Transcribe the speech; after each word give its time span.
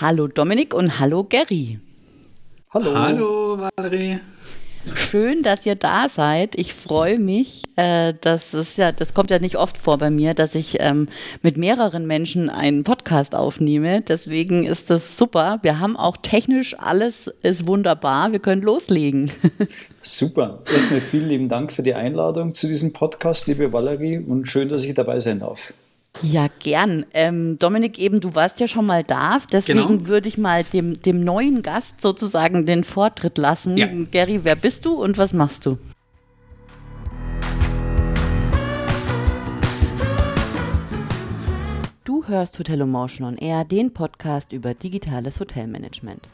Hallo 0.00 0.26
Dominik 0.26 0.74
und 0.74 0.98
hallo 0.98 1.22
Gary. 1.22 1.78
Hallo. 2.70 2.98
Hallo 2.98 3.58
Valerie. 3.76 4.18
Schön, 4.96 5.44
dass 5.44 5.64
ihr 5.64 5.76
da 5.76 6.08
seid. 6.08 6.56
Ich 6.56 6.74
freue 6.74 7.18
mich. 7.18 7.62
Äh, 7.76 8.12
das 8.20 8.54
ist 8.54 8.76
ja, 8.76 8.90
das 8.90 9.14
kommt 9.14 9.30
ja 9.30 9.38
nicht 9.38 9.56
oft 9.56 9.78
vor 9.78 9.98
bei 9.98 10.10
mir, 10.10 10.34
dass 10.34 10.56
ich 10.56 10.78
ähm, 10.80 11.08
mit 11.42 11.56
mehreren 11.56 12.08
Menschen 12.08 12.50
einen 12.50 12.82
Podcast 12.82 13.36
aufnehme. 13.36 14.00
Deswegen 14.00 14.64
ist 14.64 14.90
das 14.90 15.16
super. 15.16 15.60
Wir 15.62 15.78
haben 15.78 15.96
auch 15.96 16.16
technisch 16.16 16.76
alles 16.76 17.28
ist 17.42 17.68
wunderbar. 17.68 18.32
Wir 18.32 18.40
können 18.40 18.62
loslegen. 18.62 19.30
Super. 20.02 20.62
Erstmal 20.70 21.00
vielen 21.00 21.28
lieben 21.28 21.48
Dank 21.48 21.72
für 21.72 21.82
die 21.82 21.94
Einladung 21.94 22.52
zu 22.52 22.66
diesem 22.66 22.92
Podcast, 22.92 23.46
liebe 23.46 23.72
Valerie, 23.72 24.18
und 24.18 24.46
schön, 24.46 24.68
dass 24.68 24.84
ich 24.84 24.92
dabei 24.92 25.20
sein 25.20 25.38
darf. 25.38 25.72
Ja, 26.22 26.48
gern. 26.60 27.06
Ähm, 27.12 27.58
Dominik, 27.58 27.98
eben, 27.98 28.20
du 28.20 28.34
warst 28.34 28.60
ja 28.60 28.68
schon 28.68 28.86
mal 28.86 29.02
da, 29.02 29.38
deswegen 29.52 29.86
genau. 29.86 30.06
würde 30.06 30.28
ich 30.28 30.38
mal 30.38 30.64
dem, 30.64 31.00
dem 31.02 31.20
neuen 31.22 31.62
Gast 31.62 32.00
sozusagen 32.00 32.66
den 32.66 32.84
Vortritt 32.84 33.36
lassen. 33.36 33.76
Ja. 33.76 33.88
Gary, 34.10 34.44
wer 34.44 34.56
bist 34.56 34.84
du 34.86 34.94
und 34.94 35.18
was 35.18 35.32
machst 35.32 35.66
du? 35.66 35.76
Du 42.04 42.26
hörst 42.28 42.58
Hotel 42.58 42.80
Emotion 42.80 43.26
on 43.26 43.36
Air, 43.36 43.64
den 43.64 43.92
Podcast 43.92 44.52
über 44.52 44.72
digitales 44.72 45.40
Hotelmanagement. 45.40 46.28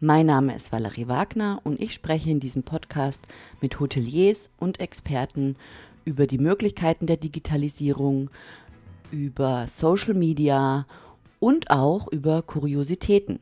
Mein 0.00 0.26
Name 0.26 0.56
ist 0.56 0.72
Valerie 0.72 1.08
Wagner 1.08 1.60
und 1.62 1.80
ich 1.80 1.94
spreche 1.94 2.30
in 2.30 2.40
diesem 2.40 2.62
Podcast 2.62 3.20
mit 3.60 3.78
Hoteliers 3.80 4.50
und 4.58 4.80
Experten 4.80 5.56
über 6.04 6.26
die 6.26 6.38
Möglichkeiten 6.38 7.06
der 7.06 7.16
Digitalisierung, 7.16 8.30
über 9.10 9.66
Social 9.68 10.14
Media 10.14 10.86
und 11.40 11.70
auch 11.70 12.08
über 12.08 12.42
Kuriositäten. 12.42 13.38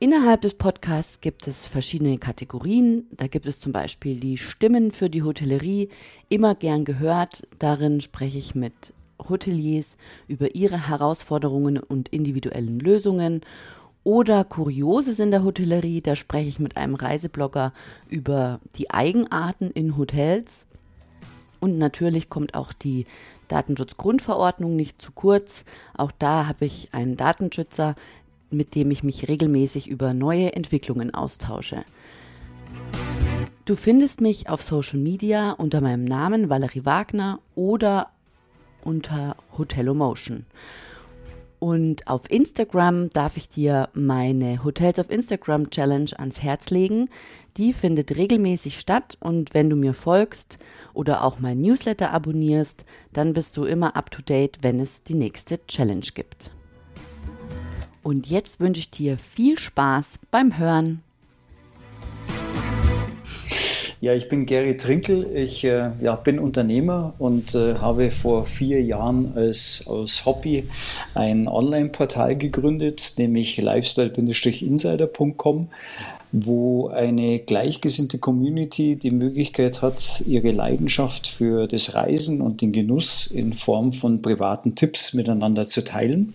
Innerhalb 0.00 0.42
des 0.42 0.54
Podcasts 0.54 1.20
gibt 1.20 1.46
es 1.48 1.66
verschiedene 1.66 2.18
Kategorien. 2.18 3.06
Da 3.12 3.26
gibt 3.26 3.46
es 3.46 3.60
zum 3.60 3.72
Beispiel 3.72 4.20
die 4.20 4.36
Stimmen 4.36 4.90
für 4.90 5.08
die 5.08 5.22
Hotellerie, 5.22 5.88
immer 6.28 6.54
gern 6.54 6.84
gehört. 6.84 7.46
Darin 7.58 8.00
spreche 8.00 8.38
ich 8.38 8.54
mit 8.54 8.92
Hoteliers 9.28 9.96
über 10.28 10.54
ihre 10.54 10.88
Herausforderungen 10.88 11.78
und 11.78 12.08
individuellen 12.10 12.80
Lösungen. 12.80 13.40
Oder 14.02 14.44
Kurioses 14.44 15.18
in 15.18 15.30
der 15.30 15.44
Hotellerie, 15.44 16.02
da 16.02 16.16
spreche 16.16 16.48
ich 16.48 16.60
mit 16.60 16.76
einem 16.76 16.94
Reiseblogger 16.94 17.72
über 18.10 18.60
die 18.76 18.90
Eigenarten 18.90 19.70
in 19.70 19.96
Hotels. 19.96 20.66
Und 21.60 21.78
natürlich 21.78 22.28
kommt 22.28 22.54
auch 22.54 22.74
die 22.74 23.06
Datenschutzgrundverordnung 23.48 24.76
nicht 24.76 25.00
zu 25.00 25.12
kurz. 25.12 25.64
Auch 25.96 26.12
da 26.12 26.46
habe 26.46 26.64
ich 26.64 26.88
einen 26.92 27.16
Datenschützer, 27.16 27.94
mit 28.50 28.74
dem 28.74 28.90
ich 28.90 29.02
mich 29.02 29.28
regelmäßig 29.28 29.88
über 29.88 30.14
neue 30.14 30.54
Entwicklungen 30.54 31.12
austausche. 31.12 31.84
Du 33.64 33.76
findest 33.76 34.20
mich 34.20 34.48
auf 34.48 34.62
Social 34.62 34.98
Media 34.98 35.52
unter 35.52 35.80
meinem 35.80 36.04
Namen 36.04 36.50
Valerie 36.50 36.84
Wagner 36.84 37.40
oder 37.54 38.10
unter 38.82 39.36
Hotelomotion. 39.56 40.44
Und 41.58 42.06
auf 42.06 42.30
Instagram 42.30 43.08
darf 43.08 43.38
ich 43.38 43.48
dir 43.48 43.88
meine 43.94 44.64
Hotels 44.64 44.98
auf 44.98 45.08
Instagram 45.08 45.70
Challenge 45.70 46.10
ans 46.18 46.42
Herz 46.42 46.68
legen. 46.68 47.08
Die 47.56 47.72
findet 47.72 48.14
regelmäßig 48.16 48.78
statt 48.78 49.16
und 49.18 49.54
wenn 49.54 49.70
du 49.70 49.76
mir 49.76 49.94
folgst 49.94 50.58
oder 50.94 51.24
auch 51.24 51.38
mein 51.38 51.60
Newsletter 51.60 52.12
abonnierst, 52.12 52.84
dann 53.12 53.32
bist 53.32 53.56
du 53.56 53.64
immer 53.64 53.96
up 53.96 54.10
to 54.10 54.22
date, 54.22 54.58
wenn 54.62 54.80
es 54.80 55.02
die 55.02 55.14
nächste 55.14 55.64
Challenge 55.66 56.06
gibt. 56.14 56.50
Und 58.02 58.28
jetzt 58.28 58.60
wünsche 58.60 58.80
ich 58.80 58.90
dir 58.90 59.18
viel 59.18 59.58
Spaß 59.58 60.18
beim 60.30 60.58
Hören. 60.58 61.02
Ja, 64.04 64.12
ich 64.12 64.28
bin 64.28 64.44
Gary 64.44 64.76
Trinkel. 64.76 65.34
Ich 65.34 65.64
äh, 65.64 65.92
ja, 66.02 66.14
bin 66.16 66.38
Unternehmer 66.38 67.14
und 67.18 67.54
äh, 67.54 67.76
habe 67.76 68.10
vor 68.10 68.44
vier 68.44 68.82
Jahren 68.82 69.32
als, 69.34 69.86
als 69.88 70.26
Hobby 70.26 70.68
ein 71.14 71.48
Online-Portal 71.48 72.36
gegründet, 72.36 73.14
nämlich 73.16 73.56
lifestyle-insider.com, 73.56 75.68
wo 76.36 76.88
eine 76.88 77.38
gleichgesinnte 77.38 78.18
Community 78.18 78.96
die 78.96 79.12
Möglichkeit 79.12 79.82
hat, 79.82 80.24
ihre 80.26 80.50
Leidenschaft 80.50 81.28
für 81.28 81.68
das 81.68 81.94
Reisen 81.94 82.40
und 82.40 82.60
den 82.60 82.72
Genuss 82.72 83.28
in 83.28 83.52
Form 83.52 83.92
von 83.92 84.20
privaten 84.20 84.74
Tipps 84.74 85.14
miteinander 85.14 85.64
zu 85.64 85.84
teilen. 85.84 86.34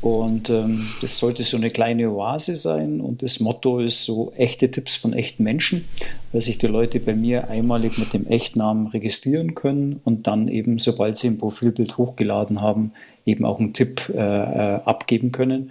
Und 0.00 0.48
ähm, 0.50 0.88
das 1.00 1.18
sollte 1.18 1.42
so 1.42 1.58
eine 1.58 1.70
kleine 1.70 2.10
Oase 2.10 2.56
sein. 2.56 3.00
Und 3.00 3.22
das 3.22 3.38
Motto 3.38 3.78
ist 3.80 4.04
so 4.04 4.32
echte 4.36 4.70
Tipps 4.70 4.96
von 4.96 5.12
echten 5.12 5.44
Menschen, 5.44 5.84
weil 6.32 6.40
sich 6.40 6.56
die 6.56 6.66
Leute 6.66 6.98
bei 6.98 7.14
mir 7.14 7.48
einmalig 7.48 7.98
mit 7.98 8.14
dem 8.14 8.26
Echtnamen 8.26 8.86
registrieren 8.86 9.54
können 9.54 10.00
und 10.04 10.26
dann 10.26 10.48
eben, 10.48 10.78
sobald 10.78 11.16
sie 11.16 11.28
ein 11.28 11.38
Profilbild 11.38 11.98
hochgeladen 11.98 12.62
haben, 12.62 12.92
eben 13.24 13.44
auch 13.44 13.58
einen 13.58 13.72
Tipp 13.72 14.10
äh, 14.14 14.18
äh, 14.18 14.80
abgeben 14.84 15.32
können. 15.32 15.70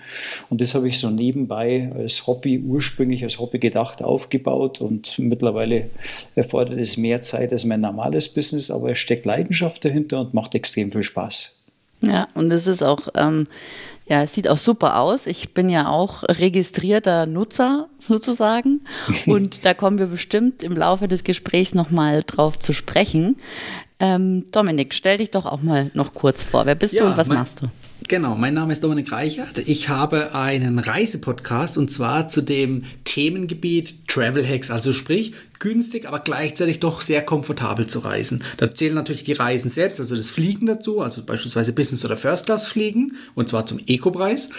Und 0.49 0.61
das 0.61 0.73
habe 0.73 0.87
ich 0.87 0.99
so 0.99 1.09
nebenbei 1.09 1.91
als 1.95 2.27
Hobby, 2.27 2.59
ursprünglich 2.59 3.23
als 3.23 3.39
Hobby 3.39 3.59
gedacht, 3.59 4.01
aufgebaut. 4.03 4.81
Und 4.81 5.19
mittlerweile 5.19 5.89
erfordert 6.35 6.79
es 6.79 6.97
mehr 6.97 7.21
Zeit 7.21 7.51
als 7.51 7.65
mein 7.65 7.81
normales 7.81 8.29
Business, 8.29 8.71
aber 8.71 8.91
es 8.91 8.99
steckt 8.99 9.25
Leidenschaft 9.25 9.83
dahinter 9.83 10.21
und 10.21 10.33
macht 10.33 10.55
extrem 10.55 10.91
viel 10.91 11.03
Spaß. 11.03 11.57
Ja, 12.01 12.27
und 12.33 12.51
es 12.51 12.65
ist 12.65 12.81
auch 12.81 13.09
ähm, 13.15 13.47
ja, 14.11 14.23
es 14.23 14.33
sieht 14.33 14.49
auch 14.49 14.57
super 14.57 14.99
aus. 14.99 15.25
Ich 15.25 15.53
bin 15.53 15.69
ja 15.69 15.87
auch 15.87 16.23
registrierter 16.23 17.25
Nutzer 17.25 17.87
sozusagen. 17.99 18.81
Und 19.25 19.63
da 19.63 19.73
kommen 19.73 19.99
wir 19.99 20.07
bestimmt 20.07 20.63
im 20.63 20.75
Laufe 20.75 21.07
des 21.07 21.23
Gesprächs 21.23 21.73
nochmal 21.73 22.21
drauf 22.27 22.59
zu 22.59 22.73
sprechen. 22.73 23.37
Ähm, 24.01 24.45
Dominik, 24.51 24.95
stell 24.95 25.19
dich 25.19 25.29
doch 25.29 25.45
auch 25.45 25.61
mal 25.61 25.91
noch 25.93 26.15
kurz 26.15 26.43
vor. 26.43 26.65
Wer 26.65 26.73
bist 26.73 26.95
ja, 26.95 27.03
du 27.03 27.11
und 27.11 27.17
was 27.17 27.27
machst 27.27 27.61
du? 27.61 27.67
Genau, 28.07 28.35
mein 28.35 28.55
Name 28.55 28.73
ist 28.73 28.83
Dominik 28.83 29.11
Reichert. 29.11 29.59
Ich 29.59 29.87
habe 29.87 30.33
einen 30.33 30.79
Reisepodcast 30.79 31.77
und 31.77 31.91
zwar 31.91 32.27
zu 32.27 32.41
dem 32.41 32.81
Themengebiet 33.05 34.07
Travel 34.07 34.45
Hacks, 34.45 34.71
also 34.71 34.91
sprich 34.91 35.33
günstig, 35.61 36.07
aber 36.07 36.19
gleichzeitig 36.19 36.81
doch 36.81 36.99
sehr 36.99 37.21
komfortabel 37.21 37.87
zu 37.87 37.99
reisen. 37.99 38.43
Da 38.57 38.73
zählen 38.73 38.95
natürlich 38.95 39.23
die 39.23 39.33
Reisen 39.33 39.69
selbst, 39.69 39.99
also 39.99 40.17
das 40.17 40.29
Fliegen 40.29 40.65
dazu, 40.65 40.99
also 40.99 41.23
beispielsweise 41.23 41.71
Business- 41.71 42.03
oder 42.03 42.17
First-Class-Fliegen 42.17 43.13
und 43.35 43.47
zwar 43.47 43.65
zum 43.65 43.79
Eco-Preis. 43.85 44.49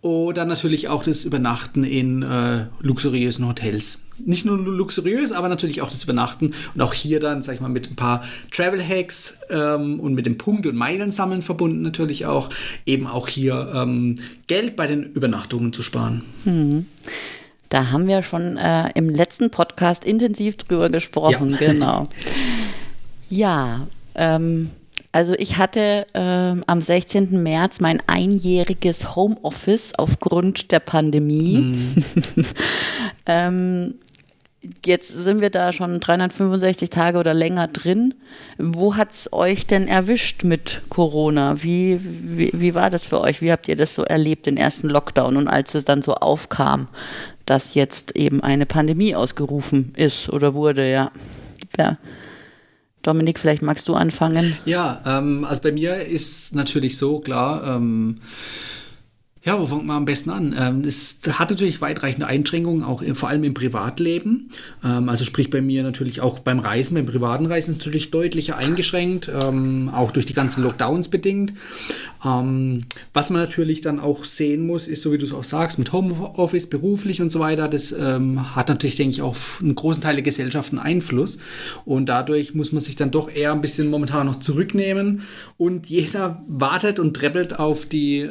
Oder 0.00 0.44
natürlich 0.44 0.88
auch 0.88 1.02
das 1.02 1.24
Übernachten 1.24 1.82
in 1.82 2.22
äh, 2.22 2.66
luxuriösen 2.80 3.46
Hotels. 3.46 4.06
Nicht 4.24 4.44
nur 4.44 4.56
luxuriös, 4.56 5.32
aber 5.32 5.48
natürlich 5.48 5.82
auch 5.82 5.90
das 5.90 6.04
Übernachten 6.04 6.52
und 6.74 6.80
auch 6.80 6.94
hier 6.94 7.18
dann, 7.18 7.42
sag 7.42 7.56
ich 7.56 7.60
mal, 7.60 7.68
mit 7.68 7.90
ein 7.90 7.96
paar 7.96 8.22
Travel-Hacks 8.52 9.38
ähm, 9.50 9.98
und 9.98 10.14
mit 10.14 10.24
dem 10.24 10.38
Punkt- 10.38 10.66
und 10.66 10.76
Meilensammeln 10.76 11.42
verbunden 11.42 11.82
natürlich 11.82 12.26
auch, 12.26 12.48
eben 12.86 13.08
auch 13.08 13.26
hier 13.28 13.72
ähm, 13.74 14.14
Geld 14.46 14.76
bei 14.76 14.86
den 14.86 15.02
Übernachtungen 15.02 15.72
zu 15.72 15.82
sparen. 15.82 16.22
Mhm. 16.44 16.86
Da 17.68 17.90
haben 17.90 18.08
wir 18.08 18.22
schon 18.22 18.56
äh, 18.56 18.90
im 18.94 19.08
letzten 19.08 19.50
Podcast 19.50 20.04
intensiv 20.04 20.56
drüber 20.56 20.90
gesprochen, 20.90 21.50
ja. 21.52 21.56
genau. 21.72 22.08
Ja, 23.28 23.86
ähm, 24.14 24.70
also 25.12 25.34
ich 25.34 25.58
hatte 25.58 26.06
ähm, 26.14 26.64
am 26.66 26.80
16. 26.80 27.42
März 27.42 27.80
mein 27.80 28.02
einjähriges 28.06 29.14
Homeoffice 29.14 29.92
aufgrund 29.96 30.72
der 30.72 30.80
Pandemie. 30.80 31.58
Mhm. 31.58 32.04
ähm, 33.26 33.94
jetzt 34.84 35.08
sind 35.08 35.40
wir 35.40 35.50
da 35.50 35.72
schon 35.72 36.00
365 36.00 36.90
Tage 36.90 37.18
oder 37.18 37.34
länger 37.34 37.68
drin. 37.68 38.14
Wo 38.58 38.96
hat 38.96 39.12
es 39.12 39.32
euch 39.32 39.66
denn 39.66 39.88
erwischt 39.88 40.44
mit 40.44 40.82
Corona? 40.88 41.62
Wie, 41.62 42.00
wie, 42.02 42.50
wie 42.52 42.74
war 42.74 42.90
das 42.90 43.04
für 43.04 43.20
euch? 43.20 43.40
Wie 43.40 43.52
habt 43.52 43.68
ihr 43.68 43.76
das 43.76 43.94
so 43.94 44.02
erlebt, 44.04 44.46
den 44.46 44.56
ersten 44.56 44.88
Lockdown 44.88 45.36
und 45.36 45.48
als 45.48 45.74
es 45.74 45.84
dann 45.84 46.02
so 46.02 46.14
aufkam? 46.14 46.88
dass 47.46 47.74
jetzt 47.74 48.16
eben 48.16 48.42
eine 48.42 48.66
Pandemie 48.66 49.14
ausgerufen 49.14 49.92
ist 49.96 50.28
oder 50.28 50.54
wurde, 50.54 50.90
ja. 50.90 51.10
ja. 51.78 51.98
Dominik, 53.02 53.38
vielleicht 53.38 53.62
magst 53.62 53.86
du 53.88 53.94
anfangen. 53.94 54.56
Ja, 54.64 55.02
ähm, 55.04 55.44
also 55.44 55.62
bei 55.62 55.72
mir 55.72 55.96
ist 55.96 56.54
natürlich 56.54 56.96
so, 56.96 57.20
klar, 57.20 57.76
ähm, 57.76 58.20
ja, 59.44 59.60
wo 59.60 59.66
fangen 59.66 59.86
wir 59.86 59.92
am 59.92 60.06
besten 60.06 60.30
an? 60.30 60.54
Ähm, 60.58 60.80
es 60.86 61.20
hat 61.30 61.50
natürlich 61.50 61.82
weitreichende 61.82 62.26
Einschränkungen, 62.26 62.82
auch 62.82 63.02
vor 63.12 63.28
allem 63.28 63.44
im 63.44 63.52
Privatleben. 63.52 64.48
Ähm, 64.82 65.10
also 65.10 65.24
sprich 65.24 65.50
bei 65.50 65.60
mir 65.60 65.82
natürlich 65.82 66.22
auch 66.22 66.38
beim 66.38 66.60
Reisen, 66.60 66.94
beim 66.94 67.04
privaten 67.04 67.44
Reisen 67.44 67.74
natürlich 67.74 68.10
deutlicher 68.10 68.56
eingeschränkt, 68.56 69.30
ähm, 69.30 69.90
auch 69.90 70.12
durch 70.12 70.24
die 70.24 70.32
ganzen 70.32 70.62
Lockdowns 70.62 71.08
bedingt. 71.08 71.52
Ähm, 72.24 72.82
was 73.12 73.30
man 73.30 73.40
natürlich 73.40 73.80
dann 73.80 74.00
auch 74.00 74.24
sehen 74.24 74.66
muss, 74.66 74.88
ist, 74.88 75.02
so 75.02 75.12
wie 75.12 75.18
du 75.18 75.24
es 75.24 75.32
auch 75.32 75.44
sagst, 75.44 75.78
mit 75.78 75.92
Homeoffice, 75.92 76.68
beruflich 76.68 77.20
und 77.20 77.30
so 77.30 77.40
weiter, 77.40 77.68
das 77.68 77.92
ähm, 77.92 78.54
hat 78.56 78.68
natürlich, 78.68 78.96
denke 78.96 79.12
ich, 79.12 79.22
auch 79.22 79.36
einen 79.60 79.74
großen 79.74 80.02
Teil 80.02 80.14
der 80.14 80.22
Gesellschaft 80.22 80.72
einen 80.72 80.80
Einfluss. 80.80 81.38
Und 81.84 82.08
dadurch 82.08 82.54
muss 82.54 82.72
man 82.72 82.80
sich 82.80 82.96
dann 82.96 83.10
doch 83.10 83.30
eher 83.30 83.52
ein 83.52 83.60
bisschen 83.60 83.88
momentan 83.88 84.26
noch 84.26 84.36
zurücknehmen. 84.36 85.22
Und 85.56 85.88
jeder 85.88 86.42
wartet 86.48 86.98
und 86.98 87.14
treppelt 87.14 87.58
auf 87.58 87.86
die 87.86 88.20
äh, 88.20 88.28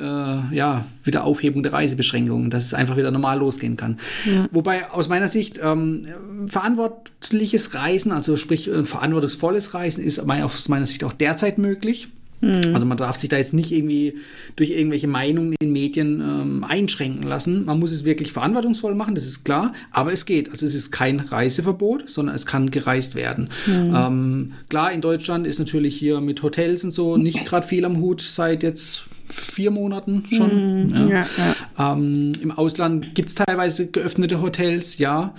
ja, 0.52 0.86
Wiederaufhebung 1.04 1.64
der 1.64 1.74
Reisebeschränkungen, 1.74 2.50
dass 2.50 2.66
es 2.66 2.74
einfach 2.74 2.98
wieder 2.98 3.12
normal 3.12 3.40
losgehen 3.40 3.78
kann. 3.78 3.98
Ja. 4.26 4.48
Wobei 4.52 4.90
aus 4.92 5.10
meiner 5.10 5.28
Sicht 5.28 5.60
ähm, 5.64 6.04
verantwortliches 6.48 7.74
Reisen, 7.74 8.12
also 8.12 8.36
sprich 8.36 8.70
äh, 8.70 8.86
verantwortungsvolles 8.86 9.74
Reisen, 9.74 10.04
ist 10.04 10.20
aus 10.20 10.70
meiner 10.70 10.86
Sicht 10.86 11.04
auch 11.04 11.14
derzeit 11.14 11.58
möglich. 11.58 12.10
Mhm. 12.44 12.74
Also 12.74 12.86
man 12.86 12.98
darf 12.98 13.16
sich 13.16 13.30
da 13.30 13.38
jetzt 13.38 13.54
nicht 13.54 13.72
irgendwie 13.72 14.16
durch 14.56 14.72
irgendwelche 14.72 15.08
Meinungen 15.08 15.56
in 15.62 15.72
Medien 15.72 16.22
ähm, 16.22 16.64
einschränken 16.64 17.24
lassen. 17.24 17.66
Man 17.66 17.80
muss 17.80 17.92
es 17.92 18.04
wirklich 18.04 18.34
verantwortungsvoll 18.34 18.96
machen, 18.96 19.16
das 19.16 19.26
ist 19.26 19.46
klar, 19.46 19.72
aber 19.92 20.12
es 20.12 20.26
geht. 20.26 20.52
Also 20.52 20.66
es 20.66 20.76
ist 20.76 20.92
kein 20.92 21.22
Reiseverbot, 21.22 22.10
sondern 22.10 22.36
es 22.36 22.46
kann 22.46 22.70
gereist 22.70 23.16
werden. 23.16 23.50
Mhm. 23.66 23.94
Ähm, 23.96 24.52
klar, 24.70 24.92
in 24.92 25.02
Deutschland 25.02 25.48
ist 25.48 25.60
natürlich 25.60 25.96
hier 25.96 26.20
mit 26.20 26.44
Hotels 26.44 26.84
und 26.84 26.92
so 26.92 27.16
nicht 27.18 27.46
gerade 27.46 27.66
viel 27.66 27.86
am 27.86 28.02
Hut 28.02 28.22
seit 28.22 28.64
jetzt 28.64 29.06
vier 29.34 29.72
Monaten 29.72 30.24
schon. 30.32 30.88
Mhm, 30.88 31.10
ja. 31.10 31.26
Ja. 31.78 31.94
Ähm, 31.94 32.32
Im 32.42 32.52
Ausland 32.52 33.16
gibt 33.16 33.30
es 33.30 33.36
teilweise 33.36 33.90
geöffnete 33.90 34.42
Hotels, 34.42 34.98
ja. 34.98 35.34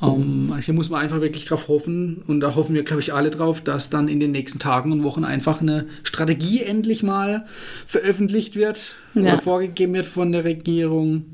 Ähm, 0.00 0.54
hier 0.60 0.74
muss 0.74 0.90
man 0.90 1.00
einfach 1.00 1.20
wirklich 1.20 1.44
drauf 1.46 1.66
hoffen 1.68 2.22
und 2.26 2.40
da 2.40 2.54
hoffen 2.54 2.74
wir, 2.74 2.84
glaube 2.84 3.00
ich, 3.00 3.12
alle 3.12 3.30
drauf, 3.30 3.60
dass 3.60 3.90
dann 3.90 4.06
in 4.06 4.20
den 4.20 4.30
nächsten 4.30 4.58
Tagen 4.60 4.92
und 4.92 5.02
Wochen 5.02 5.24
einfach 5.24 5.60
eine 5.60 5.86
Strategie 6.04 6.62
endlich 6.62 7.02
mal 7.02 7.46
veröffentlicht 7.86 8.54
wird 8.54 8.94
oder 9.14 9.38
vorgegeben 9.38 9.94
wird 9.94 10.06
von 10.06 10.30
der 10.30 10.44
Regierung 10.44 11.24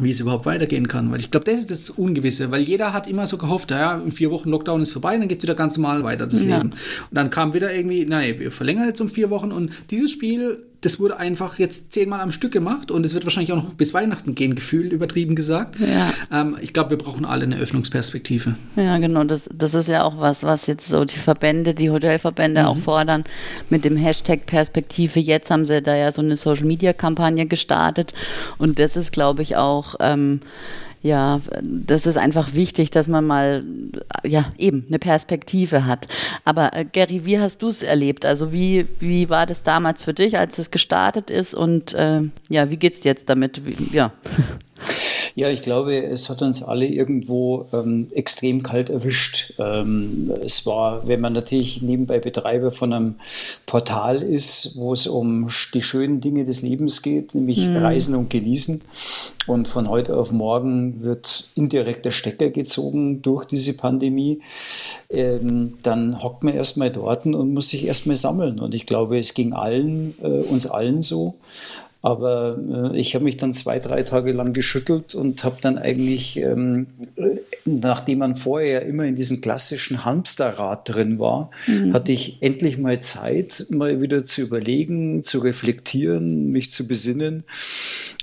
wie 0.00 0.10
es 0.10 0.20
überhaupt 0.20 0.46
weitergehen 0.46 0.88
kann. 0.88 1.10
Weil 1.10 1.20
ich 1.20 1.30
glaube, 1.30 1.44
das 1.44 1.58
ist 1.58 1.70
das 1.70 1.90
Ungewisse, 1.90 2.50
weil 2.50 2.62
jeder 2.62 2.92
hat 2.92 3.06
immer 3.06 3.26
so 3.26 3.36
gehofft, 3.36 3.70
ja, 3.70 3.96
in 3.96 4.12
vier 4.12 4.30
Wochen 4.30 4.50
Lockdown 4.50 4.82
ist 4.82 4.92
vorbei, 4.92 5.18
dann 5.18 5.28
geht 5.28 5.38
es 5.38 5.42
wieder 5.42 5.54
ganz 5.54 5.76
normal 5.76 6.04
weiter, 6.04 6.26
das 6.26 6.44
ja. 6.44 6.56
Leben. 6.56 6.70
Und 6.70 7.12
dann 7.12 7.30
kam 7.30 7.54
wieder 7.54 7.74
irgendwie, 7.74 8.04
nein, 8.04 8.38
wir 8.38 8.52
verlängern 8.52 8.86
jetzt 8.86 9.00
um 9.00 9.08
vier 9.08 9.30
Wochen 9.30 9.52
und 9.52 9.72
dieses 9.90 10.12
Spiel 10.12 10.67
das 10.80 11.00
wurde 11.00 11.16
einfach 11.16 11.58
jetzt 11.58 11.92
zehnmal 11.92 12.20
am 12.20 12.30
Stück 12.30 12.52
gemacht 12.52 12.90
und 12.90 13.04
es 13.04 13.14
wird 13.14 13.24
wahrscheinlich 13.24 13.52
auch 13.52 13.56
noch 13.56 13.74
bis 13.74 13.94
Weihnachten 13.94 14.34
gehen, 14.34 14.54
gefühlt 14.54 14.92
übertrieben 14.92 15.34
gesagt. 15.34 15.76
Ja. 15.80 16.12
Ähm, 16.30 16.56
ich 16.60 16.72
glaube, 16.72 16.90
wir 16.90 16.98
brauchen 16.98 17.24
alle 17.24 17.44
eine 17.44 17.56
Öffnungsperspektive. 17.56 18.54
Ja, 18.76 18.98
genau. 18.98 19.24
Das, 19.24 19.48
das 19.52 19.74
ist 19.74 19.88
ja 19.88 20.04
auch 20.04 20.20
was, 20.20 20.44
was 20.44 20.66
jetzt 20.66 20.86
so 20.88 21.04
die 21.04 21.18
Verbände, 21.18 21.74
die 21.74 21.90
Hotelverbände 21.90 22.62
mhm. 22.62 22.66
auch 22.68 22.78
fordern 22.78 23.24
mit 23.70 23.84
dem 23.84 23.96
Hashtag 23.96 24.46
Perspektive. 24.46 25.18
Jetzt 25.18 25.50
haben 25.50 25.64
sie 25.64 25.82
da 25.82 25.96
ja 25.96 26.12
so 26.12 26.22
eine 26.22 26.36
Social-Media-Kampagne 26.36 27.46
gestartet 27.46 28.14
und 28.58 28.78
das 28.78 28.96
ist, 28.96 29.12
glaube 29.12 29.42
ich, 29.42 29.56
auch. 29.56 29.96
Ähm, 30.00 30.40
ja, 31.02 31.40
das 31.62 32.06
ist 32.06 32.16
einfach 32.16 32.54
wichtig, 32.54 32.90
dass 32.90 33.08
man 33.08 33.26
mal, 33.26 33.64
ja, 34.24 34.46
eben 34.58 34.84
eine 34.88 34.98
Perspektive 34.98 35.86
hat. 35.86 36.08
Aber 36.44 36.74
äh, 36.74 36.84
Gary, 36.84 37.24
wie 37.24 37.38
hast 37.38 37.62
du 37.62 37.68
es 37.68 37.82
erlebt? 37.82 38.24
Also 38.24 38.52
wie, 38.52 38.86
wie 38.98 39.30
war 39.30 39.46
das 39.46 39.62
damals 39.62 40.02
für 40.02 40.14
dich, 40.14 40.38
als 40.38 40.58
es 40.58 40.70
gestartet 40.70 41.30
ist 41.30 41.54
und 41.54 41.94
äh, 41.94 42.22
ja, 42.48 42.70
wie 42.70 42.76
geht's 42.76 43.04
jetzt 43.04 43.28
damit? 43.28 43.64
Wie, 43.64 43.94
ja. 43.94 44.12
Ja, 45.38 45.50
ich 45.50 45.62
glaube, 45.62 46.02
es 46.02 46.28
hat 46.28 46.42
uns 46.42 46.64
alle 46.64 46.84
irgendwo 46.84 47.66
ähm, 47.72 48.08
extrem 48.10 48.64
kalt 48.64 48.90
erwischt. 48.90 49.54
Ähm, 49.60 50.32
es 50.44 50.66
war, 50.66 51.06
wenn 51.06 51.20
man 51.20 51.32
natürlich 51.32 51.80
nebenbei 51.80 52.18
Betreiber 52.18 52.72
von 52.72 52.92
einem 52.92 53.14
Portal 53.64 54.20
ist, 54.20 54.76
wo 54.78 54.92
es 54.92 55.06
um 55.06 55.48
die 55.74 55.82
schönen 55.82 56.20
Dinge 56.20 56.42
des 56.42 56.62
Lebens 56.62 57.02
geht, 57.02 57.36
nämlich 57.36 57.64
mhm. 57.64 57.76
Reisen 57.76 58.16
und 58.16 58.30
Genießen. 58.30 58.82
Und 59.46 59.68
von 59.68 59.88
heute 59.88 60.16
auf 60.16 60.32
morgen 60.32 61.04
wird 61.04 61.46
indirekt 61.54 62.04
der 62.04 62.10
Stecker 62.10 62.50
gezogen 62.50 63.22
durch 63.22 63.44
diese 63.44 63.76
Pandemie. 63.76 64.40
Ähm, 65.08 65.74
dann 65.84 66.20
hockt 66.20 66.42
man 66.42 66.54
erstmal 66.54 66.90
dort 66.90 67.26
und 67.26 67.54
muss 67.54 67.68
sich 67.68 67.86
erstmal 67.86 68.16
sammeln. 68.16 68.58
Und 68.58 68.74
ich 68.74 68.86
glaube, 68.86 69.20
es 69.20 69.34
ging 69.34 69.52
allen, 69.52 70.16
äh, 70.20 70.26
uns 70.26 70.66
allen 70.66 71.00
so. 71.00 71.36
Aber 72.08 72.56
äh, 72.94 72.96
ich 72.96 73.14
habe 73.14 73.24
mich 73.24 73.36
dann 73.36 73.52
zwei, 73.52 73.78
drei 73.78 74.02
Tage 74.02 74.32
lang 74.32 74.54
geschüttelt 74.54 75.14
und 75.14 75.44
habe 75.44 75.58
dann 75.60 75.76
eigentlich, 75.76 76.38
ähm, 76.38 76.86
nachdem 77.64 78.18
man 78.18 78.34
vorher 78.34 78.86
immer 78.86 79.04
in 79.04 79.14
diesem 79.14 79.40
klassischen 79.40 80.04
Hamsterrad 80.04 80.88
drin 80.88 81.18
war, 81.18 81.50
mhm. 81.66 81.92
hatte 81.92 82.12
ich 82.12 82.38
endlich 82.40 82.78
mal 82.78 83.00
Zeit, 83.00 83.66
mal 83.70 84.00
wieder 84.00 84.22
zu 84.22 84.42
überlegen, 84.42 85.22
zu 85.22 85.38
reflektieren, 85.38 86.50
mich 86.50 86.70
zu 86.70 86.86
besinnen 86.86 87.44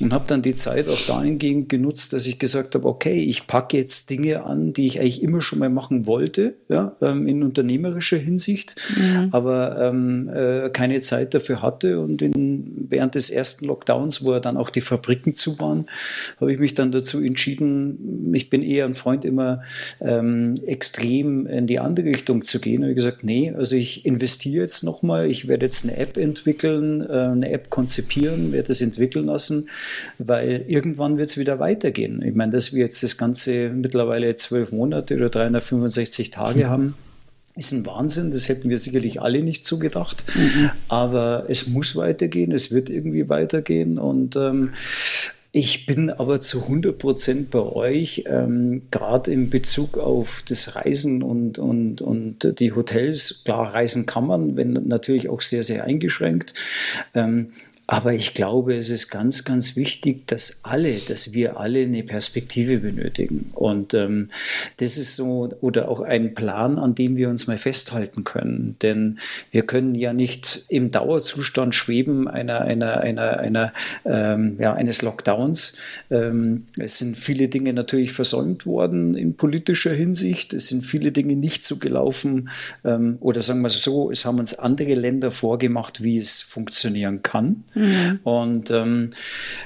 und 0.02 0.14
habe 0.14 0.26
dann 0.28 0.42
die 0.42 0.56
Zeit 0.56 0.88
auch 0.90 1.06
dahingehend 1.08 1.70
genutzt, 1.70 2.14
dass 2.14 2.26
ich 2.26 2.40
gesagt 2.40 2.76
habe, 2.76 2.88
okay, 2.88 3.22
ich 3.22 3.48
packe 3.48 3.78
jetzt 3.78 4.10
Dinge 4.10 4.44
an, 4.44 4.74
die 4.74 4.86
ich 4.86 5.00
eigentlich 5.00 5.24
immer 5.24 5.42
schon 5.42 5.60
mal 5.60 5.70
machen 5.70 6.06
wollte, 6.06 6.56
ja, 6.70 6.96
ähm, 7.02 7.28
in 7.28 7.44
unternehmerischer 7.44 8.18
Hinsicht, 8.18 8.76
mhm. 8.98 9.30
aber 9.32 9.80
ähm, 9.82 10.30
äh, 10.30 10.70
keine 10.70 11.00
Zeit 11.00 11.34
dafür 11.34 11.62
hatte 11.62 12.00
und 12.00 12.22
in, 12.22 12.88
während 12.90 13.16
des 13.16 13.30
ersten 13.30 13.66
Lockdowns, 13.66 14.24
wo 14.24 14.38
dann 14.40 14.58
auch 14.58 14.70
die 14.70 14.82
Fabriken 14.82 15.34
zu 15.34 15.60
waren, 15.60 15.86
habe 16.40 16.52
ich 16.52 16.60
mich 16.60 16.74
dann 16.74 16.92
dazu 16.92 17.22
entschieden, 17.22 18.34
ich 18.34 18.50
bin 18.50 18.64
eher 18.64 18.86
ein 18.86 18.96
Freund, 18.96 19.26
immer 19.36 19.62
ähm, 20.00 20.56
extrem 20.66 21.46
in 21.46 21.68
die 21.68 21.80
andere 21.80 22.08
Richtung 22.08 22.44
zu 22.44 22.60
gehen. 22.60 22.84
Und 22.84 22.90
ich 22.90 22.96
gesagt, 22.96 23.24
nee, 23.24 23.52
also 23.52 23.76
ich 23.76 24.06
investiere 24.06 24.62
jetzt 24.62 24.84
nochmal, 24.84 25.30
ich 25.30 25.48
werde 25.50 25.66
jetzt 25.66 25.84
eine 25.84 25.98
App 25.98 26.16
entwickeln, 26.16 27.02
äh, 27.02 27.12
eine 27.12 27.52
App 27.52 27.70
konzipieren, 27.70 28.54
werde 28.54 28.72
es 28.72 28.82
entwickeln 28.82 29.26
lassen, 29.26 29.70
weil 30.18 30.64
irgendwann 30.68 31.18
wird 31.18 31.28
es 31.28 31.38
wieder 31.38 31.60
weitergehen. 31.60 32.22
Ich 32.22 32.34
meine, 32.34 32.54
dass 32.54 32.74
wir 32.74 32.80
jetzt 32.80 33.04
das 33.04 33.18
Ganze 33.18 33.70
mittlerweile 33.70 34.34
zwölf 34.36 34.72
Monate 34.72 35.16
oder 35.16 35.30
365 35.30 36.32
Tage 36.32 36.66
mhm. 36.66 36.70
haben, 36.70 36.94
ist 37.58 37.72
ein 37.72 37.86
Wahnsinn, 37.86 38.32
das 38.32 38.50
hätten 38.50 38.70
wir 38.70 38.80
sicherlich 38.80 39.22
alle 39.22 39.42
nicht 39.42 39.66
so 39.66 39.80
gedacht. 39.80 40.26
Mhm. 40.36 40.72
Aber 40.90 41.46
es 41.48 41.68
muss 41.68 41.96
weitergehen, 41.96 42.52
es 42.52 42.72
wird 42.72 42.90
irgendwie 42.90 43.30
weitergehen. 43.30 43.98
Und 43.98 44.36
ähm, 44.36 44.72
ich 45.58 45.86
bin 45.86 46.10
aber 46.10 46.42
zu 46.42 46.64
100 46.64 47.00
Prozent 47.00 47.50
bei 47.50 47.62
euch, 47.62 48.26
ähm, 48.28 48.82
gerade 48.92 49.32
in 49.32 49.50
Bezug 49.50 49.98
auf 49.98 50.44
das 50.46 50.76
Reisen 50.76 51.24
und, 51.24 51.60
und, 51.60 52.02
und 52.02 52.60
die 52.60 52.74
Hotels. 52.74 53.42
Klar, 53.46 53.74
reisen 53.74 54.06
kann 54.06 54.28
man, 54.28 54.58
wenn 54.58 54.74
natürlich 54.74 55.30
auch 55.30 55.40
sehr, 55.40 55.64
sehr 55.64 55.86
eingeschränkt. 55.86 56.56
Ähm, 57.14 57.54
aber 57.88 58.14
ich 58.14 58.34
glaube, 58.34 58.76
es 58.76 58.90
ist 58.90 59.10
ganz, 59.10 59.44
ganz 59.44 59.76
wichtig, 59.76 60.26
dass 60.28 60.62
alle, 60.64 60.98
dass 60.98 61.34
wir 61.34 61.60
alle 61.60 61.84
eine 61.84 62.02
Perspektive 62.02 62.80
benötigen. 62.80 63.52
Und 63.54 63.94
ähm, 63.94 64.30
das 64.78 64.98
ist 64.98 65.16
so, 65.16 65.50
oder 65.62 65.88
auch 65.90 66.02
ein 66.02 66.34
Plan, 66.34 66.80
an 66.80 66.96
dem 66.96 67.16
wir 67.16 67.30
uns 67.30 67.46
mal 67.46 67.60
festhalten 67.60 68.24
können. 68.24 68.76
Denn 68.82 69.20
wir 69.52 69.68
können 69.68 69.94
ja 69.94 70.14
nicht 70.14 70.66
im 70.68 70.90
Dauerzustand 70.90 71.76
schweben 71.76 72.28
einer, 72.28 72.62
einer, 72.62 73.02
einer, 73.02 73.38
einer, 73.38 73.74
ähm, 74.04 74.58
ja, 74.60 74.74
eines 74.74 75.04
Lockdowns. 75.04 75.78
Ähm, 76.10 76.66
es 76.80 76.98
sind 76.98 77.16
viele 77.16 77.50
Dinge 77.50 77.72
natürlich 77.74 78.14
versäumt 78.14 78.66
worden 78.66 79.14
in 79.14 79.36
politischer 79.36 79.94
Hinsicht. 79.94 80.56
Es 80.56 80.68
sind 80.68 80.84
viele 80.84 81.12
Dinge 81.12 81.36
nicht 81.36 81.64
so 81.64 81.78
gelaufen. 81.78 82.50
Ähm, 82.84 83.18
oder 83.20 83.44
sagen 83.44 83.62
wir 83.62 83.70
so, 83.70 84.10
es 84.10 84.26
haben 84.26 84.40
uns 84.40 84.58
andere 84.58 84.96
Länder 84.96 85.30
vorgemacht, 85.30 86.02
wie 86.02 86.18
es 86.18 86.42
funktionieren 86.42 87.22
kann. 87.22 87.64
Mhm. 87.76 88.20
Und 88.24 88.72
ähm, 88.72 89.10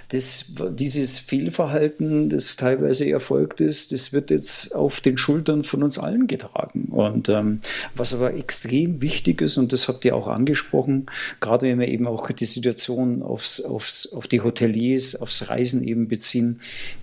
das, 0.09 0.53
dieses 0.71 1.19
Fehlverhalten, 1.19 2.29
das 2.29 2.55
teilweise 2.55 3.09
erfolgt 3.09 3.61
ist, 3.61 3.91
das 3.91 4.11
wird 4.11 4.31
jetzt 4.31 4.75
auf 4.75 4.99
den 5.01 5.17
Schultern 5.17 5.63
von 5.63 5.83
uns 5.83 5.97
allen 5.97 6.27
getragen. 6.27 6.89
Und 6.91 7.29
ähm, 7.29 7.59
was 7.95 8.13
aber 8.13 8.33
extrem 8.33 9.01
wichtig 9.01 9.41
ist, 9.41 9.57
und 9.57 9.71
das 9.71 9.87
habt 9.87 10.03
ihr 10.05 10.15
auch 10.15 10.27
angesprochen, 10.27 11.05
gerade 11.39 11.67
wenn 11.67 11.79
wir 11.79 11.87
eben 11.87 12.07
auch 12.07 12.31
die 12.31 12.45
Situation 12.45 13.21
aufs, 13.21 13.61
aufs, 13.61 14.11
auf 14.11 14.27
die 14.27 14.41
Hoteliers, 14.41 15.15
aufs 15.15 15.49
Reisen 15.49 15.83
eben 15.83 16.07
beziehen, 16.07 16.59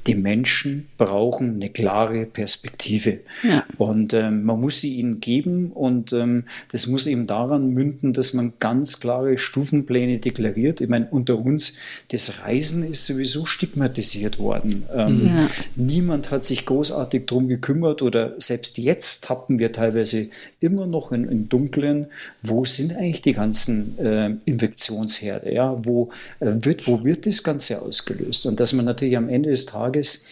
die 0.07 0.15
Menschen 0.17 0.89
brauchen 0.99 1.55
eine 1.55 1.71
klare 1.71 2.27
Perspektive. 2.27 3.21
Ja. 3.43 3.65
Und 3.79 4.13
ähm, 4.15 4.45
man 4.45 4.61
muss 4.61 4.81
sie 4.81 4.97
ihnen 4.97 5.21
geben 5.21 5.71
und 5.71 6.13
ähm, 6.13 6.45
das 6.73 6.87
muss 6.87 7.07
eben 7.07 7.27
daran 7.27 7.71
münden, 7.71 8.13
dass 8.13 8.35
man 8.35 8.55
ganz 8.59 9.01
klare 9.01 9.39
Stufenpläne 9.39 10.19
deklariert. 10.19 10.81
Ich 10.81 10.89
meine, 10.89 10.96
meine, 10.97 11.09
unter 11.11 11.39
uns, 11.39 11.77
das 12.11 12.43
Reisen 12.43 12.91
ist 12.91 13.07
sowieso 13.07 13.47
stigmatisiert 13.47 14.39
worden. 14.39 14.85
Ähm, 14.95 15.27
ja. 15.27 15.49
Niemand 15.77 16.31
hat 16.31 16.45
sich 16.45 16.67
großartig 16.67 17.27
darum 17.27 17.49
gekümmert 17.49 18.03
oder 18.03 18.35
selbst 18.39 18.79
jetzt 18.79 19.25
tappen 19.25 19.59
wir 19.59 19.73
teilweise 19.73 20.29
immer 20.61 20.87
noch 20.87 21.13
in, 21.13 21.29
in 21.29 21.49
Dunklen, 21.49 22.07
wo 22.43 22.65
sind 22.65 22.97
eigentlich 22.97 23.23
die 23.23 23.33
ganzen 23.33 23.99
äh, 23.99 24.35
Infektionsherde, 24.45 25.53
ja? 25.53 25.79
wo, 25.83 26.11
äh, 26.41 26.53
wird, 26.61 26.87
wo 26.87 27.05
wird 27.05 27.27
das 27.27 27.43
Ganze 27.43 27.83
ausgelöst? 27.83 28.47
Und 28.47 28.61
dass 28.61 28.73
man 28.73 28.85
natürlich 28.85 29.17
am 29.17 29.29
Ende 29.29 29.51
des 29.51 29.67
Tages 29.67 30.27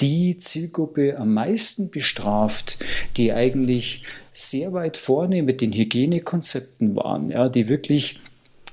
die 0.00 0.36
Zielgruppe 0.38 1.18
am 1.18 1.32
meisten 1.32 1.90
bestraft, 1.90 2.78
die 3.16 3.32
eigentlich 3.32 4.02
sehr 4.32 4.74
weit 4.74 4.98
vorne 4.98 5.42
mit 5.42 5.62
den 5.62 5.72
Hygienekonzepten 5.72 6.94
waren, 6.96 7.30
ja, 7.30 7.48
die 7.48 7.70
wirklich 7.70 8.20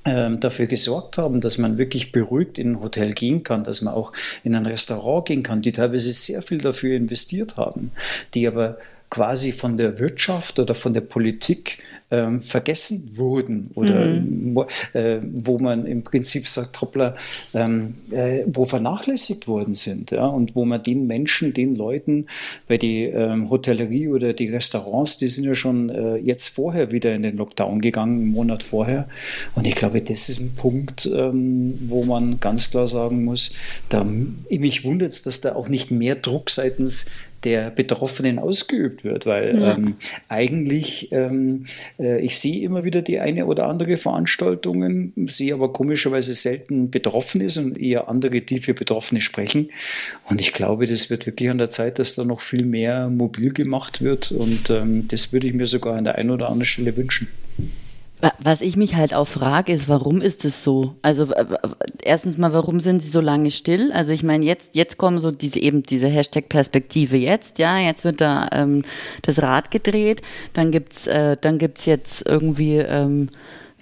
dafür 0.05 0.67
gesorgt 0.67 1.17
haben, 1.17 1.39
dass 1.39 1.57
man 1.57 1.77
wirklich 1.77 2.11
beruhigt 2.11 2.57
in 2.57 2.73
ein 2.73 2.81
Hotel 2.81 3.13
gehen 3.13 3.43
kann, 3.43 3.63
dass 3.63 3.81
man 3.81 3.93
auch 3.93 4.11
in 4.43 4.53
ein 4.53 4.65
Restaurant 4.65 5.25
gehen 5.25 5.43
kann, 5.43 5.61
die 5.61 5.71
teilweise 5.71 6.11
sehr 6.11 6.41
viel 6.41 6.57
dafür 6.57 6.93
investiert 6.95 7.55
haben, 7.55 7.91
die 8.33 8.45
aber 8.47 8.77
quasi 9.13 9.51
von 9.51 9.77
der 9.77 9.99
Wirtschaft 9.99 10.57
oder 10.57 10.73
von 10.73 10.95
der 10.95 11.01
Politik 11.01 11.77
ähm, 12.09 12.41
vergessen 12.41 13.11
wurden 13.15 13.69
oder 13.75 14.05
mhm. 14.05 14.57
äh, 14.93 15.19
wo 15.21 15.59
man 15.59 15.85
im 15.85 16.03
Prinzip 16.03 16.47
sagt, 16.47 16.81
hoppla, 16.81 17.13
ähm, 17.53 17.93
äh, 18.09 18.41
wo 18.47 18.65
vernachlässigt 18.65 19.47
worden 19.47 19.75
sind 19.75 20.09
ja, 20.09 20.25
und 20.25 20.55
wo 20.55 20.65
man 20.65 20.81
den 20.81 21.05
Menschen, 21.05 21.53
den 21.53 21.75
Leuten, 21.75 22.25
bei 22.67 22.79
die 22.79 23.03
ähm, 23.03 23.51
Hotellerie 23.51 24.07
oder 24.07 24.33
die 24.33 24.49
Restaurants, 24.49 25.17
die 25.17 25.27
sind 25.27 25.43
ja 25.43 25.53
schon 25.53 25.89
äh, 25.89 26.15
jetzt 26.15 26.47
vorher 26.47 26.91
wieder 26.91 27.13
in 27.13 27.21
den 27.21 27.37
Lockdown 27.37 27.81
gegangen, 27.81 28.21
einen 28.21 28.31
Monat 28.31 28.63
vorher 28.63 29.07
und 29.53 29.67
ich 29.67 29.75
glaube, 29.75 30.01
das 30.01 30.27
ist 30.27 30.39
ein 30.39 30.55
Punkt, 30.55 31.05
ähm, 31.05 31.77
wo 31.85 32.03
man 32.03 32.39
ganz 32.39 32.71
klar 32.71 32.87
sagen 32.87 33.25
muss, 33.25 33.53
da, 33.89 34.03
mich 34.03 34.83
wundert 34.83 35.11
es, 35.11 35.21
dass 35.21 35.39
da 35.41 35.53
auch 35.53 35.69
nicht 35.69 35.91
mehr 35.91 36.15
Druck 36.15 36.49
seitens 36.49 37.05
der 37.43 37.69
Betroffenen 37.71 38.39
ausgeübt 38.39 39.03
wird, 39.03 39.25
weil 39.25 39.55
ja. 39.55 39.75
ähm, 39.75 39.95
eigentlich, 40.29 41.11
ähm, 41.11 41.65
äh, 41.99 42.21
ich 42.21 42.39
sehe 42.39 42.63
immer 42.63 42.83
wieder 42.83 43.01
die 43.01 43.19
eine 43.19 43.45
oder 43.45 43.67
andere 43.67 43.97
Veranstaltungen, 43.97 45.13
sehe 45.27 45.53
aber 45.53 45.73
komischerweise 45.73 46.33
selten 46.33 46.89
Betroffene 46.89 47.47
und 47.57 47.77
eher 47.79 48.07
andere, 48.07 48.41
die 48.41 48.59
für 48.59 48.73
Betroffene 48.73 49.21
sprechen. 49.21 49.69
Und 50.29 50.39
ich 50.39 50.53
glaube, 50.53 50.85
das 50.85 51.09
wird 51.09 51.25
wirklich 51.25 51.49
an 51.49 51.57
der 51.57 51.69
Zeit, 51.69 51.99
dass 51.99 52.15
da 52.15 52.23
noch 52.23 52.39
viel 52.39 52.65
mehr 52.65 53.09
mobil 53.09 53.51
gemacht 53.51 54.01
wird 54.01 54.31
und 54.31 54.69
ähm, 54.69 55.07
das 55.07 55.33
würde 55.33 55.47
ich 55.47 55.53
mir 55.53 55.67
sogar 55.67 55.97
an 55.97 56.03
der 56.03 56.15
einen 56.15 56.31
oder 56.31 56.47
anderen 56.47 56.65
Stelle 56.65 56.95
wünschen. 56.95 57.27
Was 58.39 58.61
ich 58.61 58.77
mich 58.77 58.95
halt 58.95 59.13
auch 59.13 59.27
frage, 59.27 59.73
ist, 59.73 59.89
warum 59.89 60.21
ist 60.21 60.45
es 60.45 60.63
so? 60.63 60.95
Also 61.01 61.27
erstens 62.03 62.37
mal, 62.37 62.53
warum 62.53 62.79
sind 62.79 63.01
sie 63.01 63.09
so 63.09 63.19
lange 63.19 63.51
still? 63.51 63.91
Also 63.91 64.11
ich 64.11 64.23
meine, 64.23 64.45
jetzt, 64.45 64.69
jetzt 64.73 64.97
kommen 64.97 65.19
so 65.19 65.31
diese 65.31 65.59
eben 65.59 65.83
diese 65.83 66.07
Hashtag-Perspektive 66.07 67.17
jetzt, 67.17 67.59
ja, 67.59 67.79
jetzt 67.79 68.05
wird 68.05 68.21
da 68.21 68.47
ähm, 68.53 68.83
das 69.23 69.41
Rad 69.41 69.71
gedreht, 69.71 70.21
dann 70.53 70.71
gibt's, 70.71 71.07
äh, 71.07 71.35
dann 71.39 71.57
gibt's 71.57 71.85
jetzt 71.85 72.25
irgendwie 72.25 72.77
ähm, 72.77 73.29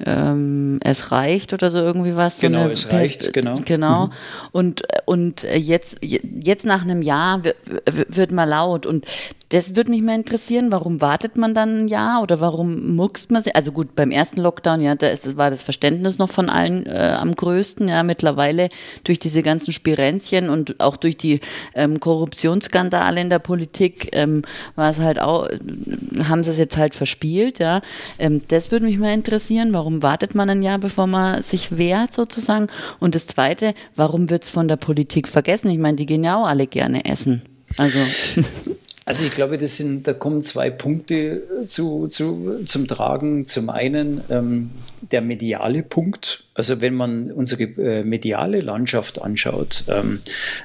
ähm, 0.05 0.79
es 0.83 1.11
reicht 1.11 1.53
oder 1.53 1.69
so 1.69 1.79
irgendwie 1.79 2.15
was. 2.15 2.39
Genau, 2.39 2.65
so 2.65 2.69
es 2.69 2.85
Pers 2.85 2.99
reicht, 2.99 3.33
genau. 3.33 3.55
Genau. 3.63 4.05
Mhm. 4.07 4.11
Und, 4.51 4.83
und 5.05 5.43
jetzt, 5.43 5.97
jetzt 6.01 6.65
nach 6.65 6.83
einem 6.83 7.01
Jahr 7.01 7.43
wird 7.85 8.31
mal 8.31 8.45
laut 8.45 8.85
und 8.85 9.05
das 9.51 9.75
würde 9.75 9.91
mich 9.91 10.01
mal 10.01 10.15
interessieren, 10.15 10.71
warum 10.71 11.01
wartet 11.01 11.35
man 11.35 11.53
dann 11.53 11.79
ein 11.79 11.87
Jahr 11.89 12.23
oder 12.23 12.39
warum 12.39 12.95
muckst 12.95 13.31
man 13.31 13.43
sich? 13.43 13.53
Also 13.53 13.73
gut, 13.73 13.95
beim 13.95 14.09
ersten 14.09 14.39
Lockdown, 14.39 14.79
ja, 14.79 14.95
da 14.95 15.09
ist, 15.09 15.35
war 15.35 15.49
das 15.49 15.61
Verständnis 15.61 16.17
noch 16.17 16.29
von 16.29 16.49
allen 16.49 16.85
äh, 16.85 17.17
am 17.19 17.35
größten. 17.35 17.89
Ja, 17.89 18.03
mittlerweile 18.03 18.69
durch 19.03 19.19
diese 19.19 19.43
ganzen 19.43 19.73
Spirenzchen 19.73 20.49
und 20.49 20.79
auch 20.79 20.95
durch 20.95 21.17
die 21.17 21.41
ähm, 21.75 21.99
Korruptionsskandale 21.99 23.19
in 23.19 23.29
der 23.29 23.39
Politik 23.39 24.07
ähm, 24.13 24.43
war 24.75 24.91
es 24.91 24.99
halt 24.99 25.19
auch, 25.19 25.49
haben 26.23 26.43
sie 26.45 26.51
es 26.51 26.57
jetzt 26.57 26.77
halt 26.77 26.95
verspielt. 26.95 27.59
Ja, 27.59 27.81
ähm, 28.19 28.41
das 28.47 28.71
würde 28.71 28.85
mich 28.85 28.99
mal 28.99 29.13
interessieren. 29.13 29.73
Warum 29.73 30.01
wartet 30.01 30.33
man 30.33 30.49
ein 30.49 30.61
Jahr, 30.61 30.79
bevor 30.79 31.07
man 31.07 31.43
sich 31.43 31.77
wehrt 31.77 32.13
sozusagen? 32.13 32.67
Und 33.01 33.15
das 33.15 33.27
Zweite, 33.27 33.73
warum 33.97 34.29
wird 34.29 34.45
es 34.45 34.49
von 34.49 34.69
der 34.69 34.77
Politik 34.77 35.27
vergessen? 35.27 35.69
Ich 35.71 35.77
meine, 35.77 35.97
die 35.97 36.05
gehen 36.05 36.23
ja 36.23 36.41
auch 36.41 36.47
alle 36.47 36.67
gerne 36.67 37.03
essen. 37.03 37.41
Also. 37.77 37.99
Also 39.05 39.25
ich 39.25 39.31
glaube, 39.31 39.57
das 39.57 39.75
sind, 39.75 40.07
da 40.07 40.13
kommen 40.13 40.41
zwei 40.41 40.69
Punkte 40.69 41.65
zu, 41.65 42.07
zu, 42.07 42.63
zum 42.65 42.87
Tragen. 42.87 43.45
Zum 43.45 43.69
einen 43.69 44.21
ähm, 44.29 44.69
der 45.01 45.21
mediale 45.21 45.83
Punkt. 45.83 46.45
Also 46.53 46.81
wenn 46.81 46.93
man 46.93 47.31
unsere 47.31 47.63
äh, 47.63 48.03
mediale 48.03 48.59
Landschaft 48.59 49.21
anschaut, 49.21 49.85
ähm, 49.87 50.21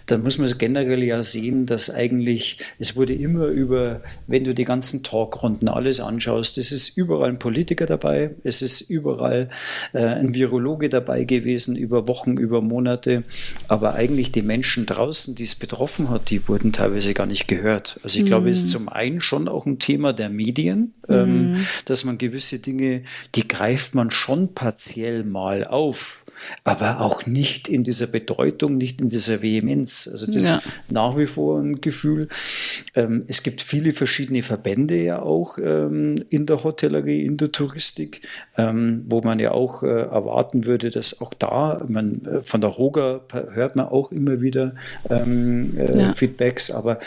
dann 0.06 0.22
muss 0.22 0.36
man 0.36 0.50
generell 0.58 1.02
ja 1.04 1.22
sehen, 1.22 1.64
dass 1.64 1.90
eigentlich, 1.90 2.58
es 2.78 2.96
wurde 2.96 3.14
immer 3.14 3.46
über, 3.46 4.02
wenn 4.26 4.44
du 4.44 4.52
die 4.52 4.64
ganzen 4.64 5.04
Talkrunden 5.04 5.68
alles 5.68 6.00
anschaust, 6.00 6.58
es 6.58 6.72
ist 6.72 6.96
überall 6.98 7.30
ein 7.30 7.38
Politiker 7.38 7.86
dabei, 7.86 8.32
es 8.42 8.62
ist 8.62 8.82
überall 8.82 9.48
äh, 9.92 10.04
ein 10.04 10.34
Virologe 10.34 10.88
dabei 10.88 11.24
gewesen, 11.24 11.76
über 11.76 12.08
Wochen, 12.08 12.36
über 12.36 12.60
Monate, 12.60 13.22
aber 13.68 13.94
eigentlich 13.94 14.32
die 14.32 14.42
Menschen 14.42 14.86
draußen, 14.86 15.36
die 15.36 15.44
es 15.44 15.54
betroffen 15.54 16.10
hat, 16.10 16.30
die 16.30 16.46
wurden 16.48 16.72
teilweise 16.72 17.14
gar 17.14 17.26
nicht 17.26 17.46
gehört. 17.46 18.00
Also 18.02 18.18
ich 18.18 18.24
mhm. 18.24 18.28
glaube, 18.28 18.50
es 18.50 18.62
ist 18.62 18.70
zum 18.70 18.88
einen 18.88 19.20
schon 19.20 19.48
auch 19.48 19.66
ein 19.66 19.78
Thema 19.78 20.12
der 20.12 20.30
Medien, 20.30 20.94
ähm, 21.08 21.52
mhm. 21.52 21.56
dass 21.84 22.04
man 22.04 22.18
gewisse 22.18 22.58
Dinge, 22.58 23.02
die 23.36 23.46
greift 23.46 23.94
man 23.94 24.10
schon 24.10 24.25
partiell 24.54 25.25
mal 25.25 25.64
auf 25.64 26.26
aber 26.64 27.00
auch 27.00 27.26
nicht 27.26 27.68
in 27.68 27.83
dieser 27.83 28.06
Bedeutung, 28.06 28.76
nicht 28.76 29.00
in 29.00 29.09
dieser 29.09 29.42
Vehemenz. 29.42 30.09
Also 30.11 30.26
das 30.26 30.45
ja. 30.45 30.56
ist 30.56 30.64
nach 30.90 31.16
wie 31.16 31.26
vor 31.26 31.61
ein 31.61 31.80
Gefühl. 31.80 32.28
Ähm, 32.95 33.25
es 33.26 33.42
gibt 33.42 33.61
viele 33.61 33.92
verschiedene 33.92 34.42
Verbände 34.42 34.97
ja 34.97 35.23
auch 35.23 35.59
ähm, 35.59 36.25
in 36.28 36.47
der 36.47 36.62
Hotellerie, 36.64 37.25
in 37.25 37.37
der 37.37 37.52
Touristik, 37.52 38.23
ähm, 38.56 39.04
wo 39.09 39.21
man 39.21 39.38
ja 39.38 39.52
auch 39.52 39.83
äh, 39.83 39.87
erwarten 39.87 40.64
würde, 40.64 40.90
dass 40.90 41.21
auch 41.21 41.35
da, 41.35 41.85
man, 41.88 42.25
äh, 42.25 42.42
von 42.42 42.61
der 42.61 42.76
Hoga 42.76 43.21
hört 43.52 43.76
man 43.76 43.87
auch 43.87 44.12
immer 44.12 44.40
wieder 44.40 44.75
ähm, 45.09 45.76
äh, 45.76 45.99
ja. 45.99 46.12
Feedbacks, 46.12 46.71
aber 46.71 47.00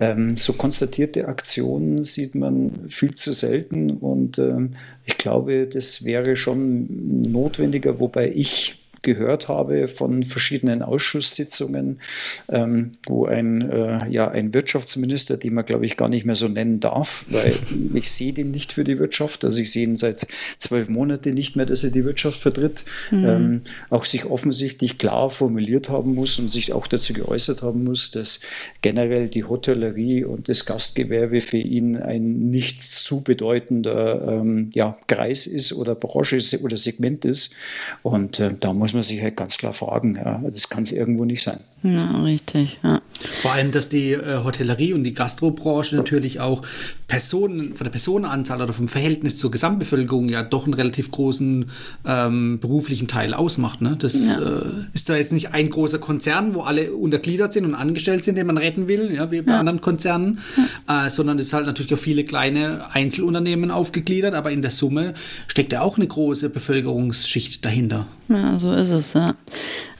ähm, 0.00 0.36
so 0.36 0.52
konstatierte 0.54 1.28
Aktionen 1.28 2.04
sieht 2.04 2.34
man 2.34 2.72
viel 2.88 3.14
zu 3.14 3.32
selten 3.32 3.90
und 3.90 4.38
ähm, 4.38 4.74
ich 5.04 5.18
glaube, 5.18 5.66
das 5.66 6.04
wäre 6.04 6.36
schon 6.36 7.22
notwendiger, 7.22 7.98
wobei 8.00 8.30
ich 8.30 8.76
gehört 9.02 9.48
habe 9.48 9.88
von 9.88 10.22
verschiedenen 10.22 10.82
Ausschusssitzungen, 10.82 12.00
ähm, 12.48 12.92
wo 13.06 13.26
ein, 13.26 13.68
äh, 13.70 14.08
ja, 14.08 14.30
ein 14.30 14.54
Wirtschaftsminister, 14.54 15.36
den 15.36 15.54
man 15.54 15.64
glaube 15.64 15.86
ich 15.86 15.96
gar 15.96 16.08
nicht 16.08 16.24
mehr 16.24 16.34
so 16.34 16.48
nennen 16.48 16.80
darf, 16.80 17.24
weil 17.28 17.54
ich 17.94 18.10
sehe 18.10 18.32
den 18.32 18.50
nicht 18.50 18.72
für 18.72 18.84
die 18.84 18.98
Wirtschaft, 18.98 19.44
also 19.44 19.58
ich 19.58 19.70
sehe 19.70 19.84
ihn 19.84 19.96
seit 19.96 20.26
zwölf 20.56 20.88
Monaten 20.88 21.34
nicht 21.34 21.56
mehr, 21.56 21.66
dass 21.66 21.84
er 21.84 21.90
die 21.90 22.04
Wirtschaft 22.04 22.40
vertritt, 22.40 22.84
mhm. 23.10 23.24
ähm, 23.24 23.62
auch 23.90 24.04
sich 24.04 24.26
offensichtlich 24.26 24.98
klar 24.98 25.30
formuliert 25.30 25.88
haben 25.88 26.14
muss 26.14 26.38
und 26.38 26.50
sich 26.50 26.72
auch 26.72 26.86
dazu 26.86 27.12
geäußert 27.12 27.62
haben 27.62 27.84
muss, 27.84 28.10
dass 28.10 28.40
generell 28.80 29.28
die 29.28 29.44
Hotellerie 29.44 30.24
und 30.24 30.48
das 30.48 30.64
Gastgewerbe 30.66 31.40
für 31.40 31.58
ihn 31.58 31.96
ein 31.96 32.50
nicht 32.50 32.82
zu 32.82 33.20
bedeutender 33.20 34.40
ähm, 34.40 34.70
ja, 34.74 34.96
Kreis 35.06 35.46
ist 35.46 35.72
oder 35.72 35.94
Branche 35.94 36.38
oder 36.62 36.76
Segment 36.76 37.24
ist. 37.24 37.54
Und 38.02 38.40
äh, 38.40 38.52
da 38.58 38.72
muss 38.72 38.91
muss 38.92 39.08
man 39.08 39.16
sich 39.16 39.22
halt 39.22 39.36
ganz 39.36 39.58
klar 39.58 39.72
fragen. 39.72 40.16
Ja, 40.16 40.42
das 40.44 40.68
kann 40.68 40.82
es 40.82 40.92
irgendwo 40.92 41.24
nicht 41.24 41.42
sein. 41.42 41.60
Ja, 41.82 42.22
richtig. 42.22 42.78
Ja. 42.82 43.00
Vor 43.24 43.52
allem, 43.52 43.70
dass 43.70 43.88
die 43.88 44.12
äh, 44.12 44.42
Hotellerie 44.44 44.94
und 44.94 45.04
die 45.04 45.14
Gastrobranche 45.14 45.96
natürlich 45.96 46.40
auch 46.40 46.62
Personen, 47.06 47.74
von 47.74 47.84
der 47.84 47.90
Personenanzahl 47.90 48.62
oder 48.62 48.72
vom 48.72 48.88
Verhältnis 48.88 49.38
zur 49.38 49.50
Gesamtbevölkerung 49.50 50.28
ja 50.28 50.42
doch 50.42 50.64
einen 50.64 50.74
relativ 50.74 51.10
großen 51.10 51.66
ähm, 52.06 52.58
beruflichen 52.60 53.08
Teil 53.08 53.34
ausmacht. 53.34 53.80
Ne? 53.80 53.96
Das 53.98 54.14
ja. 54.14 54.40
äh, 54.40 54.64
ist 54.94 55.08
da 55.08 55.16
jetzt 55.16 55.32
nicht 55.32 55.52
ein 55.52 55.70
großer 55.70 55.98
Konzern, 55.98 56.54
wo 56.54 56.62
alle 56.62 56.92
untergliedert 56.92 57.52
sind 57.52 57.64
und 57.64 57.74
angestellt 57.74 58.24
sind, 58.24 58.36
den 58.38 58.46
man 58.46 58.58
retten 58.58 58.88
will, 58.88 59.12
ja, 59.14 59.30
wie 59.30 59.42
bei 59.42 59.52
ja. 59.52 59.60
anderen 59.60 59.80
Konzernen, 59.80 60.40
äh, 60.88 61.10
sondern 61.10 61.38
es 61.38 61.46
ist 61.46 61.52
halt 61.52 61.66
natürlich 61.66 61.92
auch 61.94 61.98
viele 61.98 62.24
kleine 62.24 62.80
Einzelunternehmen 62.92 63.70
aufgegliedert, 63.70 64.34
aber 64.34 64.50
in 64.50 64.62
der 64.62 64.70
Summe 64.70 65.14
steckt 65.48 65.72
ja 65.72 65.82
auch 65.82 65.96
eine 65.96 66.06
große 66.06 66.48
Bevölkerungsschicht 66.48 67.64
dahinter. 67.64 68.06
Ja, 68.28 68.58
so 68.58 68.72
ist 68.72 68.90
es, 68.90 69.12
ja. 69.12 69.34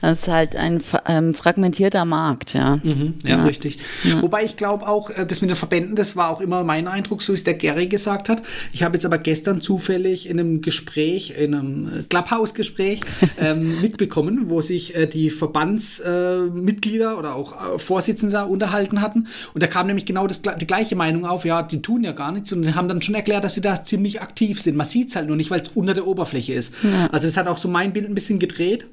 Das 0.01 0.23
ist 0.23 0.27
halt 0.27 0.55
ein 0.55 0.81
ähm, 1.07 1.33
fragmentierter 1.73 2.05
Markt, 2.05 2.53
ja. 2.53 2.79
Mhm, 2.83 3.15
ja, 3.23 3.37
ja, 3.37 3.45
richtig. 3.45 3.79
Ja. 4.03 4.21
Wobei 4.21 4.43
ich 4.43 4.55
glaube 4.57 4.87
auch, 4.87 5.09
äh, 5.09 5.25
das 5.25 5.41
mit 5.41 5.49
den 5.49 5.55
Verbänden, 5.55 5.95
das 5.95 6.15
war 6.15 6.29
auch 6.29 6.41
immer 6.41 6.63
mein 6.63 6.87
Eindruck, 6.87 7.21
so 7.21 7.33
wie 7.33 7.35
es 7.35 7.43
der 7.43 7.55
Gary 7.55 7.87
gesagt 7.87 8.29
hat. 8.29 8.43
Ich 8.71 8.83
habe 8.83 8.95
jetzt 8.95 9.05
aber 9.05 9.17
gestern 9.17 9.61
zufällig 9.61 10.29
in 10.29 10.39
einem 10.39 10.61
Gespräch, 10.61 11.33
in 11.37 11.53
einem 11.53 11.87
äh, 11.87 12.03
Clubhouse-Gespräch 12.03 13.01
ähm, 13.39 13.81
mitbekommen, 13.81 14.49
wo 14.49 14.61
sich 14.61 14.95
äh, 14.95 15.07
die 15.07 15.29
Verbandsmitglieder 15.29 17.13
äh, 17.13 17.15
oder 17.15 17.35
auch 17.35 17.75
äh, 17.75 17.79
Vorsitzende 17.79 18.33
da 18.33 18.43
unterhalten 18.43 19.01
hatten. 19.01 19.27
Und 19.53 19.63
da 19.63 19.67
kam 19.67 19.87
nämlich 19.87 20.05
genau 20.05 20.27
das, 20.27 20.41
die 20.41 20.67
gleiche 20.67 20.95
Meinung 20.95 21.25
auf, 21.25 21.45
ja, 21.45 21.63
die 21.63 21.81
tun 21.81 22.03
ja 22.03 22.11
gar 22.11 22.31
nichts 22.31 22.53
und 22.53 22.75
haben 22.75 22.87
dann 22.87 23.01
schon 23.01 23.15
erklärt, 23.15 23.43
dass 23.43 23.55
sie 23.55 23.61
da 23.61 23.83
ziemlich 23.83 24.21
aktiv 24.21 24.61
sind. 24.61 24.77
Man 24.77 24.85
sieht 24.85 25.09
es 25.09 25.15
halt 25.15 25.27
nur 25.27 25.35
nicht, 25.35 25.49
weil 25.49 25.61
es 25.61 25.69
unter 25.69 25.93
der 25.93 26.07
Oberfläche 26.07 26.53
ist. 26.53 26.75
Ja. 26.83 27.09
Also 27.11 27.27
das 27.27 27.37
hat 27.37 27.47
auch 27.47 27.57
so 27.57 27.67
mein 27.67 27.93
Bild 27.93 28.07
ein 28.07 28.15
bisschen 28.15 28.39
gedreht 28.39 28.87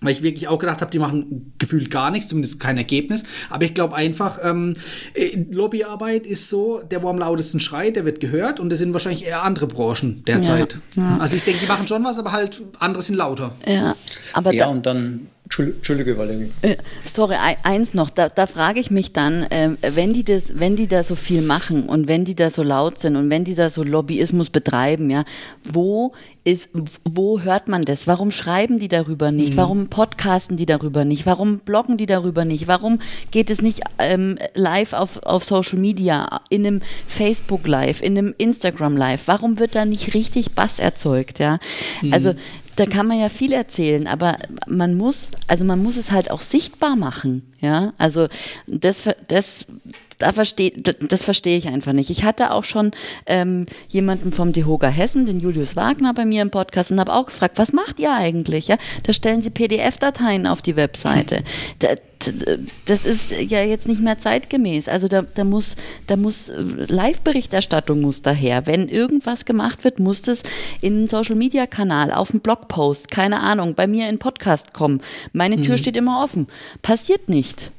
weil 0.00 0.12
ich 0.12 0.22
wirklich 0.22 0.48
auch 0.48 0.58
gedacht 0.58 0.80
habe, 0.80 0.90
die 0.90 0.98
machen 0.98 1.54
gefühlt 1.58 1.90
gar 1.90 2.10
nichts, 2.10 2.28
zumindest 2.28 2.60
kein 2.60 2.76
Ergebnis. 2.76 3.24
Aber 3.50 3.64
ich 3.64 3.74
glaube 3.74 3.94
einfach, 3.96 4.38
ähm, 4.42 4.74
äh, 5.14 5.44
Lobbyarbeit 5.50 6.26
ist 6.26 6.48
so, 6.48 6.80
der, 6.82 7.02
wo 7.02 7.08
am 7.08 7.18
lautesten 7.18 7.60
schreit, 7.60 7.96
der 7.96 8.04
wird 8.04 8.20
gehört 8.20 8.60
und 8.60 8.70
das 8.70 8.78
sind 8.78 8.92
wahrscheinlich 8.92 9.26
eher 9.26 9.42
andere 9.42 9.66
Branchen 9.66 10.24
derzeit. 10.26 10.78
Ja, 10.94 11.02
ja. 11.02 11.18
Also 11.18 11.36
ich 11.36 11.42
denke, 11.42 11.60
die 11.60 11.66
machen 11.66 11.86
schon 11.86 12.04
was, 12.04 12.18
aber 12.18 12.32
halt 12.32 12.62
andere 12.78 13.02
sind 13.02 13.16
lauter. 13.16 13.54
Ja, 13.66 13.96
aber 14.32 14.54
ja 14.54 14.66
und 14.68 14.86
dann 14.86 15.28
Entschuldige, 15.56 16.18
Valerie. 16.18 16.50
Äh, 16.62 16.76
sorry, 17.04 17.36
eins 17.62 17.94
noch, 17.94 18.10
da, 18.10 18.28
da 18.28 18.46
frage 18.46 18.80
ich 18.80 18.90
mich 18.90 19.12
dann, 19.12 19.44
äh, 19.44 19.70
wenn, 19.80 20.12
die 20.12 20.24
das, 20.24 20.58
wenn 20.58 20.76
die 20.76 20.86
da 20.86 21.02
so 21.02 21.14
viel 21.14 21.42
machen 21.42 21.88
und 21.88 22.06
wenn 22.06 22.24
die 22.24 22.34
da 22.34 22.50
so 22.50 22.62
laut 22.62 23.00
sind 23.00 23.16
und 23.16 23.30
wenn 23.30 23.44
die 23.44 23.54
da 23.54 23.70
so 23.70 23.82
Lobbyismus 23.82 24.50
betreiben, 24.50 25.10
ja, 25.10 25.24
wo 25.64 26.12
ist, 26.44 26.70
wo 27.04 27.40
hört 27.40 27.68
man 27.68 27.82
das? 27.82 28.06
Warum 28.06 28.30
schreiben 28.30 28.78
die 28.78 28.88
darüber 28.88 29.30
nicht? 29.32 29.52
Mhm. 29.52 29.56
Warum 29.56 29.88
podcasten 29.88 30.56
die 30.56 30.66
darüber 30.66 31.04
nicht? 31.04 31.26
Warum 31.26 31.58
bloggen 31.58 31.96
die 31.96 32.06
darüber 32.06 32.44
nicht? 32.44 32.68
Warum 32.68 33.00
geht 33.30 33.50
es 33.50 33.60
nicht 33.60 33.80
ähm, 33.98 34.38
live 34.54 34.92
auf, 34.92 35.22
auf 35.24 35.44
Social 35.44 35.78
Media, 35.78 36.40
in 36.48 36.66
einem 36.66 36.80
Facebook 37.06 37.66
Live, 37.66 38.02
in 38.02 38.16
einem 38.16 38.34
Instagram 38.38 38.96
Live? 38.96 39.28
Warum 39.28 39.58
wird 39.58 39.74
da 39.74 39.84
nicht 39.84 40.14
richtig 40.14 40.52
Bass 40.52 40.78
erzeugt? 40.78 41.38
Ja, 41.38 41.58
mhm. 42.02 42.12
also 42.12 42.34
da 42.78 42.86
kann 42.86 43.06
man 43.06 43.18
ja 43.18 43.28
viel 43.28 43.52
erzählen, 43.52 44.06
aber 44.06 44.38
man 44.66 44.94
muss, 44.94 45.30
also 45.48 45.64
man 45.64 45.82
muss 45.82 45.96
es 45.96 46.12
halt 46.12 46.30
auch 46.30 46.40
sichtbar 46.40 46.94
machen, 46.96 47.50
ja. 47.60 47.92
Also 47.98 48.28
das, 48.66 49.08
das, 49.26 49.66
da 50.18 50.32
versteh, 50.32 50.72
das 50.76 51.24
verstehe 51.24 51.56
ich 51.56 51.68
einfach 51.68 51.92
nicht. 51.92 52.10
Ich 52.10 52.24
hatte 52.24 52.50
auch 52.50 52.64
schon 52.64 52.90
ähm, 53.26 53.66
jemanden 53.88 54.32
vom 54.32 54.52
DeHoga 54.52 54.88
Hessen, 54.88 55.26
den 55.26 55.40
Julius 55.40 55.76
Wagner, 55.76 56.12
bei 56.12 56.24
mir 56.24 56.42
im 56.42 56.50
Podcast 56.50 56.90
und 56.90 57.00
habe 57.00 57.12
auch 57.12 57.26
gefragt, 57.26 57.58
was 57.58 57.72
macht 57.72 58.00
ihr 58.00 58.12
eigentlich? 58.12 58.68
Ja, 58.68 58.76
da 59.04 59.12
stellen 59.12 59.42
sie 59.42 59.50
PDF-Dateien 59.50 60.46
auf 60.46 60.60
die 60.60 60.76
Webseite. 60.76 61.44
Da, 61.78 61.88
das 62.86 63.04
ist 63.04 63.30
ja 63.30 63.62
jetzt 63.62 63.86
nicht 63.86 64.00
mehr 64.00 64.18
zeitgemäß. 64.18 64.88
Also 64.88 65.06
da, 65.06 65.22
da 65.22 65.44
muss, 65.44 65.76
da 66.08 66.16
muss 66.16 66.48
äh, 66.48 66.62
Live-Berichterstattung 66.62 68.00
muss 68.00 68.22
daher. 68.22 68.66
Wenn 68.66 68.88
irgendwas 68.88 69.44
gemacht 69.44 69.84
wird, 69.84 70.00
muss 70.00 70.22
das 70.22 70.42
in 70.80 70.96
einen 70.96 71.06
Social-Media-Kanal, 71.06 72.12
auf 72.12 72.32
einen 72.32 72.40
Blogpost, 72.40 73.10
keine 73.10 73.40
Ahnung, 73.40 73.74
bei 73.74 73.86
mir 73.86 74.08
in 74.08 74.18
Podcast 74.18 74.74
kommen. 74.74 75.00
Meine 75.32 75.60
Tür 75.60 75.72
mhm. 75.74 75.78
steht 75.78 75.96
immer 75.96 76.24
offen. 76.24 76.48
Passiert 76.82 77.28
nicht. 77.28 77.70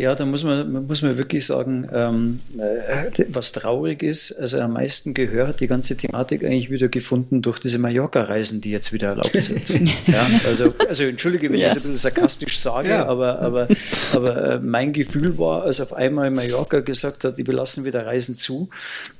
Ja, 0.00 0.14
da 0.14 0.24
muss 0.24 0.44
man, 0.44 0.86
muss 0.86 1.02
man 1.02 1.18
wirklich 1.18 1.44
sagen, 1.44 1.88
ähm, 1.92 2.38
äh, 2.56 3.24
was 3.30 3.50
traurig 3.50 4.04
ist, 4.04 4.30
also 4.30 4.60
am 4.60 4.74
meisten 4.74 5.12
gehört 5.12 5.58
die 5.58 5.66
ganze 5.66 5.96
Thematik 5.96 6.44
eigentlich 6.44 6.70
wieder 6.70 6.86
gefunden 6.86 7.42
durch 7.42 7.58
diese 7.58 7.80
Mallorca-Reisen, 7.80 8.60
die 8.60 8.70
jetzt 8.70 8.92
wieder 8.92 9.08
erlaubt 9.08 9.40
sind. 9.40 9.68
ja, 10.06 10.24
also, 10.46 10.72
also 10.88 11.02
entschuldige, 11.02 11.52
wenn 11.52 11.58
ja. 11.58 11.66
ich 11.66 11.72
es 11.72 11.78
ein 11.78 11.82
bisschen 11.82 11.96
sarkastisch 11.96 12.60
sage, 12.60 12.90
ja. 12.90 13.06
aber, 13.06 13.40
aber, 13.40 13.66
aber 14.12 14.36
äh, 14.36 14.60
mein 14.60 14.92
Gefühl 14.92 15.36
war, 15.36 15.64
als 15.64 15.80
auf 15.80 15.92
einmal 15.92 16.30
Mallorca 16.30 16.78
gesagt 16.78 17.24
hat, 17.24 17.36
wir 17.36 17.44
lassen 17.52 17.84
wieder 17.84 18.06
Reisen 18.06 18.36
zu, 18.36 18.68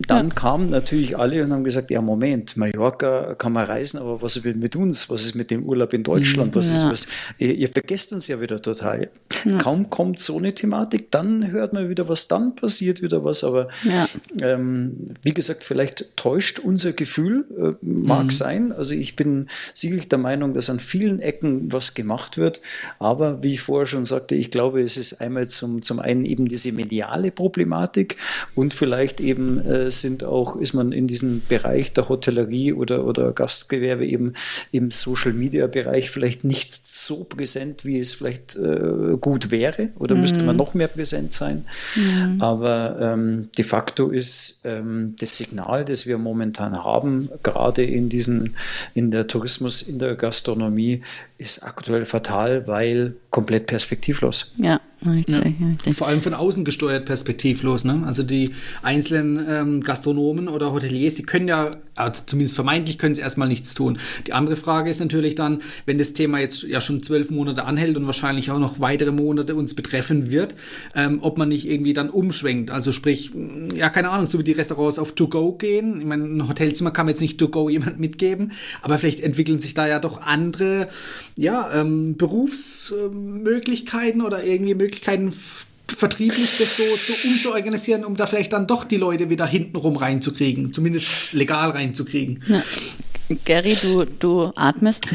dann 0.06 0.28
ja. 0.28 0.34
kamen 0.36 0.70
natürlich 0.70 1.18
alle 1.18 1.42
und 1.42 1.52
haben 1.52 1.64
gesagt, 1.64 1.90
ja 1.90 2.00
Moment, 2.00 2.56
Mallorca 2.56 3.34
kann 3.34 3.52
man 3.52 3.66
reisen, 3.66 3.98
aber 3.98 4.22
was 4.22 4.36
ist 4.36 4.44
mit 4.44 4.76
uns? 4.76 5.10
Was 5.10 5.24
ist 5.24 5.34
mit 5.34 5.50
dem 5.50 5.64
Urlaub 5.64 5.92
in 5.92 6.04
Deutschland? 6.04 6.54
Was 6.54 6.70
ist 6.70 6.84
was? 6.84 7.06
Ihr, 7.38 7.52
ihr 7.56 7.68
vergesst 7.68 8.12
uns 8.12 8.28
ja 8.28 8.40
wieder 8.40 8.62
total. 8.62 9.10
Kaum 9.58 9.90
kommt 9.90 10.20
so 10.20 10.38
eine 10.38 10.54
Thematik 10.54 10.67
Thematik, 10.68 11.10
dann 11.10 11.50
hört 11.50 11.72
man 11.72 11.88
wieder 11.88 12.08
was, 12.10 12.28
dann 12.28 12.54
passiert 12.54 13.00
wieder 13.00 13.24
was. 13.24 13.42
Aber 13.42 13.68
ja. 13.84 14.06
ähm, 14.42 15.14
wie 15.22 15.32
gesagt, 15.32 15.64
vielleicht 15.64 16.14
täuscht 16.16 16.58
unser 16.58 16.92
Gefühl, 16.92 17.46
äh, 17.58 17.84
mag 17.84 18.24
mhm. 18.24 18.30
sein. 18.30 18.72
Also 18.72 18.92
ich 18.92 19.16
bin 19.16 19.48
sicherlich 19.72 20.08
der 20.08 20.18
Meinung, 20.18 20.52
dass 20.52 20.68
an 20.68 20.78
vielen 20.78 21.20
Ecken 21.20 21.72
was 21.72 21.94
gemacht 21.94 22.36
wird. 22.36 22.60
Aber 22.98 23.42
wie 23.42 23.54
ich 23.54 23.62
vorher 23.62 23.86
schon 23.86 24.04
sagte, 24.04 24.34
ich 24.34 24.50
glaube, 24.50 24.82
es 24.82 24.98
ist 24.98 25.22
einmal 25.22 25.48
zum, 25.48 25.80
zum 25.80 26.00
einen 26.00 26.26
eben 26.26 26.46
diese 26.48 26.70
mediale 26.72 27.30
Problematik 27.30 28.16
und 28.54 28.74
vielleicht 28.74 29.20
eben 29.20 29.64
äh, 29.64 29.90
sind 29.90 30.22
auch, 30.22 30.56
ist 30.56 30.74
man 30.74 30.92
in 30.92 31.06
diesem 31.06 31.42
Bereich 31.48 31.94
der 31.94 32.10
Hotellerie 32.10 32.74
oder, 32.74 33.06
oder 33.06 33.32
Gastgewerbe 33.32 34.06
eben 34.06 34.34
im 34.70 34.90
Social 34.90 35.32
Media 35.32 35.66
Bereich 35.66 36.10
vielleicht 36.10 36.44
nicht 36.44 36.86
so 36.86 37.24
präsent, 37.24 37.86
wie 37.86 37.98
es 37.98 38.12
vielleicht 38.12 38.56
äh, 38.56 39.16
gut 39.18 39.50
wäre 39.50 39.92
oder 39.98 40.14
mhm. 40.14 40.20
müsste 40.20 40.44
man 40.44 40.57
noch 40.58 40.74
mehr 40.74 40.88
präsent 40.88 41.32
sein. 41.32 41.64
Mhm. 41.96 42.42
Aber 42.42 42.98
ähm, 43.00 43.48
de 43.56 43.64
facto 43.64 44.10
ist 44.10 44.60
ähm, 44.64 45.14
das 45.18 45.38
Signal, 45.38 45.86
das 45.86 46.06
wir 46.06 46.18
momentan 46.18 46.84
haben, 46.84 47.30
gerade 47.42 47.84
in 47.84 48.10
diesen, 48.10 48.56
in 48.92 49.10
der 49.10 49.26
Tourismus, 49.26 49.80
in 49.80 49.98
der 49.98 50.16
Gastronomie, 50.16 51.02
ist 51.38 51.62
aktuell 51.62 52.04
fatal, 52.04 52.66
weil 52.66 53.14
komplett 53.30 53.66
perspektivlos. 53.66 54.52
Ja, 54.60 54.80
richtig, 55.06 55.36
ja. 55.36 55.66
richtig. 55.68 55.96
Vor 55.96 56.08
allem 56.08 56.20
von 56.20 56.34
außen 56.34 56.64
gesteuert 56.64 57.04
perspektivlos. 57.04 57.84
Ne? 57.84 58.02
Also 58.06 58.24
die 58.24 58.50
einzelnen 58.82 59.46
ähm, 59.48 59.80
Gastronomen 59.80 60.48
oder 60.48 60.72
Hoteliers, 60.72 61.14
die 61.14 61.22
können 61.22 61.46
ja, 61.46 61.70
also 61.94 62.24
zumindest 62.26 62.56
vermeintlich 62.56 62.98
können 62.98 63.14
sie 63.14 63.20
erstmal 63.20 63.46
nichts 63.46 63.74
tun. 63.74 63.98
Die 64.26 64.32
andere 64.32 64.56
Frage 64.56 64.90
ist 64.90 64.98
natürlich 64.98 65.36
dann, 65.36 65.60
wenn 65.86 65.96
das 65.96 66.12
Thema 66.12 66.40
jetzt 66.40 66.64
ja 66.64 66.80
schon 66.80 67.04
zwölf 67.04 67.30
Monate 67.30 67.64
anhält 67.66 67.96
und 67.96 68.06
wahrscheinlich 68.06 68.50
auch 68.50 68.58
noch 68.58 68.80
weitere 68.80 69.12
Monate 69.12 69.54
uns 69.54 69.74
betreffen 69.74 70.30
wird, 70.30 70.56
ähm, 70.96 71.20
ob 71.22 71.38
man 71.38 71.50
nicht 71.50 71.68
irgendwie 71.68 71.92
dann 71.92 72.10
umschwenkt. 72.10 72.72
Also 72.72 72.90
sprich, 72.90 73.30
ja, 73.76 73.90
keine 73.90 74.10
Ahnung, 74.10 74.26
so 74.26 74.40
wie 74.40 74.44
die 74.44 74.52
Restaurants 74.52 74.98
auf 74.98 75.12
To-Go 75.12 75.52
gehen. 75.52 76.00
Ich 76.00 76.06
meine, 76.06 76.24
ein 76.24 76.48
Hotelzimmer 76.48 76.90
kann 76.90 77.06
man 77.06 77.12
jetzt 77.12 77.20
nicht 77.20 77.38
To-Go 77.38 77.68
jemand 77.68 78.00
mitgeben, 78.00 78.50
aber 78.82 78.98
vielleicht 78.98 79.20
entwickeln 79.20 79.60
sich 79.60 79.74
da 79.74 79.86
ja 79.86 80.00
doch 80.00 80.22
andere 80.22 80.88
ja, 81.38 81.70
ähm, 81.72 82.16
Berufsmöglichkeiten 82.16 84.22
oder 84.22 84.42
irgendwie 84.42 84.74
Möglichkeiten, 84.74 85.32
vertrieblich 85.86 86.58
das 86.58 86.76
so, 86.76 86.82
so 86.82 87.28
umzuorganisieren, 87.28 88.04
um 88.04 88.16
da 88.16 88.26
vielleicht 88.26 88.52
dann 88.52 88.66
doch 88.66 88.82
die 88.84 88.96
Leute 88.96 89.30
wieder 89.30 89.46
hintenrum 89.46 89.96
reinzukriegen, 89.96 90.72
zumindest 90.72 91.32
legal 91.32 91.70
reinzukriegen. 91.70 92.42
Ja. 92.48 92.60
Gary, 93.44 93.76
du, 93.80 94.04
du 94.04 94.50
atmest. 94.56 95.06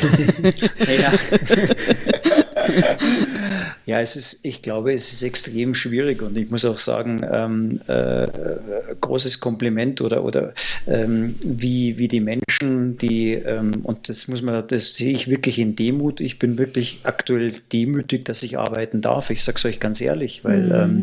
ja. 1.01 1.11
Ja, 3.85 3.99
es 3.99 4.15
ist, 4.15 4.39
ich 4.43 4.61
glaube, 4.61 4.93
es 4.93 5.11
ist 5.11 5.23
extrem 5.23 5.73
schwierig 5.73 6.21
und 6.21 6.37
ich 6.37 6.49
muss 6.49 6.63
auch 6.63 6.77
sagen, 6.77 7.21
ähm, 7.29 7.81
äh, 7.87 8.27
großes 9.01 9.41
Kompliment 9.41 9.99
oder, 9.99 10.23
oder 10.23 10.53
ähm, 10.87 11.35
wie, 11.43 11.97
wie 11.97 12.07
die 12.07 12.21
Menschen, 12.21 12.97
die, 12.97 13.33
ähm, 13.33 13.81
und 13.83 14.07
das 14.07 14.29
muss 14.29 14.41
man, 14.41 14.65
das 14.67 14.95
sehe 14.95 15.11
ich 15.11 15.29
wirklich 15.29 15.59
in 15.59 15.75
Demut. 15.75 16.21
Ich 16.21 16.39
bin 16.39 16.57
wirklich 16.57 17.01
aktuell 17.03 17.55
demütig, 17.73 18.23
dass 18.23 18.43
ich 18.43 18.57
arbeiten 18.57 19.01
darf. 19.01 19.29
Ich 19.29 19.43
sage 19.43 19.57
es 19.57 19.65
euch 19.65 19.81
ganz 19.81 19.99
ehrlich, 19.99 20.45
weil 20.45 20.61
mhm. 20.61 20.73
Ähm, 20.73 21.01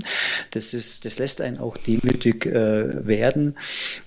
das 0.52 0.72
ist, 0.72 1.04
das 1.04 1.18
lässt 1.18 1.42
einen 1.42 1.58
auch 1.58 1.76
demütig 1.76 2.46
äh, 2.46 3.06
werden, 3.06 3.56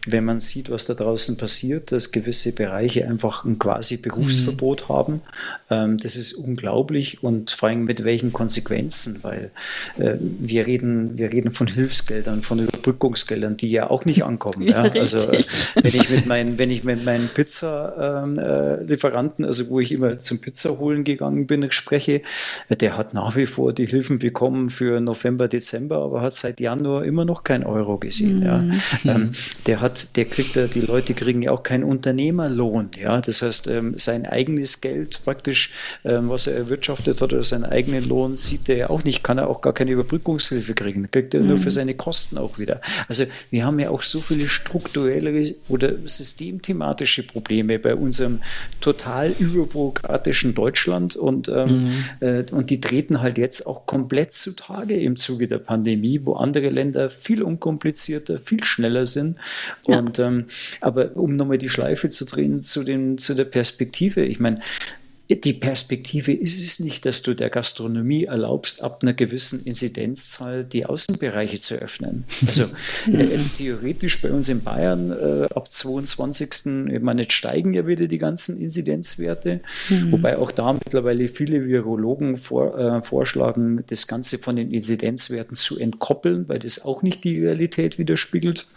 wenn 0.07 0.25
man 0.25 0.39
sieht, 0.39 0.71
was 0.71 0.85
da 0.85 0.95
draußen 0.95 1.37
passiert, 1.37 1.91
dass 1.91 2.11
gewisse 2.11 2.53
Bereiche 2.53 3.07
einfach 3.07 3.45
ein 3.45 3.59
quasi 3.59 3.97
Berufsverbot 3.97 4.89
mhm. 4.89 4.93
haben. 4.93 5.21
Ähm, 5.69 5.97
das 5.97 6.15
ist 6.15 6.33
unglaublich 6.33 7.21
und 7.21 7.51
vor 7.51 7.69
allem 7.69 7.83
mit 7.83 8.03
welchen 8.03 8.33
Konsequenzen 8.33 8.62
Konsequenzen, 8.63 9.19
weil 9.21 9.51
äh, 9.97 10.15
wir, 10.19 10.67
reden, 10.67 11.17
wir 11.17 11.31
reden 11.31 11.51
von 11.51 11.67
Hilfsgeldern, 11.67 12.41
von 12.41 12.59
Überbrückungsgeldern, 12.59 13.57
die 13.57 13.69
ja 13.69 13.89
auch 13.89 14.05
nicht 14.05 14.23
ankommen. 14.23 14.67
Ja, 14.67 14.87
ja. 14.87 15.01
Also 15.01 15.19
äh, 15.19 15.43
wenn 15.81 15.95
ich 15.95 16.09
mit 16.09 16.25
meinen, 16.25 16.57
wenn 16.57 16.71
ich 16.71 16.83
mit 16.83 17.05
meinen 17.05 17.29
Pizza-Lieferanten, 17.29 19.43
ähm, 19.43 19.45
äh, 19.45 19.47
also 19.47 19.69
wo 19.69 19.79
ich 19.79 19.91
immer 19.91 20.19
zum 20.19 20.39
Pizza 20.39 20.77
holen 20.77 21.03
gegangen 21.03 21.47
bin, 21.47 21.71
spreche, 21.71 22.21
äh, 22.69 22.75
der 22.75 22.97
hat 22.97 23.13
nach 23.13 23.35
wie 23.35 23.45
vor 23.45 23.73
die 23.73 23.87
Hilfen 23.87 24.19
bekommen 24.19 24.69
für 24.69 25.01
November, 25.01 25.47
Dezember, 25.47 25.97
aber 25.97 26.21
hat 26.21 26.33
seit 26.33 26.59
Januar 26.59 27.05
immer 27.05 27.25
noch 27.25 27.43
kein 27.43 27.63
Euro 27.63 27.97
gesehen. 27.97 28.39
Mhm. 28.39 28.45
Ja. 28.45 28.63
Ähm, 29.05 29.31
der 29.67 29.81
hat, 29.81 30.15
der 30.15 30.25
kriegt, 30.25 30.55
die 30.55 30.81
Leute 30.81 31.13
kriegen 31.13 31.41
ja 31.41 31.51
auch 31.51 31.63
keinen 31.63 31.83
Unternehmerlohn. 31.83 32.91
Ja, 32.99 33.21
das 33.21 33.41
heißt, 33.41 33.67
ähm, 33.67 33.95
sein 33.95 34.25
eigenes 34.25 34.81
Geld 34.81 35.21
praktisch, 35.23 35.71
ähm, 36.05 36.29
was 36.29 36.47
er 36.47 36.55
erwirtschaftet 36.55 37.21
hat, 37.21 37.33
oder 37.33 37.43
seinen 37.43 37.65
eigenen 37.65 38.07
Lohn, 38.07 38.35
sieht 38.53 38.69
er 38.69 38.77
ja 38.77 38.89
auch 38.91 39.03
nicht, 39.03 39.23
kann 39.23 39.39
er 39.39 39.47
auch 39.47 39.61
gar 39.61 39.73
keine 39.73 39.91
Überbrückungshilfe 39.91 40.75
kriegen, 40.75 41.09
kriegt 41.09 41.33
er 41.33 41.41
mhm. 41.41 41.47
nur 41.47 41.57
für 41.57 41.65
mhm. 41.65 41.71
seine 41.71 41.95
Kosten 41.95 42.37
auch 42.37 42.59
wieder. 42.59 42.81
Also 43.07 43.25
wir 43.49 43.65
haben 43.65 43.79
ja 43.79 43.89
auch 43.89 44.03
so 44.03 44.19
viele 44.19 44.47
strukturelle 44.47 45.55
oder 45.69 45.93
systemthematische 46.05 47.23
Probleme 47.23 47.79
bei 47.79 47.95
unserem 47.95 48.41
total 48.79 49.31
überbürokratischen 49.31 50.53
Deutschland 50.53 51.15
und, 51.15 51.49
ähm, 51.49 51.85
mhm. 51.85 51.91
äh, 52.19 52.43
und 52.51 52.69
die 52.69 52.79
treten 52.79 53.21
halt 53.21 53.39
jetzt 53.39 53.65
auch 53.65 53.87
komplett 53.87 54.33
zutage 54.33 54.99
im 54.99 55.15
Zuge 55.15 55.47
der 55.47 55.57
Pandemie, 55.57 56.21
wo 56.23 56.33
andere 56.33 56.69
Länder 56.69 57.09
viel 57.09 57.41
unkomplizierter, 57.41 58.37
viel 58.37 58.63
schneller 58.63 59.07
sind. 59.07 59.37
Ja. 59.87 59.97
Und 59.97 60.19
ähm, 60.19 60.45
aber 60.79 61.15
um 61.15 61.35
nochmal 61.35 61.57
die 61.57 61.69
Schleife 61.69 62.09
zu 62.09 62.25
drehen 62.25 62.61
zu, 62.61 62.83
den, 62.83 63.17
zu 63.17 63.33
der 63.33 63.45
Perspektive, 63.45 64.23
ich 64.23 64.39
meine, 64.39 64.59
die 65.35 65.53
Perspektive 65.53 66.33
ist 66.33 66.63
es 66.63 66.79
nicht, 66.79 67.05
dass 67.05 67.21
du 67.21 67.33
der 67.33 67.49
Gastronomie 67.49 68.25
erlaubst, 68.25 68.83
ab 68.83 68.99
einer 69.01 69.13
gewissen 69.13 69.63
Inzidenzzahl 69.63 70.63
die 70.63 70.85
Außenbereiche 70.85 71.59
zu 71.59 71.75
öffnen. 71.75 72.25
Also 72.45 72.65
jetzt 73.11 73.57
theoretisch 73.57 74.21
bei 74.21 74.31
uns 74.31 74.49
in 74.49 74.63
Bayern 74.63 75.11
äh, 75.11 75.45
ab 75.53 75.69
22. 75.69 76.49
Ich 76.91 77.01
meine, 77.01 77.23
jetzt 77.23 77.33
steigen 77.33 77.73
ja 77.73 77.87
wieder 77.87 78.07
die 78.07 78.17
ganzen 78.17 78.59
Inzidenzwerte, 78.59 79.61
mhm. 79.89 80.11
wobei 80.11 80.37
auch 80.37 80.51
da 80.51 80.73
mittlerweile 80.73 81.27
viele 81.27 81.65
Virologen 81.67 82.37
vor, 82.37 82.77
äh, 82.77 83.01
vorschlagen, 83.01 83.83
das 83.87 84.07
Ganze 84.07 84.37
von 84.37 84.55
den 84.55 84.71
Inzidenzwerten 84.71 85.55
zu 85.55 85.79
entkoppeln, 85.79 86.47
weil 86.49 86.59
das 86.59 86.83
auch 86.83 87.01
nicht 87.01 87.23
die 87.23 87.41
Realität 87.41 87.97
widerspiegelt. 87.97 88.67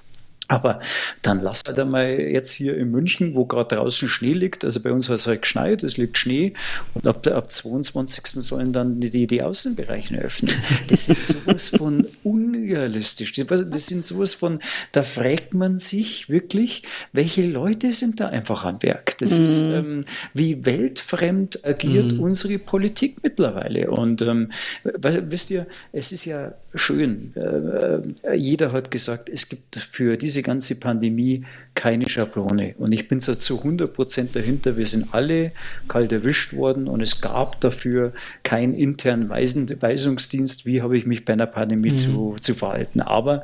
Aber 0.48 0.80
dann 1.22 1.40
lass 1.40 1.62
halt 1.66 1.78
einmal 1.78 2.08
jetzt 2.08 2.52
hier 2.52 2.76
in 2.76 2.90
München, 2.90 3.34
wo 3.34 3.46
gerade 3.46 3.76
draußen 3.76 4.08
Schnee 4.08 4.32
liegt, 4.32 4.64
also 4.64 4.80
bei 4.80 4.92
uns 4.92 5.08
hat 5.08 5.16
es 5.16 5.26
halt 5.26 5.42
geschneit, 5.42 5.82
es 5.82 5.96
liegt 5.96 6.18
Schnee 6.18 6.52
und 6.94 7.06
ab, 7.06 7.26
ab 7.26 7.50
22. 7.50 8.26
sollen 8.26 8.72
dann 8.72 9.00
die, 9.00 9.26
die 9.26 9.42
Außenbereiche 9.42 10.18
öffnen. 10.18 10.54
Das 10.88 11.08
ist 11.08 11.28
sowas 11.28 11.70
von 11.70 12.06
unrealistisch. 12.22 13.32
Das 13.32 13.86
sind 13.86 14.04
sowas 14.04 14.34
von, 14.34 14.60
da 14.92 15.02
fragt 15.02 15.54
man 15.54 15.78
sich 15.78 16.28
wirklich, 16.28 16.82
welche 17.12 17.42
Leute 17.42 17.92
sind 17.92 18.20
da 18.20 18.28
einfach 18.28 18.64
am 18.64 18.82
Werk? 18.82 19.18
Das 19.18 19.38
mhm. 19.38 19.44
ist, 19.44 19.62
ähm, 19.62 20.04
wie 20.32 20.64
weltfremd 20.64 21.64
agiert 21.64 22.12
mhm. 22.12 22.20
unsere 22.20 22.58
Politik 22.58 23.16
mittlerweile. 23.22 23.90
Und 23.90 24.22
ähm, 24.22 24.50
wisst 24.84 25.50
ihr, 25.50 25.66
es 25.92 26.12
ist 26.12 26.24
ja 26.24 26.52
schön, 26.74 27.32
äh, 27.36 28.28
äh, 28.28 28.34
jeder 28.34 28.72
hat 28.72 28.90
gesagt, 28.90 29.28
es 29.28 29.48
gibt 29.48 29.76
für 29.76 30.16
diese 30.16 30.35
diese 30.36 30.42
ganze 30.42 30.78
Pandemie 30.78 31.44
keine 31.76 32.08
Schablone. 32.08 32.74
Und 32.78 32.92
ich 32.92 33.08
bin 33.08 33.20
so 33.20 33.34
zu 33.34 33.58
100 33.58 33.92
Prozent 33.92 34.36
dahinter. 34.36 34.76
Wir 34.76 34.86
sind 34.86 35.14
alle 35.14 35.52
kalt 35.88 36.12
erwischt 36.12 36.52
worden 36.52 36.88
und 36.88 37.00
es 37.00 37.20
gab 37.20 37.60
dafür 37.60 38.12
keinen 38.42 38.74
internen 38.74 39.30
Weisungsdienst, 39.30 40.66
wie 40.66 40.82
habe 40.82 40.98
ich 40.98 41.06
mich 41.06 41.24
bei 41.24 41.32
einer 41.32 41.46
Pandemie 41.46 41.90
mhm. 41.90 41.96
zu, 41.96 42.36
zu 42.40 42.54
verhalten. 42.54 43.00
Aber 43.00 43.42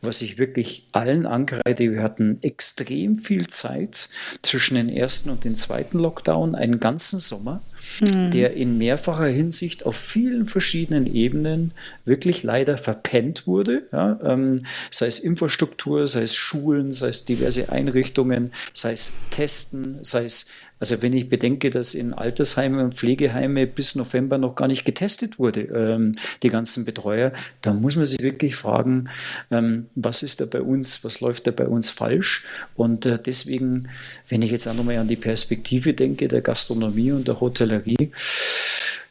was 0.00 0.22
ich 0.22 0.38
wirklich 0.38 0.86
allen 0.92 1.26
angreide, 1.26 1.92
wir 1.92 2.02
hatten 2.02 2.38
extrem 2.42 3.18
viel 3.18 3.46
Zeit 3.46 4.08
zwischen 4.42 4.74
den 4.74 4.88
ersten 4.88 5.30
und 5.30 5.44
den 5.44 5.54
zweiten 5.54 5.98
Lockdown, 5.98 6.54
einen 6.54 6.80
ganzen 6.80 7.18
Sommer, 7.18 7.60
mhm. 8.00 8.30
der 8.30 8.54
in 8.54 8.78
mehrfacher 8.78 9.26
Hinsicht 9.26 9.86
auf 9.86 9.96
vielen 9.96 10.46
verschiedenen 10.46 11.06
Ebenen 11.06 11.72
wirklich 12.04 12.42
leider 12.42 12.76
verpennt 12.76 13.46
wurde. 13.46 13.86
Ja, 13.92 14.18
ähm, 14.24 14.62
sei 14.90 15.06
es 15.06 15.18
Infrastruktur, 15.18 16.08
sei 16.08 16.22
es 16.22 16.32
es 16.32 16.36
Schulen, 16.36 16.92
sei 16.92 17.08
es 17.08 17.24
diverse 17.24 17.70
Einrichtungen, 17.72 18.52
sei 18.72 18.92
es 18.92 19.12
Testen, 19.30 19.90
sei 20.04 20.24
es, 20.24 20.46
also 20.78 21.00
wenn 21.02 21.12
ich 21.12 21.28
bedenke, 21.28 21.70
dass 21.70 21.94
in 21.94 22.12
Altersheimen 22.12 22.80
und 22.80 22.94
Pflegeheime 22.94 23.66
bis 23.66 23.94
November 23.94 24.38
noch 24.38 24.54
gar 24.54 24.68
nicht 24.68 24.84
getestet 24.84 25.38
wurde, 25.38 25.62
ähm, 25.62 26.16
die 26.42 26.48
ganzen 26.48 26.84
Betreuer, 26.84 27.32
da 27.60 27.72
muss 27.72 27.96
man 27.96 28.06
sich 28.06 28.20
wirklich 28.20 28.56
fragen, 28.56 29.08
ähm, 29.50 29.86
was 29.94 30.22
ist 30.22 30.40
da 30.40 30.44
bei 30.44 30.60
uns, 30.60 31.04
was 31.04 31.20
läuft 31.20 31.46
da 31.46 31.50
bei 31.50 31.66
uns 31.66 31.90
falsch? 31.90 32.44
Und 32.76 33.06
äh, 33.06 33.18
deswegen, 33.18 33.88
wenn 34.28 34.42
ich 34.42 34.50
jetzt 34.50 34.66
auch 34.66 34.74
nochmal 34.74 34.98
an 34.98 35.08
die 35.08 35.16
Perspektive 35.16 35.94
denke, 35.94 36.28
der 36.28 36.42
Gastronomie 36.42 37.12
und 37.12 37.28
der 37.28 37.40
Hotellerie, 37.40 38.12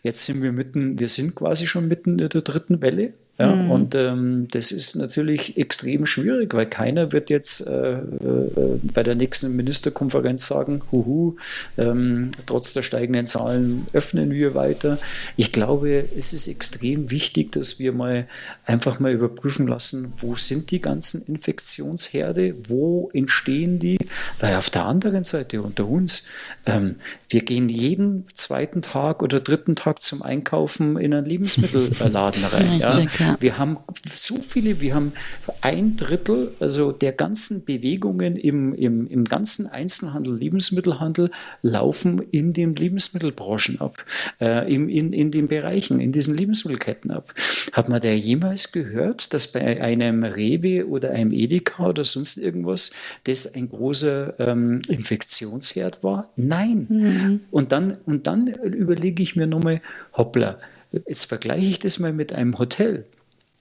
jetzt 0.04 0.26
sind 0.26 0.42
wir 0.42 0.52
mitten, 0.52 1.00
wir 1.00 1.10
sind 1.10 1.36
quasi 1.36 1.68
schon 1.68 1.88
mitten 1.88 2.20
in 2.20 2.30
der 2.30 2.42
dritten 2.42 2.82
Welle. 2.82 3.14
Ja, 3.38 3.56
mhm. 3.56 3.72
Und 3.72 3.96
ähm, 3.96 4.48
das 4.52 4.72
ist 4.72 4.96
natürlich 4.96 5.58
extrem 5.58 6.06
schwierig, 6.06 6.54
weil 6.54 6.68
keiner 6.68 7.12
wird 7.12 7.30
jetzt 7.30 7.66
äh, 7.66 7.94
äh, 7.94 8.80
bei 8.94 9.02
der 9.02 9.16
nächsten 9.16 9.56
Ministerkonferenz 9.56 10.46
sagen, 10.46 10.84
huhu, 10.92 11.38
ähm, 11.78 12.32
trotz 12.46 12.74
der 12.74 12.84
steigenden 12.84 13.26
Zahlen 13.26 13.88
öffnen 13.94 14.32
wir 14.32 14.54
weiter. 14.54 15.00
Ich 15.38 15.52
glaube, 15.52 16.06
es 16.18 16.34
ist 16.34 16.48
extrem 16.48 17.10
wichtig, 17.10 17.52
dass 17.54 17.80
wir 17.80 17.94
mal 17.94 18.28
einfach 18.66 19.00
mal 19.00 19.12
überprüfen 19.12 19.66
lassen, 19.66 20.14
wo 20.18 20.36
sind 20.36 20.70
die 20.70 20.82
ganzen 20.82 21.26
Infektionsherde, 21.26 22.56
wo 22.68 23.10
entstehen 23.14 23.80
die, 23.80 23.98
weil 24.40 24.56
auf 24.56 24.70
der 24.70 24.86
anderen 24.86 25.24
Seite 25.24 25.62
unter 25.64 25.88
uns, 25.88 26.26
ähm, 26.68 26.98
wir 27.30 27.42
gehen 27.42 27.70
jeden 27.70 28.26
zweiten 28.36 28.82
Tag 28.82 29.24
oder 29.24 29.40
dritten 29.40 29.76
Tag 29.76 30.02
zum 30.04 30.22
Einkaufen 30.22 30.98
in 30.98 31.14
einen 31.14 31.26
Lebensmittelladen 31.32 32.44
rein. 32.44 32.78
ja. 32.80 33.02
Wir 33.40 33.58
haben 33.58 33.78
so 34.06 34.38
viele, 34.38 34.82
wir 34.82 34.96
haben 34.96 35.14
ein 35.62 35.96
Drittel 35.98 36.52
also 36.60 36.92
der 36.92 37.12
ganzen 37.12 37.66
Bewegungen 37.66 38.36
im, 38.36 38.74
im, 38.74 39.08
im 39.08 39.24
ganzen 39.26 39.68
Einzelhandel, 39.68 40.36
Lebensmittelhandel 40.36 41.32
laufen 41.62 42.22
in 42.32 42.54
den 42.54 42.76
Lebensmittelbranchen 42.76 43.80
ab, 43.82 44.06
äh, 44.40 44.72
in, 44.74 44.90
in, 44.90 45.14
in 45.14 45.32
den 45.32 45.48
Bereichen, 45.48 46.00
in 46.00 46.12
diesen 46.12 46.36
Lebensmittelketten 46.36 47.12
ab. 47.12 47.34
Hat 47.74 47.90
man 47.90 48.02
da 48.02 48.12
jemals 48.12 48.72
gehört, 48.72 49.34
dass 49.34 49.48
bei 49.48 49.82
einem 49.82 50.24
Rewe 50.24 50.88
oder 50.88 51.12
einem 51.12 51.32
Edeka 51.32 51.88
oder 51.88 52.06
sonst 52.06 52.38
irgendwas 52.38 52.92
das 53.26 53.54
ein 53.54 53.70
großer 53.70 54.40
ähm, 54.40 54.82
Infektionsherd 54.88 56.04
war? 56.04 56.30
Nein. 56.36 56.88
Mhm. 56.90 57.40
Und, 57.52 57.72
dann, 57.72 57.98
und 58.06 58.28
dann 58.28 58.48
überlege 58.48 59.24
ich 59.24 59.36
mir 59.36 59.48
nochmal, 59.48 59.82
hoppla, 60.14 60.58
jetzt 60.92 61.26
vergleiche 61.26 61.68
ich 61.68 61.80
das 61.80 62.00
mal 62.00 62.14
mit 62.14 62.34
einem 62.34 62.58
Hotel 62.58 63.06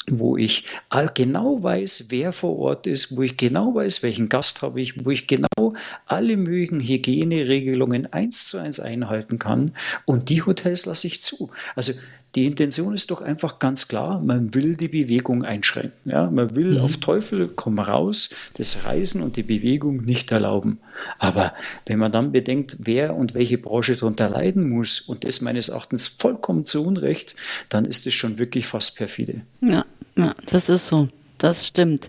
wo 0.09 0.37
ich 0.37 0.65
genau 1.15 1.63
weiß, 1.63 2.07
wer 2.09 2.33
vor 2.33 2.59
Ort 2.59 2.87
ist, 2.87 3.17
wo 3.17 3.23
ich 3.23 3.37
genau 3.37 3.75
weiß, 3.75 4.03
welchen 4.03 4.29
Gast 4.29 4.63
habe 4.63 4.81
ich, 4.81 5.05
wo 5.05 5.11
ich 5.11 5.27
genau 5.27 5.75
alle 6.07 6.37
möglichen 6.37 6.81
Hygieneregelungen 6.81 8.13
eins 8.13 8.49
zu 8.49 8.59
eins 8.59 8.81
einhalten 8.81 9.39
kann. 9.39 9.73
Und 10.07 10.29
die 10.29 10.43
Hotels 10.43 10.87
lasse 10.87 11.07
ich 11.07 11.23
zu. 11.23 11.51
Also 11.77 11.93
die 12.35 12.47
Intention 12.47 12.95
ist 12.95 13.11
doch 13.11 13.23
einfach 13.23 13.59
ganz 13.59 13.89
klar, 13.89 14.21
man 14.21 14.55
will 14.55 14.77
die 14.77 14.89
Bewegung 14.89 15.45
einschränken. 15.45 16.11
Ja? 16.11 16.31
Man 16.31 16.55
will 16.55 16.79
mhm. 16.79 16.81
auf 16.81 16.99
Teufel 16.99 17.49
komm 17.49 17.79
raus 17.79 18.31
das 18.55 18.85
Reisen 18.85 19.23
und 19.23 19.37
die 19.37 19.43
Bewegung 19.43 20.05
nicht 20.05 20.31
erlauben. 20.31 20.79
Aber 21.19 21.55
wenn 21.87 21.99
man 21.99 22.13
dann 22.13 22.33
bedenkt, 22.33 22.77
wer 22.81 23.17
und 23.17 23.35
welche 23.35 23.59
Branche 23.59 23.97
darunter 23.97 24.29
leiden 24.29 24.69
muss, 24.69 25.01
und 25.01 25.25
das 25.25 25.41
meines 25.41 25.69
Erachtens 25.69 26.07
vollkommen 26.07 26.65
zu 26.65 26.85
Unrecht, 26.87 27.35
dann 27.69 27.85
ist 27.85 28.07
es 28.07 28.15
schon 28.15 28.39
wirklich 28.39 28.67
fast 28.67 28.97
perfide. 28.97 29.43
Ja, 29.61 29.85
ja 30.17 30.35
das 30.47 30.69
ist 30.69 30.87
so. 30.87 31.09
Das 31.39 31.67
stimmt. 31.67 32.07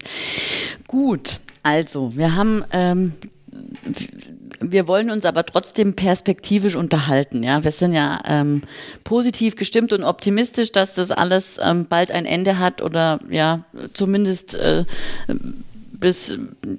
Gut, 0.88 1.40
also 1.64 2.16
wir 2.18 2.36
haben 2.36 2.66
ähm, 2.74 3.14
wir 4.62 4.88
wollen 4.88 5.10
uns 5.10 5.26
aber 5.26 5.45
trotzdem 5.45 5.95
perspektivisch 5.95 6.76
unterhalten. 6.76 7.43
Ja, 7.43 7.63
wir 7.63 7.71
sind 7.71 7.93
ja 7.93 8.21
ähm, 8.26 8.62
positiv 9.04 9.56
gestimmt 9.56 9.91
und 9.93 10.04
optimistisch, 10.04 10.71
dass 10.71 10.93
das 10.93 11.12
alles 11.12 11.60
ähm, 11.62 11.88
bald 11.88 12.12
ein 12.12 12.26
Ende 12.26 12.60
hat 12.60 12.82
oder 12.82 13.19
ja 13.30 13.63
zumindest 13.93 14.56
äh, 14.56 14.86
bis, 16.02 16.38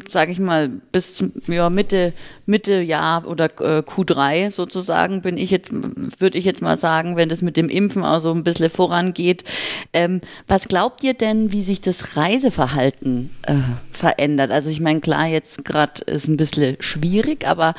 sage 0.08 0.32
ich 0.32 0.40
mal, 0.40 0.68
bis 0.90 1.24
ja, 1.46 1.70
Mitte, 1.70 2.12
Mitte 2.44 2.80
Jahr 2.80 3.26
oder 3.26 3.44
äh, 3.44 3.78
Q3 3.78 4.50
sozusagen 4.50 5.22
bin 5.22 5.38
ich 5.38 5.50
jetzt, 5.50 5.72
würde 5.72 6.36
ich 6.36 6.44
jetzt 6.44 6.60
mal 6.60 6.76
sagen, 6.76 7.16
wenn 7.16 7.28
das 7.28 7.40
mit 7.40 7.56
dem 7.56 7.68
Impfen 7.68 8.04
auch 8.04 8.18
so 8.18 8.32
ein 8.32 8.42
bisschen 8.42 8.68
vorangeht. 8.68 9.44
Ähm, 9.92 10.20
was 10.48 10.66
glaubt 10.66 11.04
ihr 11.04 11.14
denn, 11.14 11.52
wie 11.52 11.62
sich 11.62 11.80
das 11.80 12.16
Reiseverhalten 12.16 13.30
äh, 13.42 13.54
verändert? 13.92 14.50
Also 14.50 14.70
ich 14.70 14.80
meine, 14.80 15.00
klar, 15.00 15.28
jetzt 15.28 15.64
gerade 15.64 16.02
ist 16.06 16.26
ein 16.26 16.36
bisschen 16.36 16.76
schwierig, 16.80 17.46
aber 17.46 17.74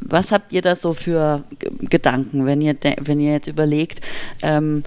was 0.00 0.32
habt 0.32 0.52
ihr 0.52 0.60
da 0.60 0.76
so 0.76 0.92
für 0.92 1.44
Gedanken, 1.80 2.44
wenn 2.44 2.60
ihr, 2.60 2.76
wenn 3.00 3.20
ihr 3.20 3.32
jetzt 3.32 3.48
überlegt, 3.48 4.02
ähm, 4.42 4.84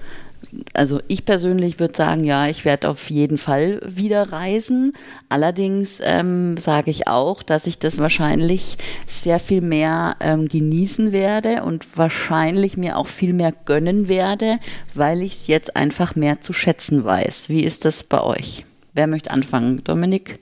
also 0.74 1.00
ich 1.08 1.24
persönlich 1.24 1.78
würde 1.78 1.96
sagen, 1.96 2.24
ja, 2.24 2.48
ich 2.48 2.64
werde 2.64 2.88
auf 2.88 3.10
jeden 3.10 3.38
Fall 3.38 3.80
wieder 3.86 4.32
reisen. 4.32 4.92
Allerdings 5.28 6.00
ähm, 6.02 6.56
sage 6.56 6.90
ich 6.90 7.06
auch, 7.06 7.42
dass 7.42 7.66
ich 7.66 7.78
das 7.78 7.98
wahrscheinlich 7.98 8.76
sehr 9.06 9.38
viel 9.38 9.60
mehr 9.60 10.16
ähm, 10.20 10.48
genießen 10.48 11.12
werde 11.12 11.62
und 11.62 11.96
wahrscheinlich 11.96 12.76
mir 12.76 12.96
auch 12.96 13.06
viel 13.06 13.32
mehr 13.32 13.52
gönnen 13.64 14.08
werde, 14.08 14.58
weil 14.94 15.22
ich 15.22 15.32
es 15.32 15.46
jetzt 15.46 15.76
einfach 15.76 16.16
mehr 16.16 16.40
zu 16.40 16.52
schätzen 16.52 17.04
weiß. 17.04 17.48
Wie 17.48 17.64
ist 17.64 17.84
das 17.84 18.04
bei 18.04 18.22
euch? 18.22 18.64
Wer 18.92 19.06
möchte 19.06 19.30
anfangen? 19.30 19.82
Dominik? 19.84 20.40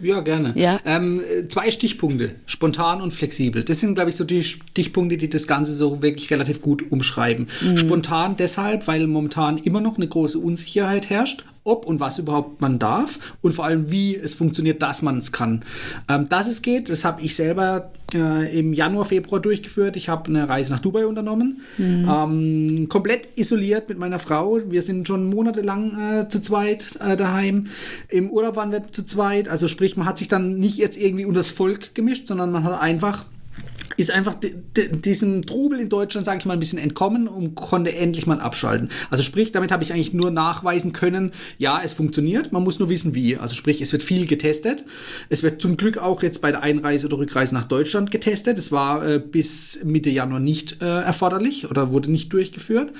Ja, 0.00 0.20
gerne. 0.20 0.52
Ja? 0.56 0.80
Ähm, 0.84 1.20
zwei 1.48 1.70
Stichpunkte, 1.70 2.34
spontan 2.46 3.00
und 3.00 3.12
flexibel. 3.12 3.64
Das 3.64 3.80
sind, 3.80 3.94
glaube 3.94 4.10
ich, 4.10 4.16
so 4.16 4.24
die 4.24 4.44
Stichpunkte, 4.44 5.16
die 5.16 5.28
das 5.28 5.46
Ganze 5.46 5.72
so 5.72 6.02
wirklich 6.02 6.30
relativ 6.30 6.60
gut 6.60 6.90
umschreiben. 6.90 7.48
Mhm. 7.62 7.76
Spontan 7.76 8.36
deshalb, 8.36 8.86
weil 8.86 9.06
momentan 9.06 9.58
immer 9.58 9.80
noch 9.80 9.96
eine 9.96 10.08
große 10.08 10.38
Unsicherheit 10.38 11.10
herrscht, 11.10 11.44
ob 11.66 11.86
und 11.86 12.00
was 12.00 12.18
überhaupt 12.18 12.60
man 12.60 12.78
darf 12.78 13.18
und 13.42 13.52
vor 13.52 13.64
allem, 13.64 13.90
wie 13.90 14.16
es 14.16 14.34
funktioniert, 14.34 14.82
dass 14.82 15.02
man 15.02 15.18
es 15.18 15.32
kann. 15.32 15.64
Ähm, 16.08 16.28
dass 16.28 16.48
es 16.48 16.62
geht, 16.62 16.88
das 16.88 17.04
habe 17.04 17.22
ich 17.22 17.34
selber 17.34 17.90
äh, 18.14 18.58
im 18.58 18.72
Januar, 18.72 19.04
Februar 19.04 19.40
durchgeführt. 19.40 19.96
Ich 19.96 20.08
habe 20.08 20.28
eine 20.28 20.48
Reise 20.48 20.72
nach 20.72 20.80
Dubai 20.80 21.06
unternommen, 21.06 21.60
mhm. 21.76 22.08
ähm, 22.08 22.88
komplett 22.88 23.28
isoliert 23.36 23.88
mit 23.88 23.98
meiner 23.98 24.18
Frau. 24.18 24.60
Wir 24.68 24.82
sind 24.82 25.06
schon 25.06 25.28
monatelang 25.28 25.98
äh, 25.98 26.28
zu 26.28 26.40
zweit 26.40 26.98
äh, 27.00 27.16
daheim. 27.16 27.66
Im 28.08 28.30
Urlaub 28.30 28.56
waren 28.56 28.72
wir 28.72 28.86
zu 28.90 29.04
zweit, 29.04 29.48
also 29.48 29.68
sprich, 29.68 29.96
man 29.96 30.06
hat 30.06 30.18
sich 30.18 30.28
dann 30.28 30.58
nicht 30.58 30.78
jetzt 30.78 30.96
irgendwie 31.00 31.24
unter 31.24 31.40
das 31.40 31.50
Volk 31.50 31.94
gemischt, 31.94 32.28
sondern 32.28 32.52
man 32.52 32.64
hat 32.64 32.80
einfach 32.80 33.24
ist 33.96 34.10
einfach 34.10 34.36
diesem 35.04 35.46
Trubel 35.46 35.80
in 35.80 35.88
Deutschland, 35.88 36.26
sage 36.26 36.38
ich 36.38 36.44
mal, 36.44 36.54
ein 36.54 36.58
bisschen 36.58 36.78
entkommen 36.78 37.28
und 37.28 37.54
konnte 37.54 37.94
endlich 37.94 38.26
mal 38.26 38.40
abschalten. 38.40 38.90
Also 39.10 39.22
sprich, 39.22 39.52
damit 39.52 39.72
habe 39.72 39.84
ich 39.84 39.92
eigentlich 39.92 40.12
nur 40.12 40.30
nachweisen 40.30 40.92
können, 40.92 41.32
ja, 41.58 41.80
es 41.82 41.92
funktioniert, 41.92 42.52
man 42.52 42.62
muss 42.62 42.78
nur 42.78 42.88
wissen, 42.88 43.14
wie. 43.14 43.36
Also 43.36 43.54
sprich, 43.54 43.80
es 43.80 43.92
wird 43.92 44.02
viel 44.02 44.26
getestet. 44.26 44.84
Es 45.28 45.42
wird 45.42 45.60
zum 45.60 45.76
Glück 45.76 45.98
auch 45.98 46.22
jetzt 46.22 46.40
bei 46.40 46.50
der 46.50 46.62
Einreise 46.62 47.06
oder 47.06 47.18
Rückreise 47.18 47.54
nach 47.54 47.64
Deutschland 47.64 48.10
getestet. 48.10 48.58
Es 48.58 48.72
war 48.72 49.06
äh, 49.06 49.18
bis 49.18 49.80
Mitte 49.84 50.10
Januar 50.10 50.40
nicht 50.40 50.82
äh, 50.82 50.86
erforderlich 50.86 51.70
oder 51.70 51.92
wurde 51.92 52.10
nicht 52.10 52.32
durchgeführt. 52.32 52.92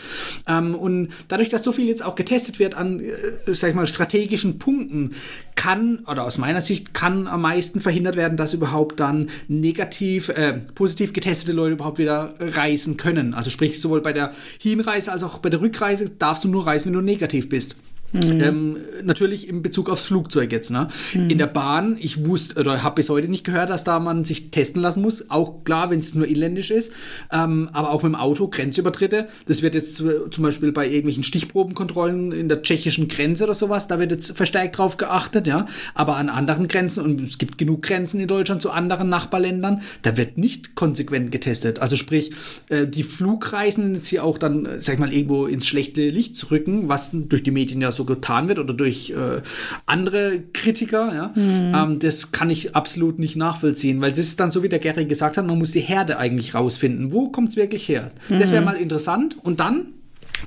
Ähm, 0.47 0.75
und 0.75 1.09
dadurch, 1.29 1.49
dass 1.49 1.65
so 1.65 1.73
viel 1.73 1.87
jetzt 1.87 2.05
auch 2.05 2.15
getestet 2.15 2.59
wird 2.59 2.75
an, 2.75 3.01
äh, 3.01 3.13
sag 3.47 3.71
ich 3.71 3.77
mal, 3.77 3.87
strategischen 3.87 4.59
Punkten, 4.59 5.15
kann, 5.57 6.01
oder 6.07 6.25
aus 6.25 6.39
meiner 6.39 6.61
Sicht, 6.61 6.95
kann 6.95 7.27
am 7.27 7.43
meisten 7.43 7.81
verhindert 7.81 8.17
werden, 8.17 8.37
dass 8.37 8.53
überhaupt 8.53 9.01
dann 9.01 9.31
negativ, 9.49 10.29
äh, 10.29 10.61
positiv 10.77 11.13
getestete 11.13 11.53
Leute 11.53 11.73
überhaupt 11.73 11.99
wieder 11.99 12.35
reisen 12.39 12.97
können. 12.97 13.35
Also 13.35 13.51
sprich, 13.51 13.81
sowohl 13.81 14.03
bei 14.03 14.13
der 14.13 14.33
Hinreise 14.61 15.11
als 15.11 15.25
auch 15.25 15.39
bei 15.39 15.51
der 15.51 15.61
Rückreise 15.61 16.11
darfst 16.11 16.45
du 16.45 16.49
nur 16.49 16.67
reisen, 16.67 16.87
wenn 16.87 16.93
du 16.93 17.01
negativ 17.01 17.49
bist. 17.49 17.75
Mhm. 18.13 18.41
Ähm, 18.41 18.77
natürlich 19.03 19.49
in 19.49 19.63
Bezug 19.63 19.91
aufs 19.91 20.07
Flugzeug 20.07 20.53
jetzt. 20.53 20.71
Ne? 20.71 20.89
Mhm. 21.15 21.31
In 21.31 21.39
der 21.39 21.47
Bahn, 21.47 21.97
ich 22.01 22.27
wusste 22.27 22.61
oder 22.61 22.83
habe 22.83 22.97
bis 22.97 23.09
heute 23.09 23.29
nicht 23.29 23.45
gehört, 23.45 23.71
dass 23.71 23.85
da 23.85 23.99
man 23.99 24.25
sich 24.25 24.51
testen 24.51 24.83
lassen 24.83 25.03
muss. 25.03 25.31
Auch 25.31 25.65
klar, 25.65 25.91
wenn 25.91 25.99
es 25.99 26.15
nur 26.15 26.27
inländisch 26.27 26.71
ist. 26.71 26.93
Ähm, 27.33 27.69
aber 27.73 27.91
auch 27.91 28.03
mit 28.03 28.13
dem 28.13 28.17
Auto, 28.17 28.49
Grenzübertritte. 28.49 29.29
Das 29.47 29.63
wird 29.63 29.75
jetzt 29.75 29.97
zum 29.97 30.43
Beispiel 30.43 30.73
bei 30.73 30.87
irgendwelchen 30.87 31.23
Stichprobenkontrollen 31.23 32.33
in 32.33 32.49
der 32.49 32.63
tschechischen 32.63 33.09
Grenze 33.09 33.45
oder 33.45 33.55
sowas, 33.55 33.89
da 33.89 33.99
wird 33.99 34.13
jetzt 34.13 34.37
verstärkt 34.37 34.79
drauf 34.79 34.97
geachtet. 34.97 35.47
ja. 35.47 35.67
Aber 35.95 36.17
an 36.17 36.29
anderen 36.29 36.69
Grenzen, 36.69 37.05
und 37.05 37.21
es 37.21 37.39
gibt 37.39 37.59
genug 37.59 37.83
Grenzen 37.83 38.21
in 38.21 38.29
Deutschland 38.29 38.63
zu 38.63 38.71
anderen 38.71 39.09
Nachbarländern, 39.09 39.83
da 40.03 40.17
wird 40.17 40.39
nicht 40.39 40.75
konsequent 40.75 41.33
getestet. 41.33 41.81
Also 41.81 41.97
sprich, 41.97 42.33
äh, 42.69 42.87
die 42.87 43.03
Flugreisen 43.03 43.95
jetzt 43.95 44.07
hier 44.07 44.25
auch 44.25 44.39
dann, 44.39 44.69
sag 44.79 44.95
ich 44.95 45.01
mal, 45.01 45.13
irgendwo 45.13 45.47
ins 45.47 45.67
schlechte 45.67 46.09
Licht 46.09 46.37
zu 46.37 46.51
rücken, 46.51 46.89
was 46.89 47.11
durch 47.13 47.43
die 47.43 47.51
Medien 47.51 47.81
ja 47.81 47.93
so 47.97 48.05
getan 48.05 48.49
wird 48.49 48.59
oder 48.59 48.75
durch 48.75 49.11
äh, 49.11 49.43
andere 49.87 50.41
Kritiker, 50.53 51.15
ja, 51.15 51.33
mhm. 51.35 51.73
ähm, 51.75 51.99
das 51.99 52.33
kann 52.33 52.51
ich 52.51 52.77
absolut 52.77 53.19
nicht 53.19 53.37
nachvollziehen, 53.37 54.01
weil 54.01 54.11
das 54.11 54.21
ist 54.21 54.41
dann 54.41 54.51
so, 54.51 54.63
wie 54.63 54.69
der 54.69 54.79
Gary 54.79 55.07
gesagt 55.07 55.37
hat, 55.37 55.47
man 55.47 55.59
muss 55.59 55.73
die 55.73 55.81
Herde 55.81 56.19
eigentlich 56.19 56.55
rausfinden. 56.55 57.13
Wo 57.13 57.29
kommt 57.29 57.51
es 57.51 57.57
wirklich 57.57 57.89
her? 57.89 58.13
Mhm. 58.29 58.39
Das 58.39 58.53
wäre 58.53 58.65
mal 58.65 58.77
interessant. 58.77 59.37
Und 59.43 59.61
dann 59.61 59.93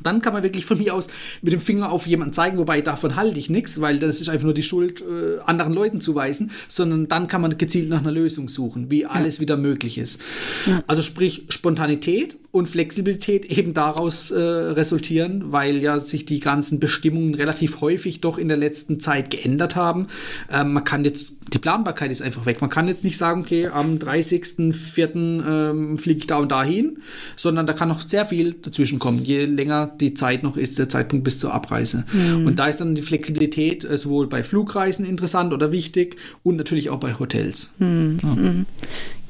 dann 0.04 0.22
kann 0.22 0.34
man 0.34 0.44
wirklich 0.44 0.66
von 0.66 0.78
mir 0.78 0.94
aus 0.94 1.08
mit 1.42 1.54
dem 1.54 1.60
Finger 1.60 1.92
auf 1.92 2.08
jemanden 2.08 2.34
zeigen, 2.34 2.58
wobei 2.58 2.82
davon 2.82 3.16
halte 3.16 3.40
ich 3.40 3.50
nichts, 3.50 3.82
weil 3.82 4.00
das 4.00 4.22
ist 4.22 4.30
einfach 4.30 4.46
nur 4.46 4.54
die 4.54 4.64
Schuld 4.64 5.02
äh, 5.02 5.40
anderen 5.46 5.74
Leuten 5.74 6.02
zuweisen, 6.02 6.52
sondern 6.68 7.08
dann 7.08 7.28
kann 7.28 7.42
man 7.42 7.58
gezielt 7.58 7.90
nach 7.90 8.00
einer 8.00 8.12
Lösung 8.12 8.50
suchen, 8.50 8.92
wie 8.92 9.06
alles 9.06 9.38
ja. 9.38 9.42
wieder 9.42 9.58
möglich 9.58 9.98
ist. 9.98 10.22
Ja. 10.66 10.84
Also 10.88 11.02
sprich 11.02 11.46
Spontanität 11.50 12.38
und 12.52 12.68
Flexibilität 12.68 13.46
eben 13.46 13.74
daraus 13.76 14.32
äh, 14.32 14.40
resultieren, 14.40 15.52
weil 15.52 15.78
ja 15.78 16.00
sich 16.00 16.26
die 16.26 16.40
ganzen 16.40 16.80
Bestimmungen 16.80 17.36
relativ 17.36 17.82
häufig 17.82 18.22
doch 18.22 18.40
in 18.40 18.48
der 18.48 18.58
letzten 18.58 19.00
Zeit 19.00 19.30
geändert 19.30 19.76
haben. 19.76 20.08
Ähm, 20.52 20.74
man 20.74 20.84
kann 20.84 21.06
jetzt, 21.06 21.34
die 21.54 21.60
Planbarkeit 21.60 22.12
ist 22.12 22.24
einfach 22.24 22.48
weg. 22.48 22.62
Man 22.62 22.72
kann 22.72 22.88
jetzt 22.88 23.04
nicht 23.04 23.18
sagen, 23.18 23.42
okay, 23.42 23.68
am 23.68 23.98
30.04. 23.98 25.70
Ähm, 25.70 25.98
fliege 26.00 26.20
ich 26.20 26.28
da 26.28 26.38
und 26.38 26.52
dahin, 26.52 27.00
sondern 27.36 27.68
da 27.68 27.74
kann 27.74 27.90
noch 27.90 28.02
sehr 28.02 28.26
viel 28.26 28.54
dazwischen 28.54 28.98
kommen, 28.98 29.24
je 29.24 29.46
länger 29.46 29.88
die 30.00 30.16
Zeit 30.16 30.42
noch 30.42 30.58
ist, 30.58 30.80
der 30.80 30.90
Zeitpunkt 30.90 31.24
bis 31.24 31.38
zur 31.38 31.54
Abreise. 31.54 32.06
Mhm. 32.12 32.48
Und 32.48 32.58
da 32.58 32.68
ist 32.68 32.82
dann 32.82 32.96
die 32.96 33.04
Flexibilität 33.04 33.84
äh, 33.84 33.96
sowohl 33.96 34.28
bei 34.28 34.42
Flugreisen 34.42 35.06
interessant 35.06 35.54
oder 35.54 35.72
wichtig 35.72 36.16
und 36.42 36.56
natürlich 36.56 36.90
auch 36.90 37.00
bei 37.00 37.14
Hotels. 37.20 37.76
Mhm. 37.78 38.18
Ja. 38.24 38.66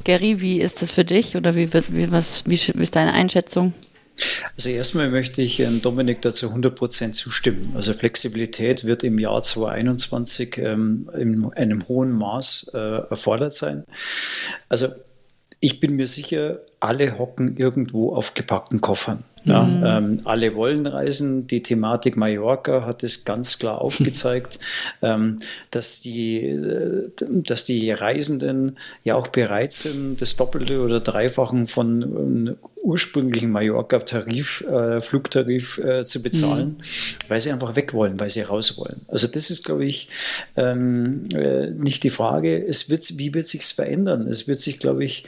Gary, 0.04 0.42
wie 0.42 0.62
ist 0.62 0.82
das 0.82 0.92
für 0.92 1.06
dich 1.06 1.36
oder 1.36 1.56
wie, 1.56 1.74
wird, 1.74 1.94
wie, 1.96 2.12
was, 2.12 2.44
wie 2.46 2.56
ist 2.56 2.96
deine 2.96 3.14
Einschätzung? 3.14 3.74
Also 4.56 4.70
erstmal 4.70 5.10
möchte 5.10 5.42
ich 5.42 5.60
ähm, 5.60 5.82
Dominik 5.82 6.22
dazu 6.22 6.48
100% 6.48 7.14
zustimmen. 7.14 7.72
Also 7.76 7.94
Flexibilität 7.94 8.84
wird 8.84 9.04
im 9.04 9.18
Jahr 9.18 9.42
2021 9.42 10.58
ähm, 10.58 11.10
in 11.18 11.52
einem 11.54 11.88
hohen 11.88 12.12
Maß 12.12 12.72
äh, 12.74 12.78
erfordert 12.78 13.56
sein. 13.56 13.86
Also 14.68 14.88
ich 15.60 15.80
bin 15.80 15.96
mir 15.96 16.08
sicher, 16.08 16.62
alle 16.80 17.18
hocken 17.18 17.58
irgendwo 17.58 18.16
auf 18.16 18.34
gepackten 18.34 18.82
Koffern. 18.82 19.24
Ja, 19.46 19.64
mhm. 19.64 19.84
ähm, 19.86 20.22
alle 20.26 20.56
wollen 20.56 20.86
reisen. 20.86 21.48
Die 21.48 21.62
Thematik 21.62 22.18
Mallorca 22.18 22.86
hat 22.86 23.04
es 23.04 23.26
ganz 23.26 23.60
klar 23.60 23.82
aufgezeigt, 23.82 24.60
ähm, 25.02 25.40
dass, 25.72 26.02
die, 26.02 26.42
äh, 26.42 27.10
dass 27.20 27.66
die 27.66 27.92
Reisenden 27.92 28.78
ja 29.04 29.16
auch 29.16 29.28
bereit 29.28 29.74
sind, 29.74 30.22
das 30.22 30.36
Doppelte 30.36 30.82
oder 30.82 31.00
Dreifachen 31.00 31.68
von 31.68 32.02
ähm, 32.02 32.56
ursprünglichen 32.82 33.52
Mallorca-Tarif, 33.52 34.62
äh, 34.62 35.02
Flugtarif 35.02 35.78
äh, 35.80 36.04
zu 36.04 36.22
bezahlen, 36.22 36.78
mhm. 36.78 36.84
weil 37.28 37.42
sie 37.42 37.52
einfach 37.52 37.76
weg 37.76 37.94
wollen, 37.94 38.20
weil 38.20 38.30
sie 38.30 38.42
raus 38.42 38.78
wollen. 38.78 39.02
Also 39.08 39.28
das 39.28 39.50
ist, 39.52 39.66
glaube 39.66 39.86
ich, 39.86 40.08
ähm, 40.56 41.28
äh, 41.34 41.70
nicht 41.72 42.04
die 42.04 42.10
Frage. 42.10 42.66
Es 42.66 42.90
wird, 42.90 43.18
wie 43.18 43.34
wird 43.34 43.48
sich 43.48 43.66
verändern? 43.66 44.28
Es 44.28 44.48
wird 44.48 44.62
sich, 44.62 44.80
glaube 44.80 45.04
ich, 45.04 45.26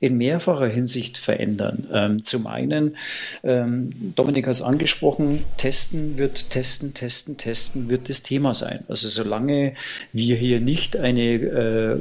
in 0.00 0.16
mehrfacher 0.16 0.68
Hinsicht 0.68 1.18
verändern. 1.18 1.86
Ähm, 1.92 2.22
zum 2.22 2.46
einen, 2.46 2.96
ähm, 3.42 3.90
Dominik 4.14 4.46
hat 4.46 4.54
es 4.54 4.62
angesprochen, 4.62 5.44
testen 5.56 6.18
wird 6.18 6.50
testen, 6.50 6.94
testen, 6.94 7.36
testen 7.36 7.88
wird 7.88 8.08
das 8.08 8.22
Thema 8.22 8.54
sein. 8.54 8.84
Also 8.88 9.08
solange 9.08 9.74
wir 10.12 10.36
hier 10.36 10.60
nicht 10.60 10.96
eine 10.96 11.34
äh, 11.34 11.96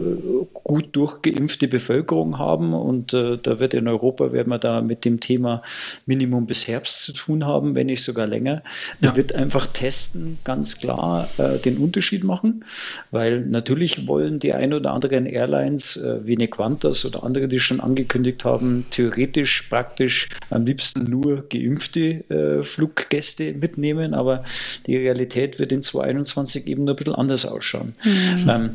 gut 0.53 0.95
durchgeimpfte 0.95 1.67
Bevölkerung 1.67 2.37
haben 2.37 2.73
und 2.73 3.13
äh, 3.13 3.37
da 3.41 3.59
wird 3.59 3.73
in 3.73 3.87
Europa, 3.87 4.31
werden 4.31 4.49
wir 4.49 4.59
da 4.59 4.81
mit 4.81 4.90
dem 4.95 5.19
Thema 5.19 5.61
Minimum 6.05 6.45
bis 6.45 6.67
Herbst 6.67 7.03
zu 7.03 7.13
tun 7.13 7.45
haben, 7.45 7.75
wenn 7.75 7.87
nicht 7.87 8.03
sogar 8.03 8.27
länger. 8.27 8.63
Ja. 8.99 9.15
wird 9.15 9.35
einfach 9.35 9.67
testen, 9.67 10.37
ganz 10.43 10.79
klar 10.79 11.29
äh, 11.37 11.57
den 11.59 11.77
Unterschied 11.77 12.23
machen, 12.23 12.65
weil 13.11 13.41
natürlich 13.41 14.07
wollen 14.07 14.39
die 14.39 14.53
ein 14.53 14.73
oder 14.73 14.91
anderen 14.91 15.25
Airlines 15.25 15.97
äh, 15.97 16.19
wie 16.25 16.35
eine 16.35 16.47
Qantas 16.47 17.05
oder 17.05 17.23
andere, 17.23 17.47
die 17.47 17.59
schon 17.59 17.79
angekündigt 17.79 18.45
haben, 18.45 18.85
theoretisch 18.89 19.63
praktisch 19.63 20.29
am 20.49 20.65
liebsten 20.65 21.09
nur 21.09 21.47
geimpfte 21.49 22.29
äh, 22.29 22.63
Fluggäste 22.63 23.53
mitnehmen, 23.53 24.13
aber 24.13 24.43
die 24.87 24.97
Realität 24.97 25.59
wird 25.59 25.71
in 25.71 25.81
2021 25.81 26.67
eben 26.67 26.83
nur 26.83 26.95
ein 26.95 26.97
bisschen 26.97 27.15
anders 27.15 27.45
ausschauen. 27.45 27.93
Mhm. 28.03 28.49
Ähm, 28.49 28.69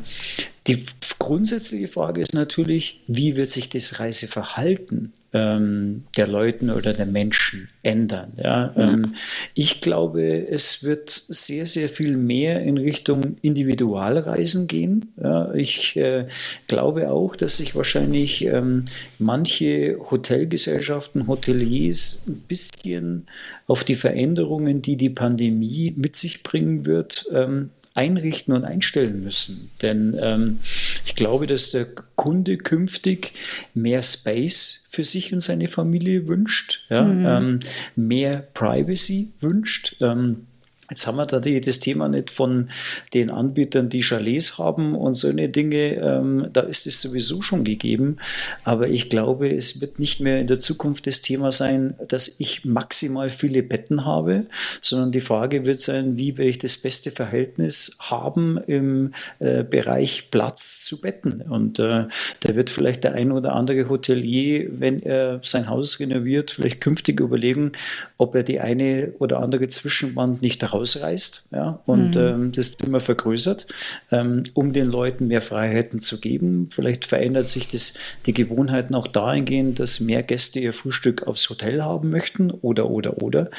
die 0.67 0.83
grundsätzliche 1.17 1.87
Frage 1.87 2.21
ist 2.21 2.33
natürlich, 2.33 2.99
wie 3.07 3.35
wird 3.35 3.49
sich 3.49 3.69
das 3.69 3.99
Reiseverhalten 3.99 5.13
ähm, 5.33 6.03
der 6.15 6.27
Leuten 6.27 6.69
oder 6.69 6.93
der 6.93 7.05
Menschen 7.05 7.69
ändern? 7.83 8.33
Ja? 8.37 8.73
ja. 8.75 8.93
Ähm, 8.93 9.15
ich 9.53 9.81
glaube, 9.81 10.47
es 10.47 10.83
wird 10.83 11.09
sehr, 11.09 11.65
sehr 11.65 11.89
viel 11.89 12.17
mehr 12.17 12.61
in 12.61 12.77
Richtung 12.77 13.37
Individualreisen 13.41 14.67
gehen. 14.67 15.13
Ja? 15.21 15.53
Ich 15.53 15.95
äh, 15.95 16.27
glaube 16.67 17.11
auch, 17.11 17.35
dass 17.35 17.57
sich 17.57 17.75
wahrscheinlich 17.75 18.45
ähm, 18.45 18.85
manche 19.19 19.97
Hotelgesellschaften, 20.11 21.27
Hoteliers 21.27 22.25
ein 22.27 22.41
bisschen 22.47 23.27
auf 23.67 23.83
die 23.83 23.95
Veränderungen, 23.95 24.81
die 24.81 24.95
die 24.95 25.09
Pandemie 25.09 25.93
mit 25.95 26.15
sich 26.15 26.43
bringen 26.43 26.85
wird, 26.85 27.27
ähm, 27.33 27.71
einrichten 27.97 28.53
und 28.53 28.63
einstellen 28.63 29.23
müssen. 29.23 29.71
Denn 29.81 30.15
ähm, 30.21 30.59
ich 31.05 31.15
glaube, 31.15 31.47
dass 31.47 31.71
der 31.71 31.85
Kunde 32.15 32.57
künftig 32.57 33.33
mehr 33.73 34.03
Space 34.03 34.85
für 34.89 35.03
sich 35.03 35.33
und 35.33 35.39
seine 35.39 35.67
Familie 35.67 36.27
wünscht, 36.27 36.85
ja, 36.89 37.03
mhm. 37.03 37.25
ähm, 37.25 37.59
mehr 37.95 38.47
Privacy 38.53 39.33
wünscht. 39.39 39.95
Ähm, 39.99 40.46
Jetzt 40.89 41.05
haben 41.05 41.17
wir 41.17 41.25
die, 41.25 41.59
das 41.59 41.79
Thema 41.79 42.07
nicht 42.07 42.31
von 42.31 42.69
den 43.13 43.29
Anbietern, 43.29 43.89
die 43.89 44.01
Chalets 44.01 44.57
haben 44.57 44.95
und 44.95 45.15
so 45.15 45.27
eine 45.27 45.49
Dinge. 45.49 45.95
Ähm, 45.95 46.47
da 46.53 46.61
ist 46.61 46.87
es 46.87 47.01
sowieso 47.01 47.41
schon 47.41 47.65
gegeben. 47.65 48.17
Aber 48.63 48.87
ich 48.87 49.09
glaube, 49.09 49.49
es 49.49 49.81
wird 49.81 49.99
nicht 49.99 50.21
mehr 50.21 50.39
in 50.39 50.47
der 50.47 50.59
Zukunft 50.59 51.07
das 51.07 51.21
Thema 51.21 51.51
sein, 51.51 51.95
dass 52.07 52.39
ich 52.39 52.63
maximal 52.63 53.29
viele 53.29 53.63
Betten 53.63 54.05
habe, 54.05 54.45
sondern 54.81 55.11
die 55.11 55.19
Frage 55.19 55.65
wird 55.65 55.79
sein, 55.79 56.17
wie 56.17 56.37
will 56.37 56.47
ich 56.47 56.57
das 56.57 56.77
beste 56.77 57.11
Verhältnis 57.11 57.97
haben 57.99 58.57
im 58.67 59.13
äh, 59.39 59.63
Bereich 59.63 60.29
Platz 60.31 60.85
zu 60.85 61.01
Betten. 61.01 61.41
Und 61.41 61.79
äh, 61.79 62.05
da 62.39 62.55
wird 62.55 62.69
vielleicht 62.69 63.03
der 63.03 63.13
ein 63.13 63.31
oder 63.31 63.53
andere 63.53 63.89
Hotelier, 63.89 64.69
wenn 64.71 65.01
er 65.01 65.41
sein 65.43 65.69
Haus 65.69 65.99
renoviert, 65.99 66.51
vielleicht 66.51 66.79
künftig 66.79 67.19
überlegen, 67.19 67.73
ob 68.17 68.35
er 68.35 68.43
die 68.43 68.59
eine 68.59 69.13
oder 69.19 69.39
andere 69.39 69.67
Zwischenwand 69.67 70.41
nicht 70.41 70.61
rausreißt 70.77 71.49
ja, 71.51 71.79
und 71.85 72.15
mhm. 72.15 72.21
ähm, 72.21 72.51
das 72.51 72.73
Zimmer 72.73 72.99
vergrößert, 72.99 73.67
ähm, 74.11 74.43
um 74.53 74.73
den 74.73 74.87
Leuten 74.87 75.27
mehr 75.27 75.41
Freiheiten 75.41 75.99
zu 75.99 76.19
geben. 76.19 76.69
Vielleicht 76.71 77.05
verändert 77.05 77.47
sich 77.47 77.67
das, 77.67 77.95
die 78.25 78.33
Gewohnheiten 78.33 78.95
auch 78.95 79.07
dahingehend, 79.07 79.79
dass 79.79 79.99
mehr 79.99 80.23
Gäste 80.23 80.59
ihr 80.59 80.73
Frühstück 80.73 81.27
aufs 81.27 81.49
Hotel 81.49 81.83
haben 81.83 82.09
möchten 82.09 82.51
oder, 82.51 82.89
oder, 82.89 83.21
oder. 83.21 83.49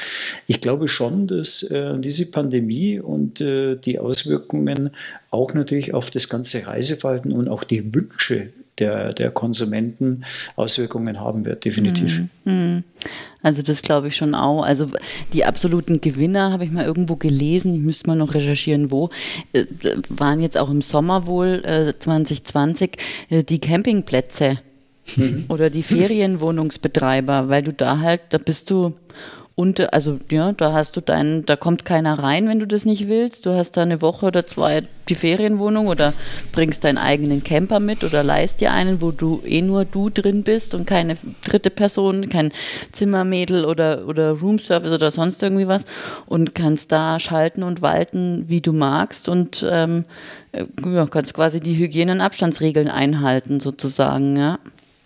Ich 0.47 0.61
glaube 0.61 0.87
schon, 0.87 1.27
dass 1.27 1.63
äh, 1.63 1.99
diese 1.99 2.31
Pandemie 2.31 2.99
und 2.99 3.41
äh, 3.41 3.75
die 3.75 3.99
Auswirkungen 3.99 4.91
auch 5.31 5.53
natürlich 5.53 5.93
auf 5.93 6.09
das 6.09 6.29
ganze 6.29 6.65
Reiseverhalten 6.65 7.31
und 7.31 7.47
auch 7.47 7.63
die 7.63 7.93
Wünsche 7.93 8.49
der, 8.79 9.13
der 9.13 9.31
Konsumenten 9.31 10.23
Auswirkungen 10.55 11.19
haben 11.19 11.45
wird, 11.45 11.65
definitiv. 11.65 12.21
Mhm. 12.45 12.83
Also 13.41 13.61
das 13.61 13.81
glaube 13.81 14.09
ich 14.09 14.15
schon 14.15 14.35
auch. 14.35 14.63
Also 14.63 14.87
die 15.33 15.45
absoluten 15.45 16.01
Gewinner 16.01 16.51
habe 16.51 16.65
ich 16.65 16.71
mal 16.71 16.85
irgendwo 16.85 17.15
gelesen, 17.15 17.75
ich 17.75 17.81
müsste 17.81 18.07
mal 18.07 18.15
noch 18.15 18.33
recherchieren, 18.33 18.91
wo, 18.91 19.09
äh, 19.53 19.65
waren 20.09 20.41
jetzt 20.41 20.57
auch 20.57 20.69
im 20.69 20.81
Sommer 20.81 21.27
wohl 21.27 21.63
äh, 21.65 21.93
2020 21.97 22.97
äh, 23.29 23.43
die 23.43 23.59
Campingplätze 23.59 24.57
mhm. 25.15 25.45
oder 25.47 25.69
die 25.69 25.83
Ferienwohnungsbetreiber, 25.83 27.49
weil 27.49 27.63
du 27.63 27.73
da 27.73 27.99
halt, 27.99 28.21
da 28.29 28.37
bist 28.37 28.69
du 28.69 28.93
und 29.59 29.91
also 29.91 30.19
ja, 30.31 30.53
da 30.53 30.71
hast 30.71 30.95
du 30.95 31.01
deinen, 31.01 31.45
da 31.45 31.57
kommt 31.57 31.83
keiner 31.83 32.17
rein, 32.17 32.47
wenn 32.47 32.61
du 32.61 32.65
das 32.65 32.85
nicht 32.85 33.09
willst. 33.09 33.45
Du 33.45 33.53
hast 33.53 33.75
da 33.75 33.81
eine 33.81 34.01
Woche 34.01 34.27
oder 34.27 34.47
zwei 34.47 34.83
die 35.09 35.15
Ferienwohnung 35.15 35.87
oder 35.87 36.13
bringst 36.53 36.85
deinen 36.85 36.97
eigenen 36.97 37.43
Camper 37.43 37.81
mit 37.81 38.05
oder 38.05 38.23
leist 38.23 38.61
dir 38.61 38.71
einen, 38.71 39.01
wo 39.01 39.11
du 39.11 39.41
eh 39.45 39.61
nur 39.61 39.83
du 39.83 40.09
drin 40.09 40.43
bist 40.43 40.75
und 40.75 40.85
keine 40.87 41.17
dritte 41.45 41.71
Person, 41.71 42.29
kein 42.29 42.53
Zimmermädel 42.93 43.65
oder, 43.65 44.07
oder 44.07 44.31
Roomservice 44.31 44.93
oder 44.93 45.11
sonst 45.11 45.43
irgendwie 45.43 45.67
was 45.67 45.83
und 46.25 46.55
kannst 46.55 46.93
da 46.93 47.19
schalten 47.19 47.61
und 47.61 47.81
walten, 47.81 48.45
wie 48.47 48.61
du 48.61 48.71
magst 48.71 49.27
und 49.27 49.67
ähm, 49.69 50.05
ja, 50.85 51.05
kannst 51.07 51.33
quasi 51.33 51.59
die 51.59 51.75
Hygiene- 51.75 52.13
und 52.13 52.21
Abstandsregeln 52.21 52.87
einhalten 52.87 53.59
sozusagen, 53.59 54.37
ja. 54.37 54.57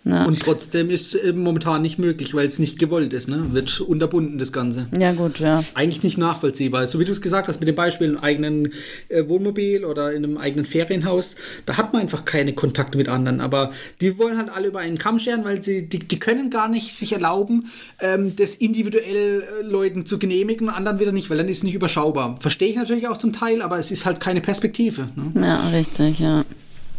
Ja. 0.04 0.24
Und 0.26 0.40
trotzdem 0.40 0.90
ist 0.90 1.14
es 1.14 1.34
momentan 1.34 1.80
nicht 1.80 1.98
möglich, 1.98 2.34
weil 2.34 2.46
es 2.46 2.58
nicht 2.58 2.78
gewollt 2.78 3.14
ist. 3.14 3.26
Ne? 3.26 3.46
Wird 3.52 3.80
unterbunden, 3.80 4.38
das 4.38 4.52
Ganze. 4.52 4.86
Ja, 4.98 5.12
gut, 5.12 5.40
ja. 5.40 5.64
Eigentlich 5.72 6.02
nicht 6.02 6.18
nachvollziehbar. 6.18 6.86
So 6.86 7.00
wie 7.00 7.06
du 7.06 7.12
es 7.12 7.22
gesagt 7.22 7.48
hast, 7.48 7.60
mit 7.60 7.68
dem 7.68 7.74
Beispiel 7.74 8.10
im 8.10 8.18
eigenen 8.18 8.70
äh, 9.08 9.26
Wohnmobil 9.26 9.84
oder 9.86 10.12
in 10.12 10.24
einem 10.24 10.36
eigenen 10.36 10.66
Ferienhaus, 10.66 11.36
da 11.64 11.78
hat 11.78 11.94
man 11.94 12.02
einfach 12.02 12.26
keine 12.26 12.52
Kontakte 12.52 12.98
mit 12.98 13.08
anderen. 13.08 13.40
Aber 13.40 13.70
die 14.02 14.18
wollen 14.18 14.36
halt 14.36 14.50
alle 14.50 14.68
über 14.68 14.80
einen 14.80 14.98
Kamm 14.98 15.18
scheren, 15.18 15.44
weil 15.44 15.62
sie, 15.62 15.88
die, 15.88 16.00
die 16.00 16.18
können 16.18 16.50
gar 16.50 16.68
nicht 16.68 16.94
sich 16.94 17.14
erlauben, 17.14 17.70
ähm, 18.00 18.36
das 18.36 18.56
individuell 18.56 19.42
äh, 19.42 19.62
Leuten 19.62 20.04
zu 20.04 20.18
genehmigen 20.18 20.68
und 20.68 20.74
anderen 20.74 21.00
wieder 21.00 21.12
nicht, 21.12 21.30
weil 21.30 21.38
dann 21.38 21.48
ist 21.48 21.58
es 21.58 21.64
nicht 21.64 21.74
überschaubar. 21.74 22.36
Verstehe 22.40 22.68
ich 22.68 22.76
natürlich 22.76 23.08
auch 23.08 23.16
zum 23.16 23.32
Teil, 23.32 23.62
aber 23.62 23.78
es 23.78 23.90
ist 23.90 24.04
halt 24.04 24.20
keine 24.20 24.42
Perspektive. 24.42 25.08
Ne? 25.16 25.46
Ja, 25.46 25.68
richtig, 25.68 26.18
ja. 26.18 26.44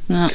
ja. 0.09 0.27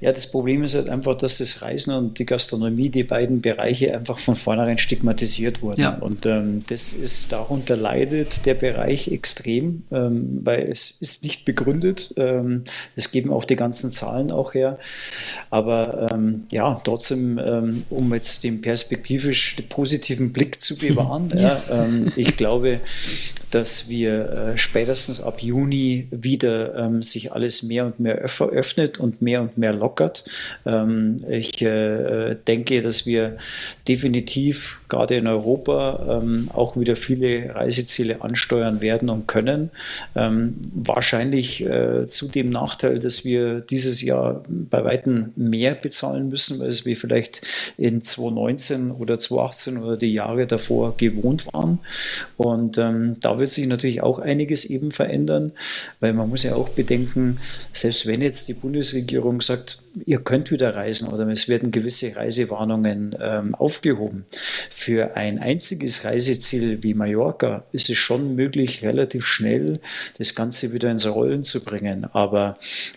Ja, 0.00 0.12
das 0.12 0.30
Problem 0.30 0.64
ist 0.64 0.74
halt 0.74 0.88
einfach, 0.88 1.16
dass 1.16 1.38
das 1.38 1.60
Reisen 1.60 1.94
und 1.94 2.18
die 2.18 2.24
Gastronomie, 2.24 2.88
die 2.88 3.04
beiden 3.04 3.42
Bereiche 3.42 3.94
einfach 3.94 4.18
von 4.18 4.34
vornherein 4.34 4.78
stigmatisiert 4.78 5.60
wurden. 5.60 5.82
Ja. 5.82 5.98
Und 5.98 6.24
ähm, 6.24 6.62
das 6.68 6.94
ist, 6.94 7.32
darunter 7.32 7.76
leidet 7.76 8.46
der 8.46 8.54
Bereich 8.54 9.08
extrem, 9.08 9.82
ähm, 9.92 10.40
weil 10.42 10.70
es 10.70 10.90
ist 10.90 11.22
nicht 11.22 11.44
begründet. 11.44 12.14
Ähm, 12.16 12.64
das 12.96 13.12
geben 13.12 13.30
auch 13.30 13.44
die 13.44 13.56
ganzen 13.56 13.90
Zahlen 13.90 14.30
auch 14.30 14.54
her. 14.54 14.78
Aber 15.50 16.08
ähm, 16.12 16.44
ja, 16.50 16.80
trotzdem, 16.82 17.38
ähm, 17.38 17.82
um 17.90 18.14
jetzt 18.14 18.42
den 18.42 18.62
perspektivisch 18.62 19.56
positiven 19.68 20.32
Blick 20.32 20.62
zu 20.62 20.76
bewahren, 20.78 21.28
ja. 21.34 21.40
ja 21.68 21.84
ähm, 21.84 22.10
ich 22.16 22.38
glaube, 22.38 22.80
dass 23.50 23.88
wir 23.88 24.52
äh, 24.54 24.58
spätestens 24.58 25.20
ab 25.20 25.42
Juni 25.42 26.06
wieder 26.10 26.76
ähm, 26.76 27.02
sich 27.02 27.32
alles 27.32 27.62
mehr 27.62 27.86
und 27.86 27.98
mehr 27.98 28.16
öffnet 28.16 28.98
und 28.98 29.20
mehr 29.22 29.42
und 29.42 29.58
mehr 29.58 29.72
lockert. 29.72 30.24
Ähm, 30.64 31.20
ich 31.28 31.60
äh, 31.62 32.36
denke, 32.46 32.80
dass 32.82 33.06
wir 33.06 33.36
definitiv 33.88 34.80
gerade 34.88 35.16
in 35.16 35.26
Europa 35.26 36.20
ähm, 36.22 36.48
auch 36.52 36.76
wieder 36.76 36.94
viele 36.94 37.54
Reiseziele 37.54 38.22
ansteuern 38.22 38.80
werden 38.80 39.08
und 39.08 39.26
können. 39.26 39.70
Ähm, 40.14 40.56
wahrscheinlich 40.72 41.64
äh, 41.64 42.06
zu 42.06 42.28
dem 42.28 42.50
Nachteil, 42.50 43.00
dass 43.00 43.24
wir 43.24 43.60
dieses 43.60 44.00
Jahr 44.00 44.44
bei 44.48 44.84
weitem 44.84 45.32
mehr 45.34 45.74
bezahlen 45.74 46.28
müssen, 46.28 46.62
als 46.62 46.86
wir 46.86 46.96
vielleicht 46.96 47.42
in 47.76 48.00
2019 48.02 48.92
oder 48.92 49.18
2018 49.18 49.78
oder 49.78 49.96
die 49.96 50.12
Jahre 50.12 50.46
davor 50.46 50.96
gewohnt 50.96 51.52
waren. 51.52 51.80
Und 52.36 52.78
ähm, 52.78 53.16
da 53.20 53.39
wird 53.40 53.48
sich 53.48 53.66
natürlich 53.66 54.02
auch 54.02 54.18
einiges 54.18 54.64
eben 54.64 54.92
verändern, 54.92 55.52
weil 55.98 56.12
man 56.12 56.28
muss 56.28 56.44
ja 56.44 56.54
auch 56.54 56.68
bedenken, 56.68 57.38
selbst 57.72 58.06
wenn 58.06 58.22
jetzt 58.22 58.48
die 58.48 58.54
Bundesregierung 58.54 59.40
sagt, 59.40 59.80
ihr 60.06 60.20
könnt 60.20 60.50
wieder 60.50 60.74
reisen 60.74 61.08
oder 61.08 61.26
es 61.28 61.48
werden 61.48 61.70
gewisse 61.70 62.14
Reisewarnungen 62.16 63.16
ähm, 63.20 63.54
aufgehoben. 63.54 64.24
Für 64.70 65.16
ein 65.16 65.38
einziges 65.38 66.04
Reiseziel 66.04 66.82
wie 66.82 66.94
Mallorca 66.94 67.64
ist 67.72 67.90
es 67.90 67.98
schon 67.98 68.34
möglich, 68.34 68.82
relativ 68.82 69.26
schnell 69.26 69.80
das 70.18 70.34
Ganze 70.34 70.72
wieder 70.72 70.90
ins 70.90 71.06
Rollen 71.06 71.42
zu 71.42 71.64
bringen. 71.64 72.06
Aber 72.12 72.56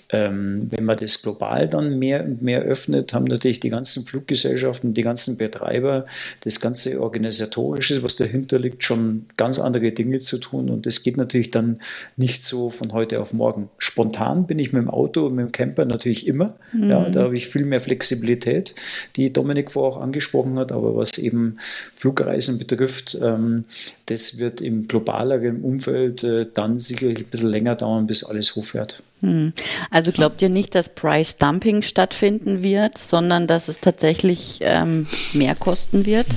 ähm, 0.10 0.68
wenn 0.70 0.86
man 0.86 0.98
das 0.98 1.22
global 1.22 1.68
dann 1.68 1.98
mehr 1.98 2.24
und 2.24 2.42
mehr 2.42 2.62
öffnet, 2.62 3.14
haben 3.14 3.26
natürlich 3.26 3.60
die 3.60 3.70
ganzen 3.70 4.06
Fluggesellschaften, 4.06 4.94
die 4.94 5.04
ganzen 5.04 5.38
Betreiber, 5.38 6.06
das 6.42 6.60
ganze 6.60 7.02
Organisatorische, 7.02 8.04
was 8.04 8.16
dahinter 8.16 8.60
liegt, 8.60 8.84
schon 8.84 9.26
ganz 9.38 9.60
andere 9.60 9.92
Dinge 9.92 10.20
zu 10.20 10.38
tun. 10.38 10.70
Und 10.70 10.86
das 10.86 11.04
geht 11.04 11.18
natürlich 11.18 11.52
dann 11.52 11.80
nicht 12.18 12.44
so 12.44 12.70
von 12.70 12.94
heute 12.94 13.20
auf 13.20 13.34
morgen. 13.34 13.70
Spontan 13.78 14.46
bin 14.46 14.60
ich 14.60 14.74
mit 14.74 14.84
dem 14.84 14.90
Auto 14.90 15.26
und 15.28 15.36
mit 15.36 15.46
dem 15.46 15.52
Camper 15.52 15.86
natürlich 15.86 16.28
immer. 16.28 16.56
Mhm. 16.72 16.83
Ja, 16.90 17.00
mhm. 17.00 17.14
da 17.14 17.24
habe 17.24 17.36
ich 17.36 17.48
viel 17.48 17.66
mehr 17.66 17.82
Flexibilität, 17.82 18.76
die 19.16 19.32
Dominik 19.32 19.72
vorher 19.72 19.98
auch 19.98 20.02
angesprochen 20.02 20.58
hat. 20.58 20.72
Aber 20.72 20.96
was 20.96 21.18
eben 21.18 21.58
Flugreisen 21.96 22.58
betrifft, 22.58 23.18
ähm, 23.22 23.66
das 24.08 24.40
wird 24.40 24.62
im 24.62 24.88
globaleren 24.88 25.62
Umfeld 25.62 26.24
äh, 26.24 26.46
dann 26.54 26.78
sicherlich 26.78 27.20
ein 27.20 27.26
bisschen 27.26 27.50
länger 27.50 27.76
dauern, 27.76 28.08
bis 28.08 28.24
alles 28.24 28.56
hochfährt. 28.56 29.02
Hm. 29.22 29.54
Also 29.90 30.12
glaubt 30.12 30.42
ihr 30.42 30.50
nicht, 30.50 30.76
dass 30.76 30.90
Price 30.90 31.38
Dumping 31.38 31.82
stattfinden 31.82 32.64
wird, 32.64 32.98
sondern 32.98 33.48
dass 33.48 33.68
es 33.68 33.80
tatsächlich 33.80 34.60
ähm, 34.62 35.08
mehr 35.34 35.56
kosten 35.56 36.06
wird? 36.06 36.28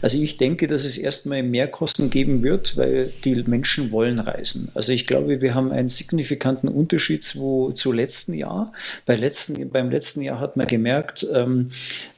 Also 0.00 0.18
ich 0.18 0.36
denke, 0.36 0.66
dass 0.66 0.84
es 0.84 0.98
erstmal 0.98 1.42
mehr 1.42 1.68
Kosten 1.68 2.10
geben 2.10 2.42
wird, 2.42 2.76
weil 2.76 3.12
die 3.24 3.42
Menschen 3.46 3.90
wollen 3.90 4.18
reisen. 4.18 4.70
Also 4.74 4.92
ich 4.92 5.06
glaube, 5.06 5.40
wir 5.40 5.54
haben 5.54 5.72
einen 5.72 5.88
signifikanten 5.88 6.68
Unterschied 6.68 7.24
zu, 7.24 7.72
zu 7.74 7.92
letzten 7.92 8.34
Jahr. 8.34 8.72
Bei 9.06 9.14
letzten, 9.16 9.70
beim 9.70 9.90
letzten 9.90 10.22
Jahr 10.22 10.40
hat 10.40 10.56
man 10.56 10.66
gemerkt, 10.66 11.26
ähm, 11.34 11.70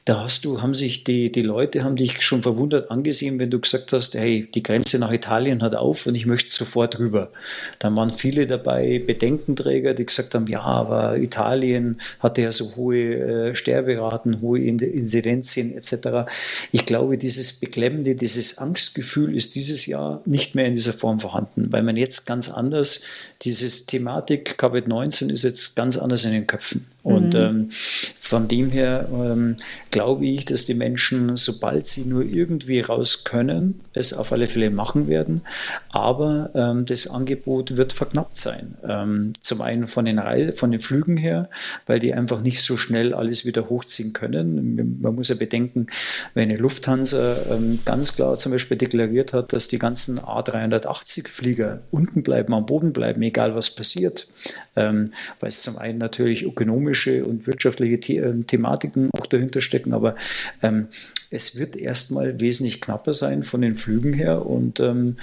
da 0.05 0.21
hast 0.21 0.45
du, 0.45 0.61
haben 0.61 0.75
sich 0.75 1.03
die, 1.03 1.31
die 1.31 1.41
Leute 1.41 1.83
haben 1.83 1.95
dich 1.95 2.21
schon 2.21 2.43
verwundert 2.43 2.91
angesehen, 2.91 3.39
wenn 3.39 3.49
du 3.49 3.59
gesagt 3.59 3.91
hast, 3.91 4.13
hey, 4.13 4.47
die 4.53 4.61
Grenze 4.61 4.99
nach 4.99 5.11
Italien 5.11 5.63
hat 5.63 5.73
auf 5.73 6.05
und 6.05 6.13
ich 6.13 6.27
möchte 6.27 6.51
sofort 6.51 6.99
rüber. 6.99 7.31
Dann 7.79 7.95
waren 7.95 8.11
viele 8.11 8.45
dabei, 8.45 9.01
Bedenkenträger, 9.03 9.95
die 9.95 10.05
gesagt 10.05 10.35
haben, 10.35 10.45
ja, 10.45 10.61
aber 10.61 11.17
Italien 11.17 11.99
hatte 12.19 12.43
ja 12.43 12.51
so 12.51 12.75
hohe 12.75 13.49
äh, 13.49 13.55
Sterberaten, 13.55 14.41
hohe 14.41 14.59
Inzidenzien 14.59 15.75
etc. 15.75 16.29
Ich 16.71 16.85
glaube, 16.85 17.17
dieses 17.17 17.53
Beklemmende, 17.53 18.13
dieses 18.13 18.59
Angstgefühl 18.59 19.35
ist 19.35 19.55
dieses 19.55 19.87
Jahr 19.87 20.21
nicht 20.25 20.53
mehr 20.53 20.67
in 20.67 20.73
dieser 20.73 20.93
Form 20.93 21.17
vorhanden, 21.17 21.71
weil 21.71 21.81
man 21.81 21.97
jetzt 21.97 22.27
ganz 22.27 22.47
anders, 22.47 23.01
dieses 23.41 23.87
Thematik 23.87 24.55
Covid-19 24.59 25.31
ist 25.31 25.43
jetzt 25.43 25.75
ganz 25.75 25.97
anders 25.97 26.25
in 26.25 26.31
den 26.31 26.45
Köpfen. 26.45 26.85
Und 27.05 27.35
mhm. 27.35 27.39
ähm, 27.39 27.67
von 27.69 28.47
dem 28.47 28.71
her 28.71 29.07
ähm, 29.13 29.57
glaube 29.91 30.25
ich, 30.25 30.45
dass 30.45 30.65
die 30.65 30.73
Menschen, 30.73 31.35
sobald 31.35 31.85
sie 31.85 32.05
nur 32.05 32.23
irgendwie 32.23 32.79
raus 32.79 33.23
können, 33.23 33.81
es 33.93 34.11
auf 34.11 34.31
alle 34.31 34.47
Fälle 34.47 34.71
machen 34.71 35.07
werden. 35.07 35.41
Aber 35.89 36.49
ähm, 36.55 36.87
das 36.87 37.07
Angebot 37.07 37.77
wird 37.77 37.93
verknappt 37.93 38.35
sein. 38.35 38.73
Ähm, 38.89 39.33
zum 39.39 39.61
einen 39.61 39.85
von 39.85 40.05
den, 40.05 40.17
Reise, 40.17 40.53
von 40.53 40.71
den 40.71 40.79
Flügen 40.79 41.15
her, 41.15 41.47
weil 41.85 41.99
die 41.99 42.15
einfach 42.15 42.41
nicht 42.41 42.63
so 42.63 42.75
schnell 42.75 43.13
alles 43.13 43.45
wieder 43.45 43.69
hochziehen 43.69 44.13
können. 44.13 44.99
Man 44.99 45.13
muss 45.13 45.29
ja 45.29 45.35
bedenken, 45.35 45.85
wenn 46.33 46.49
eine 46.49 46.57
Lufthansa 46.57 47.37
ähm, 47.51 47.77
ganz 47.85 48.15
klar 48.15 48.35
zum 48.37 48.51
Beispiel 48.51 48.77
deklariert 48.77 49.31
hat, 49.31 49.53
dass 49.53 49.67
die 49.67 49.77
ganzen 49.77 50.19
A380-Flieger 50.19 51.83
unten 51.91 52.23
bleiben, 52.23 52.55
am 52.55 52.65
Boden 52.65 52.93
bleiben, 52.93 53.21
egal 53.21 53.53
was 53.53 53.69
passiert, 53.69 54.27
ähm, 54.75 55.11
weil 55.39 55.49
es 55.49 55.61
zum 55.61 55.77
einen 55.77 55.97
natürlich 55.97 56.43
ökonomische 56.43 57.25
und 57.25 57.47
wirtschaftliche 57.47 57.99
The 58.01 58.17
äh, 58.17 58.43
Thematiken 58.43 59.09
auch 59.17 59.25
dahinter 59.25 59.61
stecken, 59.61 59.93
aber 59.93 60.15
ähm, 60.61 60.87
es 61.29 61.57
wird 61.57 61.75
erstmal 61.75 62.39
wesentlich 62.39 62.81
knapper 62.81 63.13
sein 63.13 63.43
von 63.43 63.61
den 63.61 63.75
Flügen 63.75 64.13
her 64.13 64.45
und 64.45 64.79
ähm, 64.79 65.17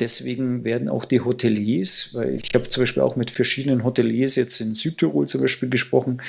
Deswegen 0.00 0.64
werden 0.64 0.88
auch 0.88 1.04
die 1.04 1.20
Hoteliers, 1.20 2.10
weil 2.12 2.34
ich 2.34 2.54
habe 2.54 2.68
zum 2.68 2.82
Beispiel 2.82 3.02
auch 3.02 3.16
mit 3.16 3.30
verschiedenen 3.30 3.82
Hoteliers 3.82 4.36
jetzt 4.36 4.60
in 4.60 4.74
Südtirol 4.74 5.26
zum 5.26 5.40
Beispiel 5.40 5.68
gesprochen, 5.68 6.22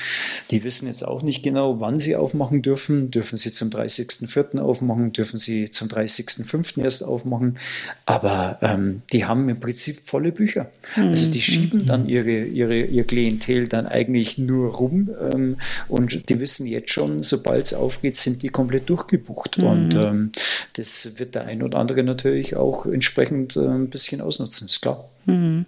die 0.50 0.64
wissen 0.64 0.88
jetzt 0.88 1.06
auch 1.06 1.22
nicht 1.22 1.44
genau, 1.44 1.80
wann 1.80 2.00
sie 2.00 2.16
aufmachen 2.16 2.62
dürfen. 2.62 3.12
Dürfen 3.12 3.38
sie 3.38 3.52
zum 3.52 3.70
30.04. 3.70 4.60
aufmachen, 4.60 5.14
dürfen 5.14 5.38
sie 5.38 5.70
zum 5.70 5.88
30.05. 5.88 6.82
erst 6.82 7.04
aufmachen. 7.04 7.60
Aber 8.06 8.58
ähm, 8.62 9.04
die 9.14 9.26
haben 9.26 9.48
im 9.50 9.60
Prinzip 9.60 10.00
volle 10.06 10.32
Bücher. 10.32 10.70
Also 10.96 11.30
die 11.30 11.38
mhm. 11.38 11.42
schieben 11.42 11.86
dann 11.86 12.08
ihre, 12.08 12.44
ihre, 12.46 12.82
ihr 12.82 13.04
Klientel 13.04 13.68
dann 13.68 13.86
eigentlich 13.86 14.38
nur 14.38 14.74
rum 14.74 15.10
ähm, 15.22 15.58
und 15.88 16.30
die 16.30 16.40
wissen 16.40 16.66
jetzt 16.66 16.92
schon, 16.92 17.24
sobald 17.24 17.68
es 17.68 17.74
aufgeht, 17.74 18.18
sind 18.18 18.42
die 18.42 18.50
komplett 18.50 18.90
durchgebucht. 18.90 19.60
Mhm. 19.60 19.64
Und 19.64 19.96
ähm, 19.96 20.32
das 20.74 21.20
wird 21.20 21.36
der 21.36 21.46
ein 21.46 21.62
oder 21.62 21.78
andere 21.78 22.04
natürlich 22.04 22.56
auch 22.56 22.86
entsprechend 22.86 23.59
ein 23.68 23.90
bisschen 23.90 24.22
ausnutzen, 24.22 24.68
ist 24.68 24.82
klar. 24.82 25.06
Mhm. 25.26 25.66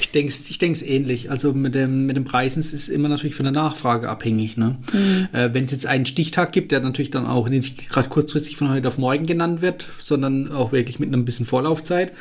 Ich 0.00 0.10
denke 0.12 0.32
es 0.32 0.82
ich 0.82 0.88
ähnlich. 0.88 1.30
Also 1.30 1.52
mit 1.52 1.74
dem, 1.74 2.06
mit 2.06 2.16
den 2.16 2.24
Preisen 2.24 2.60
ist 2.60 2.72
es 2.72 2.88
immer 2.88 3.08
natürlich 3.08 3.34
von 3.34 3.44
der 3.44 3.52
Nachfrage 3.52 4.08
abhängig. 4.08 4.56
Ne? 4.56 4.78
Mhm. 4.92 5.28
Äh, 5.32 5.52
Wenn 5.52 5.64
es 5.64 5.72
jetzt 5.72 5.86
einen 5.86 6.06
Stichtag 6.06 6.52
gibt, 6.52 6.72
der 6.72 6.80
natürlich 6.80 7.10
dann 7.10 7.26
auch 7.26 7.48
nicht 7.48 7.90
gerade 7.90 8.08
kurzfristig 8.08 8.56
von 8.56 8.70
heute 8.70 8.88
auf 8.88 8.98
morgen 8.98 9.26
genannt 9.26 9.60
wird, 9.62 9.88
sondern 9.98 10.50
auch 10.50 10.72
wirklich 10.72 10.98
mit 10.98 11.08
einem 11.08 11.24
bisschen 11.24 11.46
Vorlaufzeit, 11.46 12.12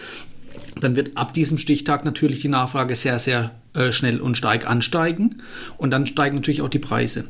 dann 0.79 0.95
wird 0.95 1.15
ab 1.15 1.33
diesem 1.33 1.57
Stichtag 1.57 2.05
natürlich 2.05 2.41
die 2.41 2.49
Nachfrage 2.49 2.95
sehr, 2.95 3.17
sehr 3.17 3.51
äh, 3.79 3.91
schnell 3.91 4.19
und 4.21 4.37
stark 4.37 4.69
ansteigen 4.69 5.41
und 5.77 5.91
dann 5.91 6.05
steigen 6.05 6.35
natürlich 6.35 6.61
auch 6.61 6.69
die 6.69 6.79
Preise. 6.79 7.25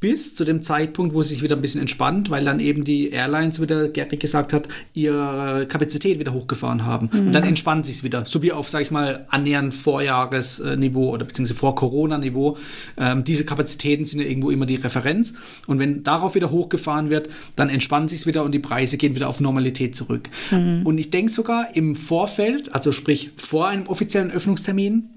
Bis 0.00 0.34
zu 0.34 0.44
dem 0.44 0.62
Zeitpunkt, 0.62 1.14
wo 1.14 1.20
es 1.20 1.28
sich 1.28 1.42
wieder 1.42 1.56
ein 1.56 1.60
bisschen 1.60 1.80
entspannt, 1.80 2.30
weil 2.30 2.44
dann 2.44 2.58
eben 2.60 2.84
die 2.84 3.10
Airlines, 3.10 3.60
wie 3.60 3.66
der 3.66 3.88
Gary 3.88 4.16
gesagt 4.16 4.52
hat, 4.52 4.68
ihre 4.94 5.66
Kapazität 5.68 6.18
wieder 6.18 6.32
hochgefahren 6.32 6.84
haben. 6.84 7.10
Mhm. 7.12 7.26
Und 7.26 7.32
dann 7.32 7.44
entspannt 7.44 7.86
sich 7.86 7.96
es 7.96 8.04
wieder, 8.04 8.24
so 8.24 8.42
wie 8.42 8.52
auf, 8.52 8.68
sage 8.68 8.84
ich 8.84 8.90
mal, 8.90 9.26
annähernd 9.28 9.74
Vorjahresniveau 9.74 11.10
oder 11.10 11.24
beziehungsweise 11.24 11.58
vor 11.58 11.74
Corona-Niveau. 11.74 12.56
Ähm, 12.96 13.24
diese 13.24 13.44
Kapazitäten 13.44 14.04
sind 14.04 14.20
ja 14.20 14.26
irgendwo 14.26 14.50
immer 14.50 14.66
die 14.66 14.76
Referenz. 14.76 15.34
Und 15.66 15.78
wenn 15.78 16.02
darauf 16.02 16.34
wieder 16.34 16.50
hochgefahren 16.50 17.10
wird, 17.10 17.28
dann 17.56 17.68
entspannt 17.68 18.10
sich 18.10 18.20
es 18.20 18.26
wieder 18.26 18.42
und 18.44 18.52
die 18.52 18.58
Preise 18.58 18.96
gehen 18.96 19.14
wieder 19.14 19.28
auf 19.28 19.40
Normalität 19.40 19.94
zurück. 19.94 20.28
Mhm. 20.50 20.82
Und 20.84 20.98
ich 20.98 21.10
denke 21.10 21.30
sogar 21.30 21.76
im 21.76 21.96
Vorfeld, 21.96 22.74
also 22.74 22.92
sprich 22.92 23.30
vor 23.36 23.68
einem 23.68 23.86
offiziellen 23.86 24.30
Öffnungstermin, 24.30 25.10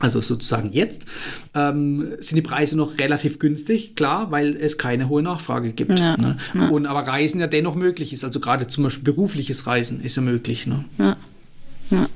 also 0.00 0.20
sozusagen 0.20 0.72
jetzt, 0.72 1.04
ähm, 1.54 2.14
sind 2.20 2.36
die 2.36 2.42
Preise 2.42 2.76
noch 2.76 2.98
relativ 2.98 3.38
günstig, 3.38 3.94
klar, 3.94 4.30
weil 4.30 4.56
es 4.56 4.78
keine 4.78 5.08
hohe 5.08 5.22
Nachfrage 5.22 5.72
gibt. 5.72 5.98
Ja, 6.00 6.16
ne? 6.16 6.36
ja. 6.54 6.68
Und 6.68 6.86
aber 6.86 7.06
Reisen 7.06 7.38
ja 7.38 7.46
dennoch 7.46 7.74
möglich 7.74 8.12
ist. 8.12 8.24
Also 8.24 8.40
gerade 8.40 8.66
zum 8.66 8.84
Beispiel 8.84 9.04
berufliches 9.04 9.66
Reisen 9.66 10.00
ist 10.00 10.16
ja 10.16 10.22
möglich. 10.22 10.66
Ne? 10.66 10.84
Ja. 10.98 11.16
ja. 11.90 12.08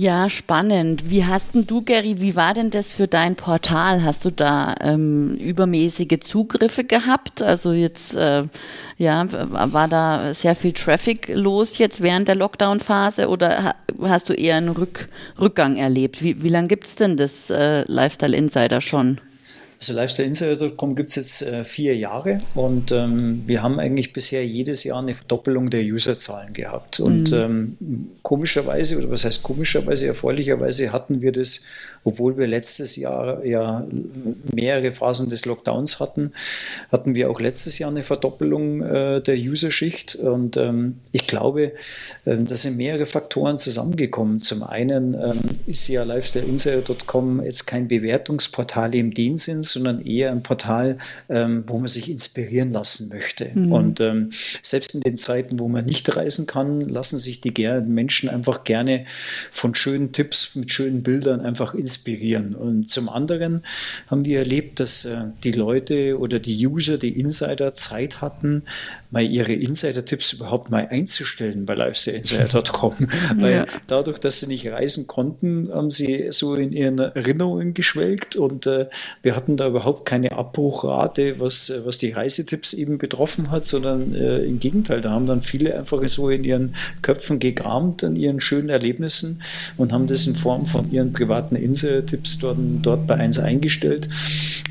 Ja, 0.00 0.30
spannend. 0.30 1.10
Wie 1.10 1.24
hast 1.24 1.56
denn 1.56 1.66
du, 1.66 1.82
Gary, 1.82 2.20
wie 2.20 2.36
war 2.36 2.54
denn 2.54 2.70
das 2.70 2.94
für 2.94 3.08
dein 3.08 3.34
Portal? 3.34 4.04
Hast 4.04 4.24
du 4.24 4.30
da 4.30 4.76
ähm, 4.80 5.34
übermäßige 5.34 6.20
Zugriffe 6.20 6.84
gehabt? 6.84 7.42
Also 7.42 7.72
jetzt, 7.72 8.14
äh, 8.14 8.44
ja, 8.96 9.26
war 9.28 9.88
da 9.88 10.32
sehr 10.34 10.54
viel 10.54 10.72
Traffic 10.72 11.28
los 11.34 11.78
jetzt 11.78 12.00
während 12.00 12.28
der 12.28 12.36
Lockdown-Phase 12.36 13.28
oder 13.28 13.74
hast 14.00 14.28
du 14.28 14.34
eher 14.34 14.58
einen 14.58 14.68
Rück 14.68 15.08
Rückgang 15.40 15.74
erlebt? 15.74 16.22
Wie, 16.22 16.44
wie 16.44 16.48
lange 16.48 16.68
gibt 16.68 16.84
es 16.86 16.94
denn 16.94 17.16
das 17.16 17.50
äh, 17.50 17.82
Lifestyle 17.88 18.36
Insider 18.36 18.80
schon? 18.80 19.20
Also 19.78 19.92
lifestyleinsider.com 19.92 20.96
gibt 20.96 21.10
es 21.10 21.16
jetzt 21.16 21.42
äh, 21.42 21.62
vier 21.62 21.96
Jahre 21.96 22.40
und 22.56 22.90
ähm, 22.90 23.44
wir 23.46 23.62
haben 23.62 23.78
eigentlich 23.78 24.12
bisher 24.12 24.44
jedes 24.44 24.82
Jahr 24.82 24.98
eine 24.98 25.14
Verdoppelung 25.14 25.70
der 25.70 25.82
Userzahlen 25.82 26.52
gehabt. 26.52 26.98
Und 26.98 27.30
mhm. 27.30 27.36
ähm, 27.36 28.08
komischerweise, 28.22 28.98
oder 28.98 29.10
was 29.10 29.24
heißt 29.24 29.44
komischerweise, 29.44 30.08
erfreulicherweise 30.08 30.92
hatten 30.92 31.22
wir 31.22 31.30
das 31.30 31.64
obwohl 32.04 32.38
wir 32.38 32.46
letztes 32.46 32.96
Jahr 32.96 33.44
ja 33.44 33.86
mehrere 34.54 34.90
Phasen 34.90 35.28
des 35.28 35.44
Lockdowns 35.44 36.00
hatten, 36.00 36.32
hatten 36.90 37.14
wir 37.14 37.30
auch 37.30 37.40
letztes 37.40 37.78
Jahr 37.78 37.90
eine 37.90 38.02
Verdoppelung 38.02 38.82
äh, 38.82 39.20
der 39.20 39.36
Userschicht. 39.36 40.14
Und 40.16 40.56
ähm, 40.56 40.98
ich 41.12 41.26
glaube, 41.26 41.72
äh, 42.24 42.36
da 42.36 42.56
sind 42.56 42.76
mehrere 42.76 43.06
Faktoren 43.06 43.58
zusammengekommen. 43.58 44.40
Zum 44.40 44.62
einen 44.62 45.14
ähm, 45.14 45.40
ist 45.66 45.88
ja 45.88 46.04
lifestyleinsider.com 46.04 47.42
jetzt 47.42 47.66
kein 47.66 47.88
Bewertungsportal 47.88 48.94
im 48.94 49.12
dem 49.12 49.36
Sinn, 49.36 49.62
sondern 49.62 50.00
eher 50.00 50.30
ein 50.30 50.42
Portal, 50.42 50.98
ähm, 51.28 51.64
wo 51.66 51.78
man 51.78 51.88
sich 51.88 52.10
inspirieren 52.10 52.72
lassen 52.72 53.08
möchte. 53.08 53.50
Mhm. 53.52 53.72
Und 53.72 54.00
ähm, 54.00 54.30
selbst 54.62 54.94
in 54.94 55.00
den 55.00 55.16
Zeiten, 55.16 55.58
wo 55.58 55.68
man 55.68 55.84
nicht 55.84 56.16
reisen 56.16 56.46
kann, 56.46 56.80
lassen 56.80 57.18
sich 57.18 57.40
die 57.40 57.52
Menschen 57.86 58.28
einfach 58.28 58.64
gerne 58.64 59.04
von 59.50 59.74
schönen 59.74 60.12
Tipps, 60.12 60.54
mit 60.54 60.72
schönen 60.72 61.02
Bildern 61.02 61.40
einfach 61.40 61.74
inspirieren 61.74 61.87
inspirieren. 61.88 62.54
Und 62.54 62.90
zum 62.90 63.08
anderen 63.08 63.64
haben 64.08 64.26
wir 64.26 64.40
erlebt, 64.40 64.78
dass 64.78 65.06
äh, 65.06 65.24
die 65.42 65.52
Leute 65.52 66.18
oder 66.18 66.38
die 66.38 66.66
User, 66.66 66.98
die 66.98 67.18
Insider 67.18 67.72
Zeit 67.72 68.20
hatten, 68.20 68.64
mal 69.10 69.22
ihre 69.22 69.54
Insider-Tipps 69.54 70.34
überhaupt 70.34 70.70
mal 70.70 70.86
einzustellen 70.88 71.64
bei 71.64 71.74
lifestyleinsider.com. 71.74 72.94
Weil 73.38 73.52
ja. 73.52 73.66
dadurch, 73.86 74.18
dass 74.18 74.40
sie 74.40 74.48
nicht 74.48 74.66
reisen 74.66 75.06
konnten, 75.06 75.70
haben 75.72 75.90
sie 75.90 76.26
so 76.30 76.54
in 76.54 76.72
ihren 76.72 76.98
Erinnerungen 76.98 77.72
geschwelgt 77.72 78.36
und 78.36 78.66
äh, 78.66 78.86
wir 79.22 79.34
hatten 79.34 79.56
da 79.56 79.68
überhaupt 79.68 80.04
keine 80.04 80.32
Abbruchrate, 80.32 81.40
was, 81.40 81.72
was 81.84 81.96
die 81.98 82.10
Reisetipps 82.10 82.74
eben 82.74 82.98
betroffen 82.98 83.50
hat, 83.50 83.64
sondern 83.64 84.14
äh, 84.14 84.38
im 84.40 84.58
Gegenteil, 84.58 85.00
da 85.00 85.10
haben 85.10 85.26
dann 85.26 85.40
viele 85.40 85.78
einfach 85.78 86.06
so 86.08 86.28
in 86.28 86.44
ihren 86.44 86.74
Köpfen 87.00 87.38
gekramt 87.38 88.04
an 88.04 88.16
ihren 88.16 88.40
schönen 88.40 88.68
Erlebnissen 88.68 89.42
und 89.76 89.92
haben 89.92 90.06
das 90.06 90.26
in 90.26 90.34
Form 90.34 90.66
von 90.66 90.92
ihren 90.92 91.12
privaten 91.12 91.56
Insider-Tipps 91.56 92.38
dort, 92.40 92.58
dort 92.82 93.06
bei 93.06 93.14
eins 93.14 93.38
eingestellt. 93.38 94.08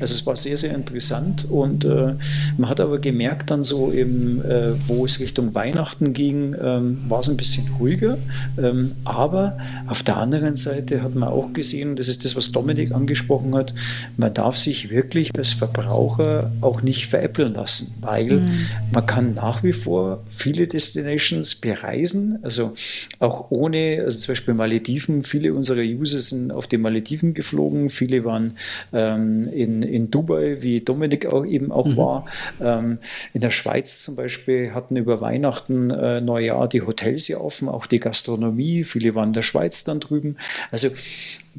Also 0.00 0.14
es 0.14 0.26
war 0.26 0.36
sehr, 0.36 0.56
sehr 0.56 0.74
interessant 0.74 1.46
und 1.50 1.84
äh, 1.84 2.14
man 2.56 2.68
hat 2.68 2.80
aber 2.80 2.98
gemerkt 2.98 3.50
dann 3.50 3.64
so 3.64 3.92
eben 3.92 4.27
äh, 4.36 4.72
wo 4.86 5.04
es 5.04 5.20
Richtung 5.20 5.54
Weihnachten 5.54 6.12
ging, 6.12 6.54
ähm, 6.60 6.98
war 7.08 7.20
es 7.20 7.28
ein 7.28 7.36
bisschen 7.36 7.68
ruhiger. 7.78 8.18
Ähm, 8.60 8.92
aber 9.04 9.58
auf 9.86 10.02
der 10.02 10.16
anderen 10.16 10.56
Seite 10.56 11.02
hat 11.02 11.14
man 11.14 11.28
auch 11.28 11.52
gesehen, 11.52 11.96
das 11.96 12.08
ist 12.08 12.24
das, 12.24 12.36
was 12.36 12.52
Dominik 12.52 12.92
angesprochen 12.92 13.54
hat, 13.54 13.74
man 14.16 14.32
darf 14.34 14.56
sich 14.56 14.90
wirklich 14.90 15.30
als 15.36 15.52
Verbraucher 15.52 16.50
auch 16.60 16.82
nicht 16.82 17.06
veräppeln 17.06 17.54
lassen, 17.54 17.94
weil 18.00 18.40
mhm. 18.40 18.66
man 18.92 19.06
kann 19.06 19.34
nach 19.34 19.62
wie 19.62 19.72
vor 19.72 20.24
viele 20.28 20.66
Destinations 20.66 21.54
bereisen, 21.56 22.38
also 22.42 22.74
auch 23.18 23.50
ohne, 23.50 24.02
also 24.04 24.18
zum 24.18 24.32
Beispiel 24.32 24.54
Malediven, 24.54 25.22
viele 25.22 25.54
unserer 25.54 25.82
User 25.82 26.20
sind 26.20 26.52
auf 26.52 26.66
die 26.66 26.78
Malediven 26.78 27.34
geflogen, 27.34 27.88
viele 27.88 28.24
waren 28.24 28.54
ähm, 28.92 29.48
in, 29.52 29.82
in 29.82 30.10
Dubai, 30.10 30.58
wie 30.60 30.80
Dominik 30.80 31.26
auch 31.26 31.44
eben 31.44 31.72
auch 31.72 31.86
mhm. 31.86 31.96
war, 31.96 32.24
ähm, 32.60 32.98
in 33.32 33.40
der 33.40 33.50
Schweiz 33.50 34.02
zum 34.02 34.16
Beispiel 34.18 34.74
hatten 34.74 34.96
über 34.96 35.20
Weihnachten, 35.20 35.90
äh, 35.90 36.20
Neujahr 36.20 36.68
die 36.68 36.82
Hotels 36.82 37.28
ja 37.28 37.38
offen, 37.38 37.68
auch 37.68 37.86
die 37.86 38.00
Gastronomie. 38.00 38.84
Viele 38.84 39.14
waren 39.14 39.30
in 39.30 39.32
der 39.32 39.42
Schweiz 39.42 39.84
dann 39.84 40.00
drüben. 40.00 40.36
Also 40.70 40.88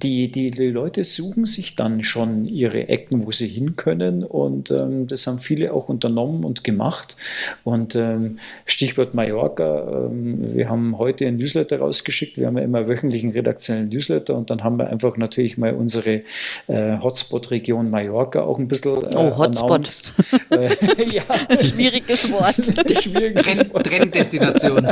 die, 0.02 0.32
die, 0.32 0.52
die 0.52 0.68
Leute 0.68 1.04
suchen 1.04 1.46
sich 1.46 1.76
dann 1.76 2.04
schon 2.04 2.46
ihre 2.46 2.88
Ecken, 2.88 3.26
wo 3.26 3.32
sie 3.32 3.48
hin 3.48 3.76
können. 3.76 4.24
Und 4.24 4.72
ähm, 4.72 5.08
das 5.08 5.28
haben 5.28 5.40
viele 5.40 5.74
auch 5.74 5.90
unternommen 5.90 6.44
und 6.44 6.64
gemacht. 6.64 7.18
Und 7.64 7.96
ähm, 7.96 8.40
Stichwort 8.66 9.14
Mallorca, 9.14 10.08
ähm, 10.08 10.56
wir 10.56 10.70
haben 10.70 10.98
heute 10.98 11.28
ein 11.28 11.38
Newsletter 11.38 11.80
rausgeschickt. 11.80 12.38
Wir 12.38 12.48
haben 12.48 12.58
ja 12.58 12.64
immer 12.64 12.88
wöchentlichen 12.88 13.32
redaktionellen 13.32 13.90
Newsletter 13.90 14.36
und 14.36 14.50
dann 14.50 14.64
haben 14.64 14.78
wir 14.78 14.90
einfach 14.90 15.18
natürlich 15.18 15.58
mal 15.58 15.74
unsere 15.74 16.22
äh, 16.68 16.98
Hotspot-Region 17.00 17.90
Mallorca 17.90 18.42
auch 18.42 18.58
ein 18.58 18.68
bisschen 18.68 19.04
äh, 19.04 19.16
Oh, 19.16 19.38
Hotspot. 19.38 19.90
Äh, 20.50 20.70
ja. 21.12 21.24
Schwieriges 21.62 22.32
Wort. 22.32 22.56
Schwieriges 23.02 23.74
Wort. 23.74 23.86
Trenddestination. 23.86 24.88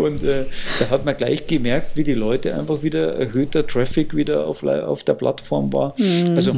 Und 0.00 0.22
äh, 0.22 0.44
da 0.78 0.90
hat 0.90 1.04
man 1.04 1.16
gleich 1.16 1.46
gemerkt, 1.46 1.96
wie 1.96 2.04
die 2.04 2.14
Leute 2.14 2.54
einfach 2.54 2.82
wieder 2.82 3.14
erhöhter 3.14 3.66
Traffic 3.66 4.14
wieder 4.16 4.46
auf, 4.46 4.62
auf 4.64 5.04
der 5.04 5.14
Plattform 5.14 5.72
war. 5.72 5.94
Mhm. 5.98 6.34
Also 6.34 6.52
ja, 6.52 6.56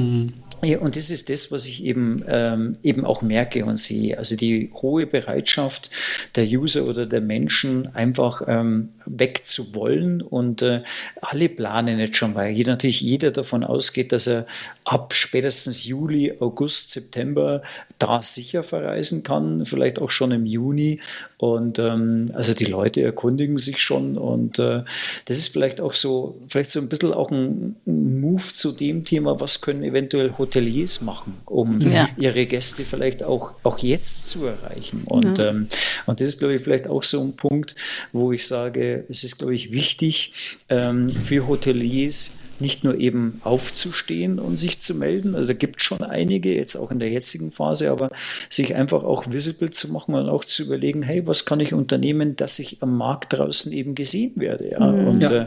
und 0.81 0.95
das 0.95 1.11
ist 1.11 1.29
das, 1.29 1.51
was 1.51 1.67
ich 1.67 1.83
eben, 1.83 2.23
ähm, 2.29 2.77
eben 2.85 3.05
auch 3.05 3.21
merke 3.21 3.65
und 3.65 3.75
sehe. 3.75 4.17
Also 4.17 4.37
die 4.37 4.71
hohe 4.73 5.07
Bereitschaft 5.07 5.91
der 6.37 6.45
User 6.45 6.85
oder 6.85 7.05
der 7.05 7.21
Menschen, 7.21 7.93
einfach 7.97 8.43
ähm, 8.47 8.91
wegzuwollen. 9.05 10.23
Und 10.23 10.63
äh, 10.63 10.85
alle 11.21 11.49
planen 11.49 11.99
jetzt 11.99 12.17
schon, 12.17 12.37
weil 12.37 12.53
jeder, 12.53 12.71
natürlich 12.71 13.01
jeder 13.01 13.33
davon 13.33 13.65
ausgeht, 13.65 14.13
dass 14.13 14.29
er 14.29 14.47
ab 14.85 15.15
spätestens 15.15 15.85
Juli, 15.85 16.33
August, 16.39 16.93
September 16.93 17.63
da 17.99 18.23
sicher 18.23 18.63
verreisen 18.63 19.25
kann, 19.25 19.67
vielleicht 19.67 20.01
auch 20.01 20.11
schon 20.11 20.31
im 20.31 20.47
Juni. 20.47 21.01
Und 21.39 21.81
ähm, 21.81 22.31
also 22.35 22.55
die 22.55 22.67
Leute 22.67 23.03
erkundigen 23.03 23.59
sich 23.59 23.83
schon. 23.83 24.17
Und 24.17 24.61
äh, 24.61 24.85
das 25.25 25.39
ist 25.39 25.49
vielleicht 25.49 25.81
auch 25.81 25.93
so, 25.93 26.37
vielleicht 26.47 26.71
so 26.71 26.79
ein 26.79 26.89
bisschen 26.89 27.13
auch 27.13 27.33
ein 27.33 27.75
Move 27.85 28.45
zu 28.53 28.71
dem 28.71 29.05
Thema, 29.05 29.41
was 29.41 29.61
können 29.61 29.83
eventuell 29.83 30.35
Hotels 30.39 30.52
Hoteliers 30.53 31.01
machen, 31.01 31.35
um 31.47 31.81
ja. 31.81 32.09
ihre 32.19 32.45
Gäste 32.45 32.85
vielleicht 32.85 33.23
auch, 33.23 33.53
auch 33.63 33.79
jetzt 33.79 34.29
zu 34.29 34.45
erreichen. 34.47 35.05
Und, 35.07 35.39
ja. 35.39 35.49
ähm, 35.49 35.69
und 36.05 36.21
das 36.21 36.29
ist, 36.29 36.39
glaube 36.41 36.55
ich, 36.55 36.63
vielleicht 36.63 36.89
auch 36.89 37.03
so 37.03 37.23
ein 37.23 37.37
Punkt, 37.37 37.75
wo 38.13 38.33
ich 38.33 38.47
sage, 38.47 39.05
es 39.09 39.25
ist, 39.25 39.39
glaube 39.39 39.55
ich, 39.55 39.73
wichtig 39.73 40.59
ähm, 40.69 41.09
für 41.09 41.49
Hoteliers, 41.49 42.33
nicht 42.59 42.85
nur 42.85 42.97
eben 42.99 43.41
aufzustehen 43.43 44.39
und 44.39 44.55
sich 44.55 44.79
zu 44.79 44.95
melden, 44.95 45.35
also 45.35 45.49
da 45.49 45.55
gibt 45.55 45.81
es 45.81 45.83
schon 45.83 46.03
einige, 46.03 46.55
jetzt 46.55 46.77
auch 46.77 46.93
in 46.93 47.01
der 47.01 47.11
jetzigen 47.11 47.51
Phase, 47.51 47.91
aber 47.91 48.11
sich 48.49 48.77
einfach 48.77 49.03
auch 49.03 49.25
visible 49.33 49.71
zu 49.71 49.91
machen 49.91 50.15
und 50.15 50.29
auch 50.29 50.45
zu 50.45 50.63
überlegen, 50.63 51.03
hey, 51.03 51.27
was 51.27 51.45
kann 51.45 51.59
ich 51.59 51.75
unternehmen, 51.75 52.37
dass 52.37 52.61
ich 52.61 52.81
am 52.81 52.97
Markt 52.97 53.33
draußen 53.33 53.73
eben 53.73 53.97
gesehen 53.97 54.35
werde. 54.37 54.71
Ja? 54.71 54.81
Mhm, 54.81 55.09
und 55.09 55.23
ja. 55.23 55.31
Äh, 55.33 55.47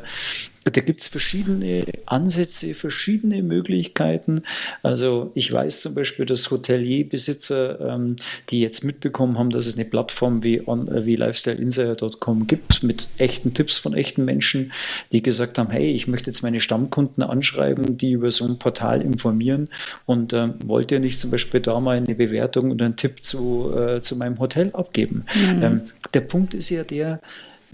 da 0.72 0.82
gibt 0.82 0.99
es 0.99 1.07
verschiedene 1.07 1.86
Ansätze, 2.07 2.74
verschiedene 2.74 3.43
Möglichkeiten. 3.43 4.41
Also 4.82 5.32
ich 5.36 5.51
weiß 5.51 5.82
zum 5.82 5.93
Beispiel, 5.93 6.26
dass 6.26 6.49
Hotelierbesitzer, 6.49 7.80
ähm, 7.93 8.16
die 8.49 8.61
jetzt 8.61 8.84
mitbekommen 8.84 9.38
haben, 9.38 9.51
dass 9.51 9.68
es 9.68 9.78
eine 9.78 9.86
Plattform 9.86 10.43
wie, 10.43 10.68
on, 10.68 10.88
äh, 10.88 11.05
wie 11.05 11.16
lifestyleinsider.com 11.16 12.47
gibt 12.47 12.82
mit 12.82 13.07
echten 13.20 13.53
Tipps 13.53 13.78
von 13.78 13.93
echten 13.93 14.26
Menschen, 14.26 14.72
die 15.11 15.22
gesagt 15.22 15.59
haben, 15.59 15.70
hey, 15.70 15.91
ich 15.91 16.07
möchte 16.07 16.32
jetzt 16.32 16.41
meine 16.41 16.59
Stammkunden 16.59 17.22
anschreiben, 17.22 17.97
die 17.97 18.13
über 18.13 18.32
so 18.32 18.45
ein 18.45 18.57
Portal 18.57 19.01
informieren 19.01 19.70
und 20.07 20.34
äh, 20.34 20.49
wollt 20.66 20.91
ihr 20.91 20.99
nicht 20.99 21.20
zum 21.20 21.30
Beispiel 21.30 21.59
da 21.59 21.80
mal 21.80 21.97
eine 21.97 22.16
Bewertung 22.16 22.72
und 22.72 22.82
einen 22.82 22.95
Tipp 22.95 23.24
zu, 23.24 23.72
äh, 23.76 23.99
zu 23.99 24.16
meinem 24.16 24.39
Hotel 24.39 24.72
abgeben? 24.74 25.26
Mhm. 25.36 25.63
Ähm, 25.63 25.82
der 26.16 26.22
Punkt 26.22 26.55
ist 26.55 26.70
ja 26.72 26.84
der, 26.84 27.22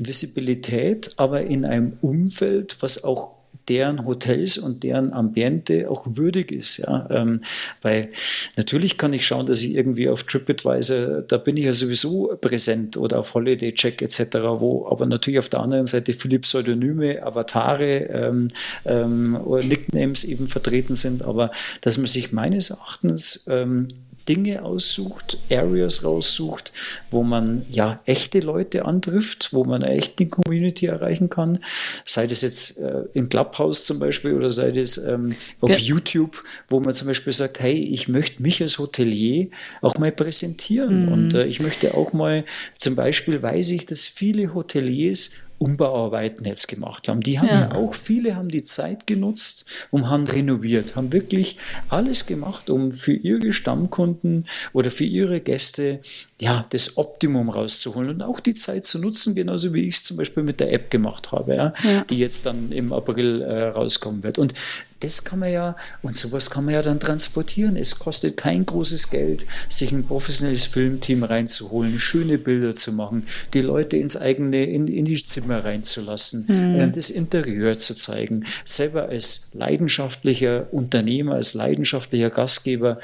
Visibilität, 0.08 1.12
aber 1.18 1.42
in 1.42 1.66
einem 1.66 1.94
Umfeld, 2.02 2.78
was 2.82 3.04
auch 3.04 3.42
deren 3.68 4.06
Hotels 4.06 4.58
und 4.58 4.84
deren 4.84 5.14
Ambiente 5.14 5.90
auch 5.90 6.06
würdig 6.06 6.52
ist. 6.52 6.78
Ja? 6.80 7.08
Ähm, 7.10 7.42
weil 7.82 8.10
natürlich 8.58 8.98
kann 8.98 9.14
ich 9.14 9.26
schauen, 9.26 9.46
dass 9.46 9.64
ich 9.64 9.76
irgendwie 9.76 10.10
auf 10.10 10.24
TripAdvisor, 10.24 11.22
da 11.22 11.38
bin 11.38 11.58
ich 11.58 11.66
ja 11.66 11.74
sowieso 11.74 12.36
präsent 12.40 12.98
oder 12.98 13.20
auf 13.20 13.34
Holiday 13.34 13.74
Check 13.74 14.02
etc., 14.02 14.38
wo 14.58 14.88
aber 14.90 15.06
natürlich 15.06 15.40
auf 15.40 15.50
der 15.50 15.62
anderen 15.62 15.86
Seite 15.86 16.14
viele 16.14 16.40
Pseudonyme, 16.40 17.24
Avatare 17.24 18.10
ähm, 18.10 18.48
ähm, 18.86 19.40
oder 19.44 19.64
Nicknames 19.64 20.24
eben 20.24 20.48
vertreten 20.48 20.96
sind, 20.96 21.22
aber 21.22 21.52
dass 21.82 21.98
man 21.98 22.08
sich 22.08 22.32
meines 22.32 22.72
Erachtens 22.72 23.46
ähm, 23.50 23.88
Dinge 24.28 24.64
aussucht, 24.64 25.38
Areas 25.50 26.04
raussucht, 26.04 26.74
wo 27.10 27.24
man 27.24 27.66
ja 27.70 28.00
echte 28.06 28.40
Leute 28.40 28.86
antrifft, 28.86 29.54
wo 29.54 29.64
man 29.64 29.84
eine 29.84 29.96
echte 29.96 30.28
Community 30.28 30.86
erreichen 30.86 31.30
kann. 31.30 31.60
Sei 32.06 32.28
das 32.28 32.42
jetzt 32.42 32.80
äh, 32.80 33.04
im 33.14 33.30
Clubhouse 33.30 33.86
zum 33.86 34.00
Beispiel 34.00 34.34
oder 34.34 34.52
sei 34.52 34.72
das 34.72 34.98
ähm, 34.98 35.36
auf 35.60 35.72
ja. 35.72 35.78
YouTube, 35.78 36.44
wo 36.68 36.80
man 36.80 36.94
zum 36.94 37.08
Beispiel 37.08 37.34
sagt, 37.34 37.60
hey, 37.60 37.78
ich 37.78 38.08
möchte 38.08 38.42
mich 38.42 38.62
als 38.62 38.80
Hotelier 38.80 39.48
auch 39.82 39.98
mal 39.98 40.12
präsentieren 40.12 41.06
mhm. 41.06 41.12
und 41.12 41.34
äh, 41.34 41.46
ich 41.46 41.62
möchte 41.62 41.94
auch 41.94 42.14
mal, 42.14 42.46
zum 42.78 42.96
Beispiel 42.96 43.42
weiß 43.42 43.72
ich, 43.72 43.86
dass 43.86 44.08
viele 44.08 44.54
Hoteliers 44.54 45.32
Umbauarbeiten 45.62 46.44
jetzt 46.46 46.68
gemacht 46.68 47.08
haben. 47.08 47.22
Die 47.22 47.38
haben 47.38 47.48
ja. 47.48 47.62
ja. 47.62 47.76
auch, 47.76 47.94
viele 47.94 48.36
haben 48.36 48.50
die 48.50 48.64
Zeit 48.64 49.06
genutzt 49.06 49.66
und 49.92 50.10
haben 50.10 50.26
renoviert, 50.26 50.96
haben 50.96 51.14
wirklich 51.14 51.58
alles 51.88 52.26
gemacht, 52.26 52.72
um 52.72 52.92
für 52.92 53.14
ihre 53.14 53.54
Stammkunden 53.54 54.48
oder 54.74 54.90
für 54.90 55.06
ihre 55.06 55.40
Gäste 55.40 56.00
ja, 56.40 56.66
das 56.72 56.98
Optimum 56.98 57.50
rauszuholen 57.50 58.10
und 58.10 58.22
auch 58.24 58.40
die 58.40 58.56
Zeit 58.56 58.86
zu 58.86 58.98
nutzen, 58.98 59.36
genauso 59.36 59.72
wie 59.76 59.88
ich 59.88 59.98
es 59.98 60.04
zum 60.04 60.18
Beispiel 60.18 60.42
mit 60.42 60.60
der 60.60 60.74
App 60.74 60.90
gemacht 60.90 61.32
habe, 61.32 61.56
ja, 61.56 61.74
ja. 61.84 62.04
die 62.10 62.18
jetzt 62.18 62.48
dann 62.48 62.72
im 62.72 62.92
April 62.92 63.44
äh, 63.44 63.66
rauskommen 63.66 64.24
wird. 64.24 64.40
Und 64.40 64.56
das 65.02 65.24
kann 65.24 65.40
man 65.40 65.52
ja, 65.52 65.76
und 66.02 66.16
sowas 66.16 66.50
kann 66.50 66.66
man 66.66 66.74
ja 66.74 66.82
dann 66.82 67.00
transportieren. 67.00 67.76
Es 67.76 68.00
kostet 68.00 68.38
kein 68.38 68.66
großes 68.66 69.10
Geld, 69.10 69.46
sich 69.68 69.92
ein 69.92 70.06
professionelles 70.06 70.66
Filmteam 70.66 71.24
reinzuholen, 71.24 72.00
schöne 72.00 72.38
Bilder 72.38 72.76
zu 72.76 72.94
machen, 72.94 73.28
die 73.54 73.62
Leute 73.62 73.98
ins 73.98 74.16
eigene, 74.16 74.66
in, 74.66 74.88
in 74.88 75.06
die 75.06 75.22
Zimmer 75.24 75.66
reinzulassen, 75.66 76.46
mhm. 76.48 76.92
das 76.94 77.10
Interieur 77.10 77.78
zu 77.78 77.96
zeigen, 77.96 78.46
selber 78.66 79.10
als 79.10 79.50
leidenschaftlicher 79.54 80.68
Unternehmer, 80.72 81.36
als 81.36 81.54
leidenschaftlicher 81.54 82.30
Gastgeber 82.30 83.00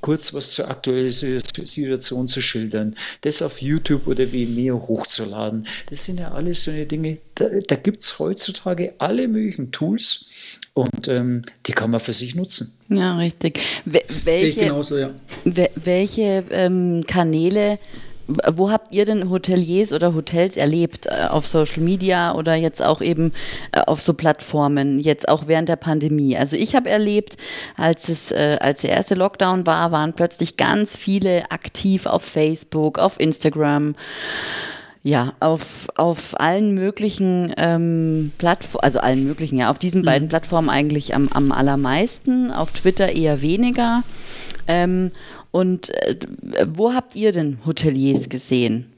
kurz 0.00 0.32
was 0.32 0.52
zur 0.52 0.70
aktuellen 0.70 1.08
Situation 1.08 2.28
zu 2.28 2.40
schildern, 2.40 2.96
das 3.22 3.42
auf 3.42 3.60
YouTube 3.60 4.06
oder 4.06 4.30
Vimeo 4.32 4.80
hochzuladen. 4.88 5.66
Das 5.90 6.04
sind 6.04 6.20
ja 6.20 6.32
alles 6.32 6.62
so 6.64 6.70
eine 6.70 6.86
Dinge, 6.86 7.18
da, 7.34 7.46
da 7.66 7.76
gibt 7.76 8.02
es 8.02 8.18
heutzutage 8.18 8.94
alle 8.98 9.28
möglichen 9.28 9.72
Tools, 9.72 10.26
und 10.74 11.08
ähm, 11.08 11.42
die 11.66 11.72
kann 11.72 11.90
man 11.90 12.00
für 12.00 12.12
sich 12.12 12.34
nutzen. 12.34 12.72
Ja, 12.88 13.16
richtig. 13.16 13.62
welche, 13.84 14.60
genauso, 14.60 14.96
ja. 14.96 15.10
welche 15.44 16.44
ähm, 16.50 17.04
Kanäle, 17.06 17.78
wo 18.26 18.70
habt 18.70 18.94
ihr 18.94 19.04
denn 19.04 19.28
Hoteliers 19.28 19.92
oder 19.92 20.14
Hotels 20.14 20.56
erlebt? 20.56 21.06
Äh, 21.06 21.26
auf 21.28 21.46
Social 21.46 21.82
Media 21.82 22.34
oder 22.34 22.54
jetzt 22.54 22.80
auch 22.80 23.02
eben 23.02 23.32
äh, 23.72 23.80
auf 23.80 24.00
so 24.00 24.14
Plattformen, 24.14 24.98
jetzt 24.98 25.28
auch 25.28 25.46
während 25.46 25.68
der 25.68 25.76
Pandemie? 25.76 26.36
Also 26.38 26.56
ich 26.56 26.74
habe 26.74 26.88
erlebt, 26.88 27.36
als 27.76 28.08
es, 28.08 28.30
äh, 28.30 28.56
als 28.60 28.80
der 28.80 28.90
erste 28.90 29.14
Lockdown 29.14 29.66
war, 29.66 29.92
waren 29.92 30.14
plötzlich 30.14 30.56
ganz 30.56 30.96
viele 30.96 31.50
aktiv 31.50 32.06
auf 32.06 32.22
Facebook, 32.22 32.98
auf 32.98 33.20
Instagram 33.20 33.94
ja, 35.04 35.34
auf, 35.40 35.88
auf 35.96 36.38
allen 36.40 36.74
möglichen 36.74 37.52
ähm, 37.56 38.30
Plattformen, 38.38 38.84
also 38.84 39.00
allen 39.00 39.24
möglichen, 39.24 39.58
ja, 39.58 39.70
auf 39.70 39.78
diesen 39.78 40.02
mhm. 40.02 40.06
beiden 40.06 40.28
Plattformen 40.28 40.70
eigentlich 40.70 41.14
am, 41.14 41.28
am 41.28 41.50
allermeisten, 41.50 42.50
auf 42.52 42.72
Twitter 42.72 43.14
eher 43.14 43.40
weniger. 43.40 44.04
Ähm, 44.68 45.10
und 45.50 45.90
äh, 45.90 46.16
wo 46.72 46.94
habt 46.94 47.16
ihr 47.16 47.32
denn 47.32 47.58
Hoteliers 47.66 48.28
gesehen? 48.28 48.91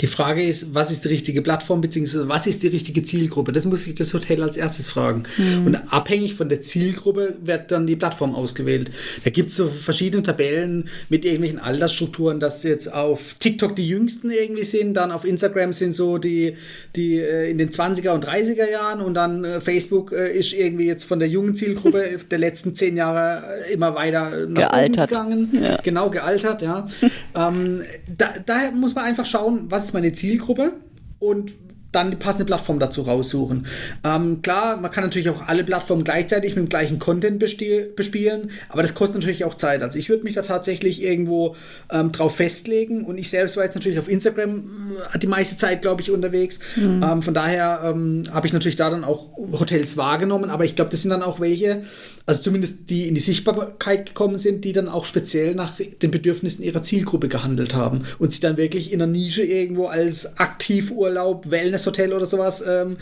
Die 0.00 0.06
Frage 0.06 0.42
ist, 0.42 0.74
was 0.74 0.90
ist 0.90 1.04
die 1.04 1.08
richtige 1.08 1.42
Plattform, 1.42 1.80
beziehungsweise 1.80 2.28
was 2.28 2.46
ist 2.46 2.62
die 2.62 2.68
richtige 2.68 3.02
Zielgruppe? 3.02 3.52
Das 3.52 3.64
muss 3.66 3.84
sich 3.84 3.94
das 3.94 4.14
Hotel 4.14 4.42
als 4.42 4.56
erstes 4.56 4.86
fragen. 4.86 5.24
Mhm. 5.36 5.66
Und 5.66 5.92
abhängig 5.92 6.34
von 6.34 6.48
der 6.48 6.62
Zielgruppe 6.62 7.36
wird 7.42 7.70
dann 7.70 7.86
die 7.86 7.96
Plattform 7.96 8.34
ausgewählt. 8.34 8.90
Da 9.24 9.30
gibt 9.30 9.50
es 9.50 9.56
so 9.56 9.68
verschiedene 9.68 10.22
Tabellen 10.22 10.88
mit 11.08 11.24
irgendwelchen 11.24 11.58
Altersstrukturen, 11.58 12.40
dass 12.40 12.62
jetzt 12.62 12.92
auf 12.92 13.34
TikTok 13.38 13.76
die 13.76 13.86
Jüngsten 13.86 14.30
irgendwie 14.30 14.64
sind, 14.64 14.94
dann 14.94 15.12
auf 15.12 15.24
Instagram 15.24 15.72
sind 15.72 15.94
so 15.94 16.18
die, 16.18 16.56
die 16.96 17.18
äh, 17.18 17.50
in 17.50 17.58
den 17.58 17.70
20er 17.70 18.10
und 18.10 18.26
30er 18.26 18.70
Jahren 18.70 19.00
und 19.00 19.14
dann 19.14 19.44
äh, 19.44 19.60
Facebook 19.60 20.12
äh, 20.12 20.32
ist 20.32 20.52
irgendwie 20.52 20.86
jetzt 20.86 21.04
von 21.04 21.18
der 21.18 21.28
jungen 21.28 21.54
Zielgruppe 21.54 22.16
der 22.30 22.38
letzten 22.38 22.74
zehn 22.74 22.96
Jahre 22.96 23.42
immer 23.72 23.94
weiter 23.94 24.46
nach 24.46 24.70
gealtert. 24.70 25.12
oben 25.12 25.30
gegangen. 25.30 25.62
Ja. 25.62 25.76
Genau, 25.82 26.10
gealtert, 26.10 26.62
ja. 26.62 26.86
ähm, 27.36 27.82
da, 28.16 28.34
daher 28.46 28.72
muss 28.72 28.94
man 28.94 29.04
einfach 29.04 29.26
schauen, 29.26 29.49
schauen, 29.50 29.70
was 29.70 29.84
ist 29.86 29.92
meine 29.92 30.12
Zielgruppe 30.12 30.72
und 31.18 31.54
dann 31.92 32.10
die 32.10 32.16
passende 32.16 32.44
Plattform 32.44 32.78
dazu 32.78 33.02
raussuchen. 33.02 33.66
Ähm, 34.04 34.42
klar, 34.42 34.76
man 34.76 34.90
kann 34.90 35.02
natürlich 35.02 35.28
auch 35.28 35.48
alle 35.48 35.64
Plattformen 35.64 36.04
gleichzeitig 36.04 36.54
mit 36.54 36.66
dem 36.66 36.68
gleichen 36.68 36.98
Content 36.98 37.38
bespielen, 37.38 38.50
aber 38.68 38.82
das 38.82 38.94
kostet 38.94 39.20
natürlich 39.20 39.44
auch 39.44 39.54
Zeit. 39.54 39.82
Also 39.82 39.98
ich 39.98 40.08
würde 40.08 40.22
mich 40.22 40.34
da 40.34 40.42
tatsächlich 40.42 41.02
irgendwo 41.02 41.56
ähm, 41.90 42.12
drauf 42.12 42.36
festlegen 42.36 43.04
und 43.04 43.18
ich 43.18 43.28
selbst 43.28 43.56
war 43.56 43.64
jetzt 43.64 43.74
natürlich 43.74 43.98
auf 43.98 44.08
Instagram 44.08 44.96
äh, 45.14 45.18
die 45.18 45.26
meiste 45.26 45.56
Zeit, 45.56 45.82
glaube 45.82 46.02
ich, 46.02 46.10
unterwegs. 46.10 46.60
Mhm. 46.76 47.02
Ähm, 47.02 47.22
von 47.22 47.34
daher 47.34 47.80
ähm, 47.84 48.22
habe 48.30 48.46
ich 48.46 48.52
natürlich 48.52 48.76
da 48.76 48.90
dann 48.90 49.04
auch 49.04 49.30
Hotels 49.52 49.96
wahrgenommen, 49.96 50.50
aber 50.50 50.64
ich 50.64 50.76
glaube, 50.76 50.90
das 50.90 51.02
sind 51.02 51.10
dann 51.10 51.22
auch 51.22 51.40
welche, 51.40 51.82
also 52.26 52.42
zumindest 52.42 52.90
die 52.90 53.08
in 53.08 53.14
die 53.16 53.20
Sichtbarkeit 53.20 54.06
gekommen 54.06 54.38
sind, 54.38 54.64
die 54.64 54.72
dann 54.72 54.88
auch 54.88 55.04
speziell 55.04 55.54
nach 55.56 55.72
den 56.02 56.10
Bedürfnissen 56.10 56.64
ihrer 56.64 56.82
Zielgruppe 56.82 57.28
gehandelt 57.28 57.74
haben 57.74 58.02
und 58.18 58.30
sich 58.30 58.40
dann 58.40 58.56
wirklich 58.56 58.92
in 58.92 59.02
einer 59.02 59.10
Nische 59.10 59.42
irgendwo 59.42 59.86
als 59.86 60.38
Aktivurlaub, 60.38 61.50
Wellness 61.50 61.79
Hotel 61.86 62.12
oder 62.12 62.26
sowas 62.26 62.64
ähm, 62.66 62.96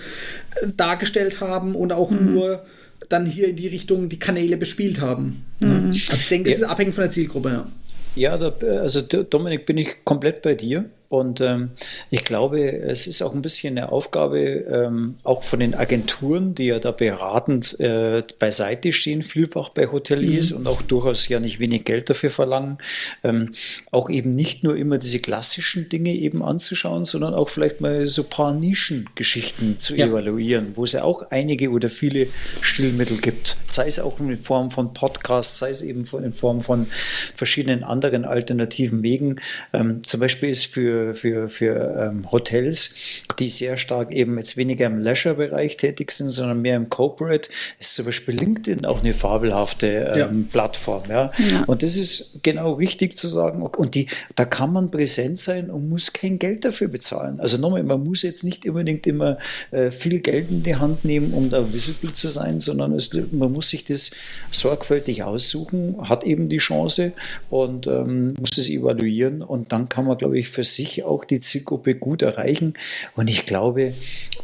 dargestellt 0.76 1.40
haben 1.40 1.74
und 1.74 1.92
auch 1.92 2.10
mhm. 2.10 2.34
nur 2.34 2.62
dann 3.08 3.26
hier 3.26 3.48
in 3.48 3.56
die 3.56 3.68
Richtung 3.68 4.08
die 4.08 4.18
Kanäle 4.18 4.56
bespielt 4.56 5.00
haben. 5.00 5.44
Mhm. 5.62 5.90
Also 5.90 6.14
ich 6.14 6.28
denke, 6.28 6.50
es 6.50 6.60
ja. 6.60 6.66
ist 6.66 6.70
abhängig 6.70 6.94
von 6.94 7.02
der 7.02 7.10
Zielgruppe. 7.10 7.48
Ja. 7.48 7.66
Ja, 8.14 8.36
da, 8.36 8.52
also 8.80 9.00
Dominik, 9.02 9.64
bin 9.64 9.78
ich 9.78 10.04
komplett 10.04 10.42
bei 10.42 10.54
dir. 10.54 10.86
Und 11.09 11.40
ähm, 11.40 11.70
ich 12.11 12.22
glaube, 12.24 12.70
es 12.70 13.06
ist 13.06 13.22
auch 13.22 13.34
ein 13.34 13.40
bisschen 13.40 13.78
eine 13.78 13.90
Aufgabe, 13.90 14.38
ähm, 14.38 15.14
auch 15.22 15.42
von 15.42 15.61
den 15.61 15.74
Agenturen, 15.74 16.54
die 16.54 16.64
ja 16.64 16.78
da 16.78 16.90
beratend 16.90 17.80
äh, 17.80 18.22
beiseite 18.38 18.92
stehen, 18.92 19.22
vielfach 19.22 19.70
bei 19.70 19.86
Hoteliers 19.86 20.50
mhm. 20.50 20.59
und 20.59 20.66
auch 20.68 20.82
durchaus 20.82 21.26
ja 21.28 21.40
nicht 21.40 21.61
wenig 21.61 21.84
Geld 21.84 22.11
dafür 22.11 22.28
verlangen, 22.28 22.76
ähm, 23.24 23.54
auch 23.90 24.11
eben 24.11 24.34
nicht 24.34 24.64
nur 24.64 24.76
immer 24.76 24.98
diese 24.98 25.20
klassischen 25.20 25.88
Dinge 25.88 26.14
eben 26.14 26.42
anzuschauen, 26.42 27.06
sondern 27.06 27.32
auch 27.32 27.48
vielleicht 27.48 27.80
mal 27.80 28.06
so 28.06 28.22
ein 28.22 28.28
paar 28.28 28.52
Nischengeschichten 28.52 29.78
zu 29.78 29.96
ja. 29.96 30.09
evaluieren, 30.09 30.72
wo 30.74 30.84
es 30.84 30.92
ja 30.92 31.04
auch 31.04 31.30
einige 31.30 31.70
oder 31.70 31.88
viele 31.88 32.26
Stilmittel 32.61 33.16
gibt, 33.16 33.56
sei 33.66 33.86
es 33.86 33.98
auch 33.98 34.20
in 34.20 34.36
Form 34.36 34.70
von 34.70 34.92
Podcasts, 34.92 35.59
sei 35.59 35.70
es 35.70 35.80
eben 35.80 36.04
in 36.22 36.32
Form 36.34 36.61
von 36.61 36.86
verschiedenen 37.34 37.82
anderen 37.82 38.26
alternativen 38.26 39.02
Wegen. 39.02 39.40
Ähm, 39.72 40.02
zum 40.04 40.20
Beispiel 40.20 40.50
ist 40.50 40.66
für 40.66 40.97
für, 40.99 41.14
für, 41.14 41.49
für 41.49 42.11
ähm, 42.11 42.30
Hotels, 42.30 42.94
die 43.38 43.49
sehr 43.49 43.76
stark 43.76 44.12
eben 44.12 44.36
jetzt 44.36 44.57
weniger 44.57 44.86
im 44.86 44.99
Leisure-Bereich 44.99 45.76
tätig 45.76 46.11
sind, 46.11 46.30
sondern 46.30 46.62
mehr 46.62 46.76
im 46.76 46.88
Corporate, 46.88 47.49
ist 47.78 47.94
zum 47.94 48.07
Beispiel 48.07 48.34
LinkedIn 48.34 48.84
auch 48.84 49.01
eine 49.01 49.12
fabelhafte 49.12 50.12
ähm, 50.14 50.18
ja. 50.18 50.30
Plattform. 50.51 51.05
Ja? 51.09 51.32
ja? 51.38 51.64
Und 51.66 51.82
das 51.82 51.96
ist 51.96 52.40
genau 52.42 52.72
richtig 52.72 53.16
zu 53.16 53.28
sagen. 53.28 53.62
Und 53.62 53.94
die, 53.94 54.09
da 54.34 54.44
kann 54.44 54.72
man 54.72 54.90
präsent 54.90 55.38
sein 55.38 55.70
und 55.70 55.88
muss 55.88 56.12
kein 56.12 56.38
Geld 56.38 56.64
dafür 56.64 56.88
bezahlen. 56.88 57.40
Also 57.40 57.59
nochmal, 57.59 57.82
man 57.82 58.03
muss 58.03 58.22
jetzt 58.22 58.44
nicht 58.44 58.66
unbedingt 58.66 59.07
immer 59.07 59.38
äh, 59.70 59.90
viel 59.90 60.20
Geld 60.20 60.51
in 60.51 60.62
die 60.62 60.76
Hand 60.76 61.05
nehmen, 61.05 61.32
um 61.32 61.51
da 61.51 61.72
visible 61.72 62.12
zu 62.12 62.30
sein, 62.30 62.61
sondern 62.61 62.92
es, 62.92 63.11
man 63.30 63.53
muss 63.53 63.70
sich 63.70 63.84
das 63.84 64.11
sorgfältig 64.51 65.22
aussuchen, 65.22 66.09
hat 66.09 66.24
eben 66.24 66.49
die 66.49 66.59
Chance 66.59 67.12
und 67.51 67.86
ähm, 67.86 68.34
muss 68.38 68.57
es 68.59 68.68
evaluieren 68.68 69.42
und 69.42 69.72
dann 69.72 69.88
kann 69.88 70.07
man, 70.07 70.18
glaube 70.18 70.38
ich, 70.38 70.49
für 70.49 70.64
sich 70.64 70.88
auch 71.05 71.24
die 71.24 71.41
Zielgruppe 71.41 71.95
gut 71.95 72.22
erreichen. 72.22 72.74
Und 73.14 73.28
Und 73.28 73.34
ich 73.34 73.45
glaube, 73.45 73.93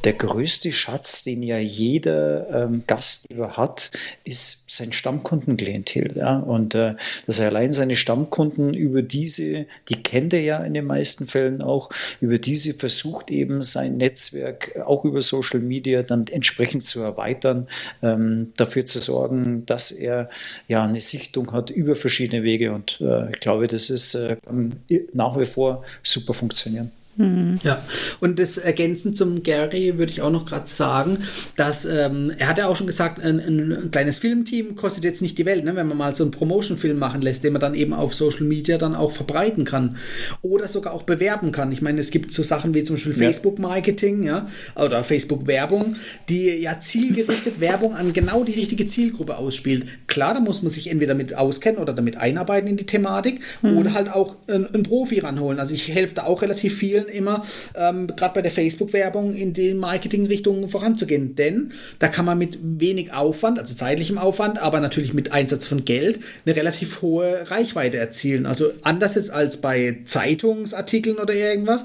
der 0.04 0.12
größte 0.12 0.70
Schatz, 0.70 1.22
den 1.22 1.42
ja 1.42 1.56
jeder 1.56 2.64
ähm, 2.64 2.82
Gastgeber 2.86 3.56
hat, 3.56 3.90
ist 4.24 4.64
sein 4.70 4.92
Stammkundenklientel. 4.92 6.12
Ja? 6.16 6.38
Und 6.38 6.74
äh, 6.74 6.96
dass 7.26 7.38
er 7.38 7.48
allein 7.48 7.72
seine 7.72 7.96
Stammkunden 7.96 8.74
über 8.74 9.00
diese, 9.00 9.64
die 9.88 10.02
kennt 10.02 10.34
er 10.34 10.42
ja 10.42 10.58
in 10.62 10.74
den 10.74 10.84
meisten 10.84 11.26
Fällen 11.26 11.62
auch, 11.62 11.88
über 12.20 12.36
diese 12.36 12.74
versucht 12.74 13.30
eben 13.30 13.62
sein 13.62 13.96
Netzwerk 13.96 14.76
auch 14.84 15.06
über 15.06 15.22
Social 15.22 15.60
Media 15.60 16.02
dann 16.02 16.26
entsprechend 16.26 16.84
zu 16.84 17.00
erweitern, 17.00 17.68
ähm, 18.02 18.52
dafür 18.58 18.84
zu 18.84 18.98
sorgen, 18.98 19.64
dass 19.64 19.90
er 19.92 20.28
ja 20.68 20.84
eine 20.84 21.00
Sichtung 21.00 21.52
hat 21.52 21.70
über 21.70 21.96
verschiedene 21.96 22.42
Wege. 22.42 22.72
Und 22.72 23.00
äh, 23.00 23.30
ich 23.30 23.40
glaube, 23.40 23.66
das 23.66 23.88
ist 23.88 24.14
äh, 24.14 24.36
nach 25.14 25.38
wie 25.38 25.46
vor 25.46 25.84
super 26.02 26.33
funktionieren. 26.34 26.92
Mhm. 27.16 27.60
Ja, 27.62 27.82
und 28.20 28.38
das 28.38 28.58
ergänzend 28.58 29.16
zum 29.16 29.42
Gary 29.42 29.98
würde 29.98 30.10
ich 30.10 30.20
auch 30.20 30.30
noch 30.30 30.44
gerade 30.44 30.66
sagen, 30.66 31.18
dass 31.56 31.84
ähm, 31.84 32.32
er 32.36 32.48
hat 32.48 32.58
ja 32.58 32.66
auch 32.66 32.76
schon 32.76 32.86
gesagt, 32.86 33.20
ein, 33.20 33.38
ein, 33.38 33.90
kleines 33.90 34.18
Filmteam 34.18 34.74
kostet 34.74 35.04
jetzt 35.04 35.22
nicht 35.22 35.38
die 35.38 35.46
Welt, 35.46 35.64
ne, 35.64 35.76
wenn 35.76 35.86
man 35.86 35.96
mal 35.96 36.14
so 36.14 36.24
einen 36.24 36.32
Promotion-Film 36.32 36.98
machen 36.98 37.22
lässt, 37.22 37.44
den 37.44 37.52
man 37.52 37.60
dann 37.60 37.74
eben 37.74 37.92
auf 37.92 38.14
Social 38.14 38.44
Media 38.44 38.78
dann 38.78 38.94
auch 38.96 39.12
verbreiten 39.12 39.64
kann 39.64 39.96
oder 40.42 40.66
sogar 40.66 40.92
auch 40.92 41.04
bewerben 41.04 41.52
kann. 41.52 41.70
Ich 41.70 41.82
meine, 41.82 42.00
es 42.00 42.10
gibt 42.10 42.32
so 42.32 42.42
Sachen 42.42 42.74
wie 42.74 42.82
zum 42.82 42.96
Beispiel 42.96 43.12
ja. 43.12 43.18
Facebook-Marketing, 43.18 44.24
ja, 44.24 44.48
oder 44.74 45.04
Facebook-Werbung, 45.04 45.94
die 46.28 46.50
ja 46.50 46.80
zielgerichtet 46.80 47.60
Werbung 47.60 47.94
an 47.94 48.12
genau 48.12 48.42
die 48.42 48.52
richtige 48.52 48.86
Zielgruppe 48.86 49.36
ausspielt. 49.36 49.86
Klar, 50.08 50.34
da 50.34 50.40
muss 50.40 50.62
man 50.62 50.70
sich 50.70 50.90
entweder 50.90 51.14
mit 51.14 51.36
auskennen 51.36 51.80
oder 51.80 51.92
damit 51.92 52.16
einarbeiten 52.16 52.68
in 52.68 52.76
die 52.76 52.86
Thematik 52.86 53.40
mhm. 53.62 53.76
oder 53.76 53.94
halt 53.94 54.10
auch 54.10 54.36
einen 54.48 54.82
Profi 54.82 55.20
ranholen. 55.20 55.60
Also 55.60 55.74
ich 55.74 55.88
helfe 55.88 56.14
da 56.14 56.24
auch 56.24 56.42
relativ 56.42 56.76
vielen 56.76 57.03
empfehlen 57.04 57.08
immer, 57.08 57.44
ähm, 57.74 58.06
gerade 58.16 58.34
bei 58.34 58.42
der 58.42 58.50
Facebook-Werbung 58.50 59.34
in 59.34 59.52
die 59.52 59.74
Marketing-Richtung 59.74 60.68
voranzugehen. 60.68 61.34
Denn 61.36 61.72
da 61.98 62.08
kann 62.08 62.24
man 62.24 62.38
mit 62.38 62.58
wenig 62.62 63.12
Aufwand, 63.12 63.58
also 63.58 63.74
zeitlichem 63.74 64.18
Aufwand, 64.18 64.60
aber 64.60 64.80
natürlich 64.80 65.14
mit 65.14 65.32
Einsatz 65.32 65.66
von 65.66 65.84
Geld, 65.84 66.20
eine 66.44 66.56
relativ 66.56 67.02
hohe 67.02 67.50
Reichweite 67.50 67.98
erzielen. 67.98 68.46
Also 68.46 68.72
anders 68.82 69.14
jetzt 69.14 69.30
als 69.30 69.58
bei 69.60 69.98
Zeitungsartikeln 70.04 71.18
oder 71.18 71.34
irgendwas, 71.34 71.84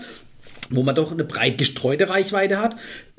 wo 0.72 0.84
man 0.84 0.96
doch 0.96 1.12
eine 1.12 1.24
breit 1.24 1.58
gestreute 1.58 2.10
Reichweite 2.10 2.62
hat, 2.62 2.76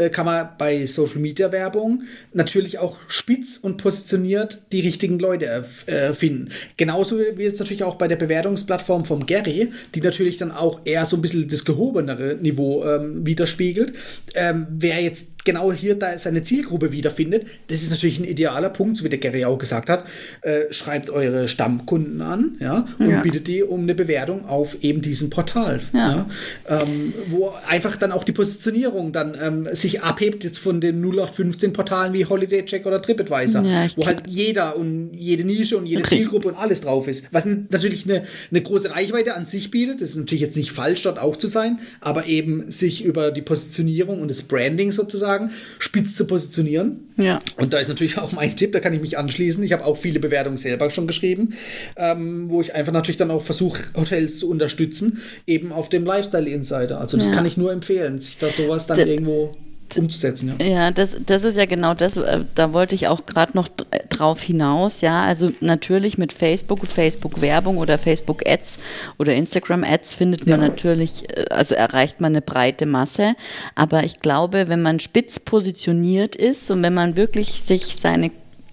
kann 0.08 0.24
man 0.24 0.48
bei 0.56 0.86
Social 0.86 1.18
Media 1.18 1.52
Werbung 1.52 2.04
natürlich 2.32 2.78
auch 2.78 2.98
spitz 3.08 3.58
und 3.58 3.76
positioniert 3.76 4.62
die 4.72 4.80
richtigen 4.80 5.18
Leute 5.18 5.64
äh, 5.86 6.12
finden. 6.14 6.48
Genauso 6.76 7.18
wie 7.18 7.42
jetzt 7.42 7.60
natürlich 7.60 7.84
auch 7.84 7.96
bei 7.96 8.08
der 8.08 8.16
Bewertungsplattform 8.16 9.04
vom 9.04 9.26
Gary, 9.26 9.70
die 9.94 10.00
natürlich 10.00 10.38
dann 10.38 10.52
auch 10.52 10.80
eher 10.84 11.04
so 11.04 11.16
ein 11.16 11.22
bisschen 11.22 11.48
das 11.48 11.64
gehobenere 11.64 12.36
Niveau 12.40 12.84
ähm, 12.84 13.26
widerspiegelt. 13.26 13.92
Ähm, 14.34 14.66
wer 14.70 15.02
jetzt 15.02 15.44
genau 15.44 15.72
hier 15.72 15.98
da 15.98 16.18
seine 16.18 16.42
Zielgruppe 16.42 16.92
wiederfindet, 16.92 17.46
das 17.68 17.82
ist 17.82 17.90
natürlich 17.90 18.18
ein 18.18 18.24
idealer 18.24 18.70
Punkt, 18.70 18.96
so 18.96 19.04
wie 19.04 19.08
der 19.08 19.18
Gary 19.18 19.44
auch 19.44 19.58
gesagt 19.58 19.88
hat. 19.88 20.04
Äh, 20.42 20.72
schreibt 20.72 21.10
eure 21.10 21.48
Stammkunden 21.48 22.20
an 22.22 22.56
ja, 22.60 22.86
und 22.98 23.10
ja. 23.10 23.22
bittet 23.22 23.48
die 23.48 23.62
um 23.62 23.82
eine 23.82 23.94
Bewertung 23.94 24.46
auf 24.46 24.82
eben 24.82 25.00
diesem 25.00 25.30
Portal. 25.30 25.80
Ja. 25.92 26.26
ja 26.68 26.80
ähm, 26.82 27.12
wo 27.28 27.52
einfach 27.68 27.96
dann 27.96 28.12
auch 28.12 28.24
die 28.24 28.32
Positionierung 28.32 29.12
dann 29.12 29.36
ähm, 29.40 29.68
sich 29.90 30.02
abhebt 30.02 30.44
jetzt 30.44 30.58
von 30.58 30.80
den 30.80 31.02
0815 31.02 31.72
Portalen 31.72 32.12
wie 32.12 32.24
Holiday 32.24 32.64
Check 32.64 32.86
oder 32.86 33.02
TripAdvisor, 33.02 33.64
ja, 33.64 33.86
wo 33.96 34.06
halt 34.06 34.22
jeder 34.26 34.76
und 34.76 35.10
jede 35.14 35.44
Nische 35.44 35.76
und 35.76 35.86
jede 35.86 36.02
Zielgruppe 36.04 36.48
und 36.48 36.54
alles 36.54 36.80
drauf 36.80 37.08
ist. 37.08 37.24
Was 37.32 37.44
natürlich 37.44 38.04
eine, 38.04 38.24
eine 38.50 38.62
große 38.62 38.90
Reichweite 38.90 39.34
an 39.34 39.46
sich 39.46 39.70
bietet. 39.70 40.00
Das 40.00 40.10
ist 40.10 40.16
natürlich 40.16 40.42
jetzt 40.42 40.56
nicht 40.56 40.72
falsch, 40.72 41.02
dort 41.02 41.18
auch 41.18 41.36
zu 41.36 41.46
sein, 41.46 41.80
aber 42.00 42.26
eben 42.26 42.70
sich 42.70 43.04
über 43.04 43.30
die 43.30 43.42
Positionierung 43.42 44.20
und 44.20 44.30
das 44.30 44.42
Branding 44.42 44.92
sozusagen 44.92 45.50
spitz 45.78 46.14
zu 46.14 46.26
positionieren. 46.26 47.08
Ja. 47.16 47.38
Und 47.56 47.72
da 47.72 47.78
ist 47.78 47.88
natürlich 47.88 48.18
auch 48.18 48.32
mein 48.32 48.56
Tipp, 48.56 48.72
da 48.72 48.80
kann 48.80 48.92
ich 48.92 49.00
mich 49.00 49.18
anschließen. 49.18 49.62
Ich 49.62 49.72
habe 49.72 49.84
auch 49.84 49.96
viele 49.96 50.20
Bewertungen 50.20 50.56
selber 50.56 50.90
schon 50.90 51.06
geschrieben, 51.06 51.54
ähm, 51.96 52.48
wo 52.48 52.60
ich 52.60 52.74
einfach 52.74 52.92
natürlich 52.92 53.16
dann 53.16 53.30
auch 53.30 53.42
versuche, 53.42 53.82
Hotels 53.94 54.38
zu 54.38 54.48
unterstützen, 54.48 55.20
eben 55.46 55.72
auf 55.72 55.88
dem 55.88 56.04
Lifestyle 56.04 56.48
Insider. 56.48 57.00
Also 57.00 57.16
das 57.16 57.28
ja. 57.28 57.34
kann 57.34 57.46
ich 57.46 57.56
nur 57.56 57.72
empfehlen, 57.72 58.18
sich 58.18 58.38
da 58.38 58.48
sowas 58.48 58.86
dann 58.86 58.96
D 58.96 59.04
irgendwo 59.04 59.52
umzusetzen. 59.98 60.54
Ja, 60.60 60.66
ja 60.66 60.90
das, 60.90 61.16
das 61.24 61.44
ist 61.44 61.56
ja 61.56 61.66
genau 61.66 61.94
das, 61.94 62.16
äh, 62.16 62.44
da 62.54 62.72
wollte 62.72 62.94
ich 62.94 63.08
auch 63.08 63.26
gerade 63.26 63.56
noch 63.56 63.68
drauf 64.08 64.42
hinaus. 64.42 65.00
Ja, 65.00 65.22
also 65.22 65.52
natürlich 65.60 66.18
mit 66.18 66.32
Facebook, 66.32 66.86
Facebook-Werbung 66.86 67.78
oder 67.78 67.98
Facebook-Ads 67.98 68.78
oder 69.18 69.34
Instagram-Ads 69.34 70.14
findet 70.14 70.46
man 70.46 70.60
ja. 70.60 70.68
natürlich, 70.68 71.28
äh, 71.36 71.46
also 71.50 71.74
erreicht 71.74 72.20
man 72.20 72.32
eine 72.32 72.42
breite 72.42 72.86
Masse. 72.86 73.34
Aber 73.74 74.04
ich 74.04 74.20
glaube, 74.20 74.68
wenn 74.68 74.82
man 74.82 75.00
spitz 75.00 75.40
positioniert 75.40 76.36
ist 76.36 76.70
und 76.70 76.82
wenn 76.82 76.94
man 76.94 77.16
wirklich 77.16 77.52
sich 77.62 77.96
seine 78.00 78.30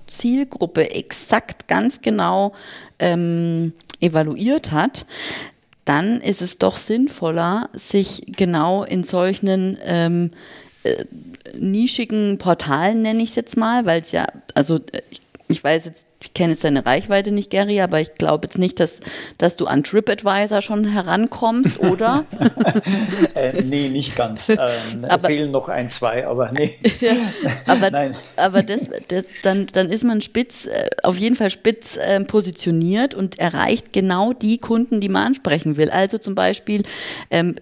Zielgruppe 0.07 0.91
exakt 0.91 1.67
ganz 1.67 2.01
genau 2.01 2.53
ähm, 2.99 3.73
evaluiert 3.99 4.71
hat, 4.71 5.05
dann 5.85 6.19
ist 6.19 6.41
es 6.41 6.57
doch 6.57 6.75
sinnvoller, 6.75 7.69
sich 7.73 8.23
genau 8.27 8.83
in 8.83 9.03
solchen 9.03 9.77
ähm, 9.83 10.31
äh, 10.83 11.05
nischigen 11.57 12.37
Portalen, 12.37 13.01
nenne 13.01 13.23
ich 13.23 13.29
es 13.29 13.35
jetzt 13.35 13.57
mal, 13.57 13.85
weil 13.85 14.01
es 14.01 14.11
ja, 14.11 14.27
also 14.53 14.79
ich, 15.09 15.21
ich 15.47 15.63
weiß 15.63 15.85
jetzt 15.85 16.07
ich 16.19 16.33
kenne 16.33 16.53
jetzt 16.53 16.63
deine 16.63 16.85
Reichweite 16.85 17.31
nicht, 17.31 17.51
Gary, 17.51 17.79
aber 17.79 18.01
ich 18.01 18.15
glaube 18.15 18.47
jetzt 18.47 18.57
nicht, 18.57 18.79
dass, 18.79 19.01
dass 19.37 19.55
du 19.55 19.67
an 19.67 19.83
TripAdvisor 19.83 20.61
schon 20.61 20.85
herankommst, 20.85 21.79
oder? 21.83 22.25
äh, 23.35 23.61
nee, 23.63 23.89
nicht 23.89 24.15
ganz. 24.15 24.49
Ähm, 24.49 24.57
aber, 25.07 25.27
fehlen 25.27 25.51
noch 25.51 25.69
ein, 25.69 25.89
zwei, 25.89 26.25
aber 26.25 26.51
nee. 26.51 26.75
aber 27.67 27.91
Nein. 27.91 28.15
aber 28.35 28.63
das, 28.63 28.81
das, 29.09 29.25
dann, 29.43 29.67
dann 29.67 29.91
ist 29.91 30.03
man 30.03 30.21
spitz, 30.21 30.65
äh, 30.65 30.89
auf 31.03 31.17
jeden 31.17 31.35
Fall 31.35 31.51
spitz 31.51 31.97
äh, 31.97 32.19
positioniert 32.21 33.13
und 33.13 33.37
erreicht 33.37 33.93
genau 33.93 34.33
die 34.33 34.57
Kunden, 34.57 35.01
die 35.01 35.09
man 35.09 35.27
ansprechen 35.27 35.77
will. 35.77 35.91
Also 35.91 36.17
zum 36.17 36.33
Beispiel 36.33 36.81
ähm, 37.29 37.55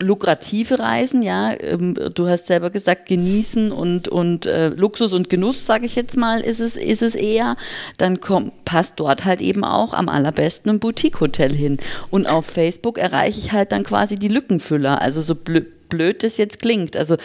lukrative 0.00 0.78
Reisen, 0.78 1.22
ja, 1.22 1.52
ähm, 1.60 1.94
du 2.14 2.28
hast 2.28 2.46
selber 2.46 2.70
gesagt, 2.70 3.06
genießen 3.08 3.72
und, 3.72 4.08
und 4.08 4.46
äh, 4.46 4.68
Luxus 4.68 5.12
und 5.12 5.28
Genuss, 5.28 5.66
sage 5.66 5.86
ich 5.86 5.96
jetzt 5.96 6.16
mal, 6.16 6.40
ist 6.40 6.60
es, 6.60 6.76
ist 6.76 7.02
es 7.02 7.14
eher, 7.14 7.56
dann 7.98 8.20
kommt, 8.20 8.64
passt 8.64 8.94
dort 8.96 9.24
halt 9.24 9.40
eben 9.40 9.64
auch 9.64 9.94
am 9.94 10.08
allerbesten 10.08 10.70
ein 10.70 10.80
Boutique-Hotel 10.80 11.52
hin. 11.52 11.78
Und 12.10 12.28
auf 12.28 12.46
Facebook 12.46 12.98
erreiche 12.98 13.38
ich 13.38 13.52
halt 13.52 13.72
dann 13.72 13.84
quasi 13.84 14.16
die 14.16 14.28
Lückenfüller, 14.28 15.00
also 15.00 15.20
so 15.20 15.34
blöd, 15.34 15.88
blöd 15.88 16.22
das 16.22 16.36
jetzt 16.36 16.60
klingt. 16.60 16.96
Also 16.96 17.16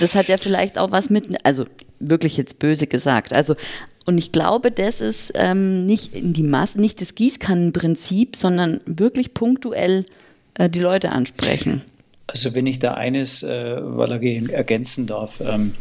das 0.00 0.14
hat 0.14 0.28
ja 0.28 0.36
vielleicht 0.36 0.78
auch 0.78 0.90
was 0.90 1.10
mit, 1.10 1.44
also 1.44 1.64
wirklich 2.00 2.36
jetzt 2.36 2.58
böse 2.58 2.86
gesagt, 2.86 3.32
also 3.32 3.54
und 4.06 4.18
ich 4.18 4.30
glaube, 4.30 4.70
das 4.70 5.00
ist 5.00 5.32
ähm, 5.34 5.84
nicht 5.84 6.14
in 6.14 6.32
die 6.32 6.44
Masse, 6.44 6.80
nicht 6.80 7.00
das 7.00 7.16
Gießkannenprinzip, 7.16 8.36
sondern 8.36 8.80
wirklich 8.86 9.34
punktuell 9.34 10.06
äh, 10.58 10.68
die 10.68 10.80
Leute 10.80 11.10
ansprechen. 11.10 11.82
Also 12.28 12.54
wenn 12.54 12.66
ich 12.66 12.80
da 12.80 12.94
eines, 12.94 13.44
äh, 13.44 13.76
Valerie, 13.80 14.48
ergänzen 14.50 15.06
darf. 15.06 15.40
Ähm, 15.40 15.74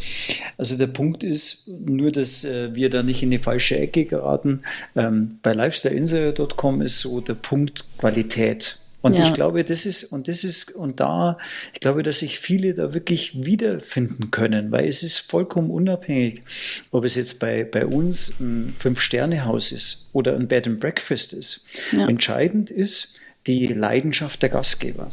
also 0.58 0.78
der 0.78 0.88
Punkt 0.88 1.24
ist 1.24 1.68
nur, 1.68 2.12
dass 2.12 2.46
äh, 2.46 2.76
wir 2.76 2.92
da 2.92 3.02
nicht 3.02 3.24
in 3.24 3.32
die 3.32 3.40
falsche 3.40 3.80
Ecke 3.80 4.06
geraten. 4.06 4.62
Ähm, 4.96 5.40
bei 5.42 5.54
lifestyleinsider.com 5.54 6.84
ist 6.84 7.00
so 7.00 7.20
der 7.20 7.34
Punkt 7.34 7.86
Qualität. 7.98 8.80
Und 9.02 9.16
ja. 9.16 9.24
ich 9.24 9.34
glaube, 9.34 9.64
das 9.64 9.86
ist, 9.86 10.06
und 10.06 10.28
das 10.28 10.44
ist, 10.44 10.72
und 10.72 11.00
da, 11.00 11.38
ich 11.74 11.80
glaube, 11.80 12.02
dass 12.02 12.20
sich 12.20 12.40
viele 12.40 12.74
da 12.74 12.96
wirklich 12.96 13.46
wiederfinden 13.46 14.32
können, 14.32 14.72
weil 14.72 14.88
es 14.88 15.04
ist 15.04 15.20
vollkommen 15.20 15.70
unabhängig, 15.70 16.42
ob 16.90 17.04
es 17.06 17.14
jetzt 17.14 17.40
bei, 17.40 17.64
bei 17.64 17.86
uns 17.86 18.40
ein 18.40 18.74
Fünf-Sterne-Haus 18.76 19.72
ist 19.72 20.10
oder 20.14 20.36
ein 20.36 20.48
Bed 20.48 20.66
and 20.66 20.80
Breakfast 20.80 21.34
ist. 21.34 21.66
Ja. 21.92 22.08
Entscheidend 22.08 22.72
ist, 22.72 23.20
die 23.48 23.68
Leidenschaft 23.68 24.42
der 24.42 24.50
Gastgeber. 24.50 25.12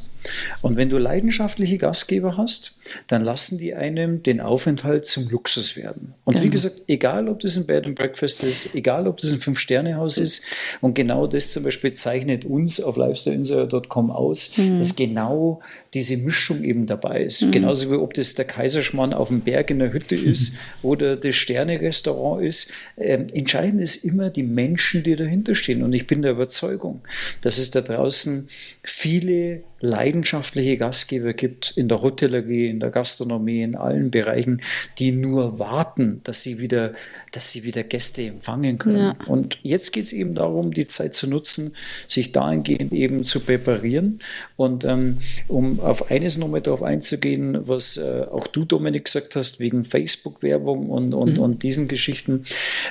Und 0.61 0.77
wenn 0.77 0.89
du 0.89 0.99
leidenschaftliche 0.99 1.79
Gastgeber 1.79 2.37
hast, 2.37 2.77
dann 3.07 3.25
lassen 3.25 3.59
die 3.59 3.75
einem 3.75 4.23
den 4.23 4.41
Aufenthalt 4.41 5.07
zum 5.07 5.29
Luxus 5.29 5.77
werden. 5.77 6.14
Und 6.25 6.35
genau. 6.35 6.45
wie 6.45 6.51
gesagt, 6.51 6.83
egal 6.87 7.29
ob 7.29 7.41
das 7.41 7.57
ein 7.57 7.66
Bed 7.66 7.87
and 7.87 7.95
Breakfast 7.97 8.45
ist, 8.45 8.75
egal 8.75 9.07
ob 9.07 9.18
das 9.18 9.33
ein 9.33 9.39
Fünf-Sterne-Haus 9.39 10.18
ist, 10.18 10.45
und 10.81 10.95
genau 10.95 11.27
das 11.27 11.53
zum 11.53 11.64
Beispiel 11.64 11.93
zeichnet 11.93 12.45
uns 12.45 12.81
auf 12.81 12.97
lifestyleinsider.com 12.97 14.11
aus, 14.11 14.57
mhm. 14.57 14.79
dass 14.79 14.97
genau 14.97 15.61
diese 15.95 16.16
Mischung 16.16 16.64
eben 16.64 16.87
dabei 16.87 17.25
ist. 17.25 17.43
Mhm. 17.43 17.51
Genauso 17.53 17.91
wie 17.91 17.97
ob 17.97 18.14
das 18.14 18.35
der 18.35 18.45
Kaiserschmarrn 18.45 19.12
auf 19.12 19.29
dem 19.29 19.41
Berg 19.41 19.70
in 19.70 19.79
der 19.79 19.93
Hütte 19.93 20.14
ist 20.16 20.55
oder 20.83 21.16
das 21.16 21.35
Sterne-Restaurant 21.35 22.45
ist. 22.45 22.73
Ähm, 22.97 23.27
entscheidend 23.33 23.81
ist 23.81 24.05
immer 24.05 24.31
die 24.31 24.43
Menschen, 24.43 25.03
die 25.03 25.16
dahinter 25.16 25.55
stehen. 25.55 25.83
Und 25.83 25.93
ich 25.93 26.07
bin 26.07 26.23
der 26.23 26.33
Überzeugung, 26.33 27.03
dass 27.43 27.59
es 27.59 27.70
da 27.70 27.81
draußen 27.81 28.49
viele 28.83 29.62
Leidenschaftliche 29.83 30.76
Gastgeber 30.76 31.33
gibt 31.35 31.72
in 31.76 31.89
der 31.89 32.03
Hotellerie, 32.03 32.68
in 32.68 32.78
der 32.78 32.91
Gastronomie, 32.91 33.62
in 33.62 33.74
allen 33.74 34.12
Bereichen, 34.12 34.62
die 34.99 35.11
nur 35.11 35.59
warten, 35.59 36.20
dass 36.22 36.43
sie 36.43 36.61
wieder, 36.61 36.95
dass 37.33 37.51
sie 37.51 37.64
wieder 37.64 37.83
Gäste 37.83 38.22
empfangen 38.22 38.78
können. 38.78 38.99
Ja. 38.99 39.16
Und 39.26 39.59
jetzt 39.62 39.93
geht 39.93 40.05
es 40.05 40.12
eben 40.12 40.37
darum, 40.37 40.72
die 40.72 40.87
Zeit 40.87 41.14
zu 41.14 41.26
nutzen, 41.26 41.74
sich 42.07 42.30
dahingehend 42.30 42.93
eben 42.93 43.24
zu 43.24 43.41
präparieren. 43.41 44.20
Und 44.57 44.85
ähm, 44.85 45.18
um 45.49 45.80
auf 45.80 46.11
eines 46.12 46.39
nochmal 46.39 46.61
darauf 46.61 46.85
einzugehen, 46.85 47.66
was 47.66 47.97
äh, 47.97 48.24
auch 48.30 48.47
du, 48.47 48.64
Dominik, 48.64 49.07
gesagt 49.07 49.35
hast, 49.35 49.59
wegen 49.59 49.85
Facebook-Werbung 49.85 50.91
und, 50.91 51.12
und, 51.12 51.35
mhm. 51.35 51.41
und 51.41 51.62
diesen 51.64 51.89
Geschichten. 51.89 52.45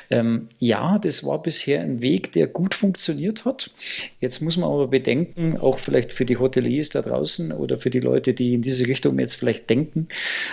Ähm, 0.10 0.50
ja, 0.60 1.00
das 1.00 1.24
war 1.24 1.42
bisher 1.42 1.80
ein 1.82 2.02
Weg, 2.02 2.34
der 2.34 2.48
gut 2.48 2.74
funktioniert 2.74 3.46
hat. 3.46 3.72
Jetzt 4.20 4.42
muss 4.42 4.58
man 4.58 4.70
aber 4.70 4.88
bedenken, 4.88 5.58
auch 5.58 5.80
vielleicht 5.80 6.12
für 6.12 6.26
die 6.26 6.34
Hoteliers 6.82 6.90
da 6.90 7.02
draußen 7.02 7.52
oder 7.52 7.78
für 7.78 7.90
die 7.90 8.00
Leute, 8.00 8.34
die 8.34 8.54
in 8.54 8.62
diese 8.62 8.88
Richtung 8.88 9.20
jetzt 9.20 9.36
vielleicht 9.36 9.70
denken, 9.70 10.08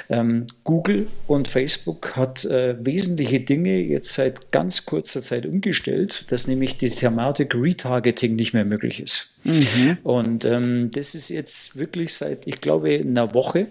ähm, 0.08 0.46
Google 0.64 1.06
und 1.26 1.48
Facebook 1.48 2.16
hat 2.16 2.44
äh, 2.44 2.76
wesentliche 2.84 3.40
Dinge 3.40 3.80
jetzt 3.80 4.14
seit 4.14 4.52
ganz 4.52 4.84
kurzer 4.84 5.20
Zeit 5.22 5.46
umgestellt, 5.46 6.26
dass 6.30 6.46
nämlich 6.46 6.76
die 6.76 6.90
Thematik 6.90 7.54
Retargeting 7.54 8.36
nicht 8.36 8.52
mehr 8.52 8.64
möglich 8.64 9.00
ist. 9.00 9.34
Mhm. 9.44 9.98
Und 10.02 10.44
ähm, 10.44 10.90
das 10.92 11.14
ist 11.14 11.30
jetzt 11.30 11.76
wirklich 11.76 12.14
seit, 12.14 12.46
ich 12.46 12.60
glaube, 12.60 12.90
einer 12.90 13.34
Woche 13.34 13.68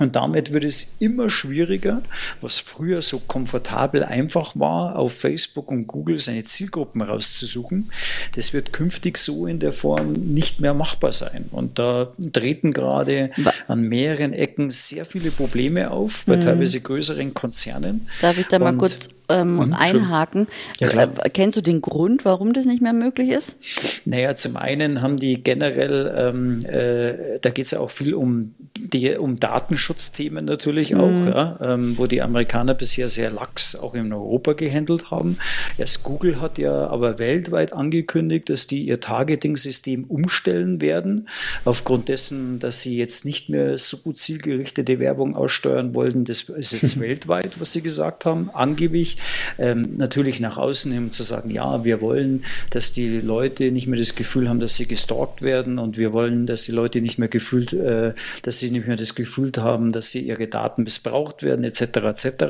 und 0.00 0.16
damit 0.16 0.52
wird 0.52 0.64
es 0.64 0.96
immer 0.98 1.30
schwieriger, 1.30 2.02
was 2.40 2.58
früher 2.58 3.02
so 3.02 3.20
komfortabel 3.20 4.02
einfach 4.02 4.52
war, 4.54 4.96
auf 4.96 5.12
Facebook 5.12 5.70
und 5.70 5.86
Google 5.86 6.18
seine 6.18 6.42
Zielgruppen 6.44 7.02
rauszusuchen. 7.02 7.90
Das 8.34 8.52
wird 8.52 8.72
künftig 8.72 9.18
so 9.18 9.46
in 9.46 9.58
der 9.58 9.72
Form 9.72 10.12
nicht 10.12 10.60
mehr 10.60 10.74
machbar 10.74 11.12
sein. 11.12 11.44
Und 11.52 11.78
da 11.78 12.10
treten 12.32 12.72
gerade 12.72 13.30
an 13.68 13.82
mehreren 13.82 14.32
Ecken 14.32 14.70
sehr 14.70 15.04
viele 15.04 15.30
Probleme 15.30 15.90
auf, 15.90 16.24
bei 16.26 16.36
mhm. 16.36 16.40
teilweise 16.40 16.80
größeren 16.80 17.34
Konzernen. 17.34 18.08
Darf 18.22 18.38
ich 18.38 18.48
da 18.48 18.58
mal 18.58 18.76
kurz 18.76 19.08
ähm, 19.30 19.74
einhaken. 19.74 20.46
Ja, 20.78 20.88
äh, 20.88 21.30
kennst 21.30 21.56
du 21.56 21.60
den 21.60 21.80
Grund, 21.80 22.24
warum 22.24 22.52
das 22.52 22.66
nicht 22.66 22.82
mehr 22.82 22.92
möglich 22.92 23.30
ist? 23.30 23.56
Naja, 24.04 24.34
zum 24.34 24.56
einen 24.56 25.02
haben 25.02 25.16
die 25.16 25.42
generell, 25.42 26.12
ähm, 26.16 26.60
äh, 26.64 27.38
da 27.40 27.50
geht 27.50 27.66
es 27.66 27.70
ja 27.70 27.80
auch 27.80 27.90
viel 27.90 28.14
um, 28.14 28.54
die, 28.88 29.16
um 29.16 29.38
Datenschutzthemen 29.38 30.44
natürlich 30.44 30.94
auch, 30.94 31.10
mhm. 31.10 31.28
ja, 31.28 31.58
ähm, 31.60 31.98
wo 31.98 32.06
die 32.06 32.22
Amerikaner 32.22 32.74
bisher 32.74 33.08
sehr 33.08 33.30
lax 33.30 33.74
auch 33.76 33.94
in 33.94 34.12
Europa 34.12 34.54
gehandelt 34.54 35.10
haben. 35.10 35.38
Erst 35.78 36.02
Google 36.02 36.40
hat 36.40 36.58
ja 36.58 36.88
aber 36.88 37.18
weltweit 37.18 37.72
angekündigt, 37.72 38.48
dass 38.48 38.66
die 38.66 38.86
ihr 38.86 39.00
Targeting-System 39.00 40.04
umstellen 40.04 40.80
werden, 40.80 41.28
aufgrund 41.64 42.08
dessen, 42.08 42.58
dass 42.58 42.82
sie 42.82 42.96
jetzt 42.96 43.24
nicht 43.24 43.48
mehr 43.48 43.78
so 43.78 44.12
zielgerichtete 44.12 44.98
Werbung 44.98 45.36
aussteuern 45.36 45.94
wollten. 45.94 46.24
Das 46.24 46.42
ist 46.42 46.72
jetzt 46.72 47.00
weltweit, 47.00 47.60
was 47.60 47.72
sie 47.72 47.82
gesagt 47.82 48.24
haben, 48.24 48.50
angeblich 48.52 49.18
ähm, 49.58 49.96
natürlich 49.96 50.40
nach 50.40 50.56
außen 50.56 50.92
hin 50.92 51.10
zu 51.10 51.22
sagen, 51.22 51.50
ja, 51.50 51.84
wir 51.84 52.00
wollen, 52.00 52.44
dass 52.70 52.92
die 52.92 53.20
Leute 53.20 53.70
nicht 53.70 53.86
mehr 53.86 53.98
das 53.98 54.14
Gefühl 54.14 54.48
haben, 54.48 54.60
dass 54.60 54.76
sie 54.76 54.86
gestalkt 54.86 55.42
werden 55.42 55.78
und 55.78 55.98
wir 55.98 56.12
wollen, 56.12 56.46
dass 56.46 56.64
die 56.64 56.72
Leute 56.72 57.00
nicht 57.00 57.18
mehr 57.18 57.28
gefühlt, 57.28 57.72
äh, 57.72 58.14
dass 58.42 58.58
sie 58.58 58.69
nicht 58.70 58.86
mehr 58.86 58.96
das 58.96 59.14
Gefühl 59.14 59.52
haben, 59.58 59.92
dass 59.92 60.10
sie 60.10 60.20
ihre 60.20 60.46
Daten 60.46 60.82
missbraucht 60.82 61.42
werden, 61.42 61.64
etc. 61.64 61.80
etc. 61.82 62.44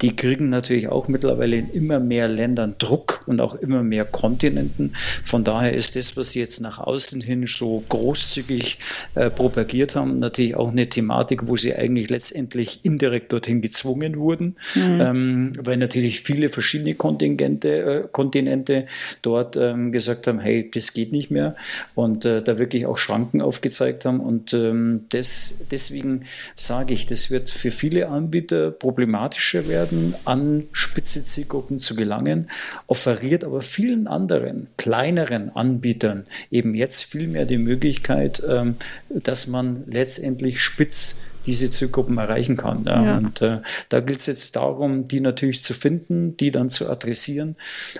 Die 0.00 0.16
kriegen 0.16 0.48
natürlich 0.48 0.88
auch 0.88 1.08
mittlerweile 1.08 1.56
in 1.56 1.70
immer 1.70 2.00
mehr 2.00 2.28
Ländern 2.28 2.74
Druck 2.78 3.20
und 3.26 3.40
auch 3.40 3.54
immer 3.54 3.82
mehr 3.82 4.04
Kontinenten. 4.04 4.94
Von 5.22 5.44
daher 5.44 5.74
ist 5.74 5.96
das, 5.96 6.16
was 6.16 6.30
sie 6.30 6.40
jetzt 6.40 6.60
nach 6.60 6.78
außen 6.78 7.20
hin 7.20 7.46
so 7.46 7.82
großzügig 7.88 8.78
äh, 9.14 9.30
propagiert 9.30 9.96
haben, 9.96 10.16
natürlich 10.16 10.54
auch 10.54 10.70
eine 10.70 10.88
Thematik, 10.88 11.46
wo 11.46 11.56
sie 11.56 11.74
eigentlich 11.74 12.10
letztendlich 12.10 12.80
indirekt 12.84 13.32
dorthin 13.32 13.62
gezwungen 13.62 14.18
wurden, 14.18 14.56
mhm. 14.74 15.00
ähm, 15.00 15.52
weil 15.62 15.76
natürlich 15.76 16.00
natürlich 16.00 16.20
viele 16.20 16.48
verschiedene 16.48 16.94
Kontingente, 16.94 17.68
äh, 17.68 18.08
Kontinente 18.10 18.86
dort 19.22 19.56
ähm, 19.56 19.92
gesagt 19.92 20.26
haben, 20.26 20.40
hey, 20.40 20.70
das 20.72 20.92
geht 20.94 21.12
nicht 21.12 21.30
mehr 21.30 21.56
und 21.94 22.24
äh, 22.24 22.42
da 22.42 22.58
wirklich 22.58 22.86
auch 22.86 22.96
Schranken 22.96 23.42
aufgezeigt 23.42 24.04
haben. 24.04 24.20
Und 24.20 24.54
ähm, 24.54 25.06
das, 25.10 25.49
deswegen 25.70 26.24
sage 26.54 26.94
ich, 26.94 27.06
das 27.06 27.30
wird 27.30 27.50
für 27.50 27.70
viele 27.70 28.08
Anbieter 28.08 28.70
problematischer 28.70 29.68
werden, 29.68 30.14
an 30.24 30.64
spitze 30.72 31.24
Zielgruppen 31.24 31.78
zu 31.78 31.94
gelangen, 31.94 32.50
offeriert 32.86 33.44
aber 33.44 33.62
vielen 33.62 34.06
anderen, 34.06 34.68
kleineren 34.76 35.54
Anbietern 35.54 36.26
eben 36.50 36.74
jetzt 36.74 37.04
viel 37.04 37.28
mehr 37.28 37.46
die 37.46 37.58
Möglichkeit, 37.58 38.42
ähm, 38.48 38.76
dass 39.08 39.46
man 39.46 39.84
letztendlich 39.86 40.60
spitz 40.60 41.16
diese 41.46 41.70
Zielgruppen 41.70 42.18
erreichen 42.18 42.56
kann. 42.56 42.84
Ja. 42.84 43.04
Ja. 43.04 43.18
Und 43.18 43.40
äh, 43.42 43.60
da 43.88 44.00
gilt 44.00 44.18
es 44.20 44.26
jetzt 44.26 44.56
darum, 44.56 45.08
die 45.08 45.20
natürlich 45.20 45.62
zu 45.62 45.74
finden, 45.74 46.36
die 46.36 46.50
dann 46.50 46.70
zu 46.70 46.88
adressieren. 46.88 47.56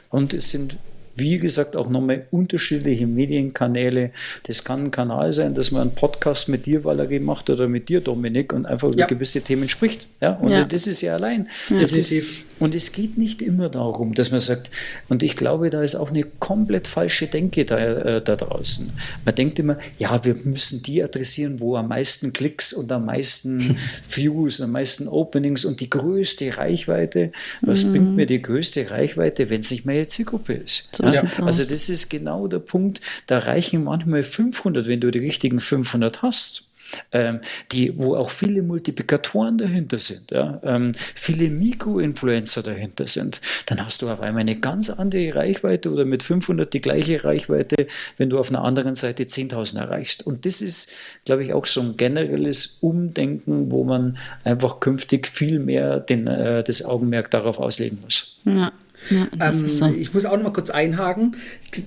Und 0.09 0.35
es 0.35 0.51
sind 0.51 0.77
wie 1.21 1.39
gesagt, 1.39 1.77
auch 1.77 1.89
nochmal 1.89 2.27
unterschiedliche 2.31 3.07
Medienkanäle. 3.07 4.11
Das 4.45 4.65
kann 4.65 4.87
ein 4.87 4.91
Kanal 4.91 5.33
sein, 5.33 5.55
dass 5.55 5.71
man 5.71 5.83
einen 5.83 5.95
Podcast 5.95 6.49
mit 6.49 6.67
dir, 6.67 6.85
Valerie, 6.85 7.21
macht 7.21 7.51
oder 7.51 7.69
mit 7.69 7.89
dir, 7.89 8.01
Dominik, 8.01 8.53
und 8.53 8.67
einfach 8.67 8.89
über 8.93 9.07
gewisse 9.07 9.43
Themen 9.43 9.69
spricht. 9.69 10.09
Ja, 10.21 10.33
und 10.33 10.51
ja. 10.51 10.65
das 10.65 10.87
ist 10.87 11.01
ja 11.01 11.15
allein. 11.15 11.49
Das 11.71 11.97
ist, 11.97 12.13
und 12.61 12.75
es 12.75 12.93
geht 12.93 13.19
nicht 13.19 13.43
immer 13.43 13.69
darum, 13.69 14.15
dass 14.15 14.31
man 14.31 14.41
sagt, 14.41 14.71
und 15.09 15.23
ich 15.23 15.35
glaube, 15.35 15.71
da 15.71 15.83
ist 15.83 15.97
auch 15.97 16.11
eine 16.11 16.23
komplett 16.23 16.87
falsche 16.87 17.27
Denke 17.27 17.65
da, 17.65 17.79
äh, 17.79 18.23
da 18.23 18.37
draußen. 18.37 18.93
Man 19.25 19.35
denkt 19.35 19.59
immer, 19.59 19.79
ja, 19.99 20.25
wir 20.25 20.35
müssen 20.45 20.83
die 20.83 21.03
adressieren, 21.03 21.61
wo 21.61 21.77
am 21.77 21.89
meisten 21.89 22.33
Klicks 22.33 22.73
und 22.73 22.93
am 22.93 23.07
meisten 23.07 23.77
Views, 24.09 24.61
am 24.61 24.73
meisten 24.73 25.09
Openings 25.09 25.65
und 25.65 25.81
die 25.81 25.91
größte 25.91 26.57
Reichweite. 26.59 27.33
Was 27.63 27.85
mhm. 27.85 27.91
bringt 27.91 28.17
mir 28.17 28.27
die 28.27 28.43
größte 28.43 28.91
Reichweite, 28.91 29.51
wenn 29.51 29.61
es 29.61 29.71
nicht 29.71 29.87
mehr 29.87 29.97
jetzt 29.97 30.13
Zielgruppe 30.13 30.53
ist? 30.53 30.89
So 30.93 31.05
ja? 31.05 31.23
Also 31.43 31.65
das 31.65 31.89
ist 31.89 32.11
genau 32.11 32.47
der 32.47 32.59
Punkt. 32.59 33.01
Da 33.27 33.39
reichen 33.39 33.85
manchmal 33.85 34.23
500, 34.23 34.87
wenn 34.87 35.01
du 35.01 35.11
die 35.11 35.19
richtigen 35.19 35.61
500 35.61 36.23
hast 36.23 36.70
ähm, 37.13 37.41
die, 37.73 37.97
wo 37.97 38.17
auch 38.17 38.31
viele 38.31 38.63
Multiplikatoren 38.63 39.59
dahinter 39.59 39.99
sind, 39.99 40.31
ja, 40.31 40.61
ähm, 40.65 40.93
viele 41.15 41.51
Mikroinfluencer 41.51 42.63
dahinter 42.63 43.07
sind, 43.07 43.41
dann 43.67 43.85
hast 43.85 44.03
du 44.03 44.09
auf 44.09 44.21
einmal 44.21 44.43
eine 44.43 44.57
ganz 44.57 44.91
andere 44.91 45.35
Reichweite 45.35 45.91
oder 45.91 46.05
mit 46.05 46.23
500 46.23 46.73
die 46.73 46.81
gleiche 46.81 47.25
Reichweite, 47.25 47.87
wenn 48.17 48.31
du 48.31 48.39
auf 48.39 48.51
einer 48.51 48.63
anderen 48.65 48.95
Seite 48.95 49.25
10.000 49.25 49.79
erreichst. 49.79 50.27
Und 50.27 50.47
das 50.47 50.61
ist, 50.61 50.91
glaube 51.25 51.45
ich, 51.45 51.53
auch 51.53 51.67
so 51.67 51.81
ein 51.81 51.97
generelles 51.97 52.79
Umdenken, 52.81 53.71
wo 53.71 53.85
man 53.85 54.19
einfach 54.45 54.81
künftig 54.81 55.27
viel 55.27 55.59
mehr 55.59 56.01
den, 56.01 56.27
äh, 56.27 56.63
das 56.65 56.85
Augenmerk 56.85 57.31
darauf 57.31 57.59
auslegen 57.59 57.99
muss. 58.03 58.37
Ja. 58.45 58.73
Ja, 59.09 59.27
ähm, 59.41 59.67
so. 59.67 59.87
Ich 59.87 60.13
muss 60.13 60.25
auch 60.25 60.37
noch 60.37 60.45
mal 60.45 60.53
kurz 60.53 60.71
einhaken. 60.71 61.37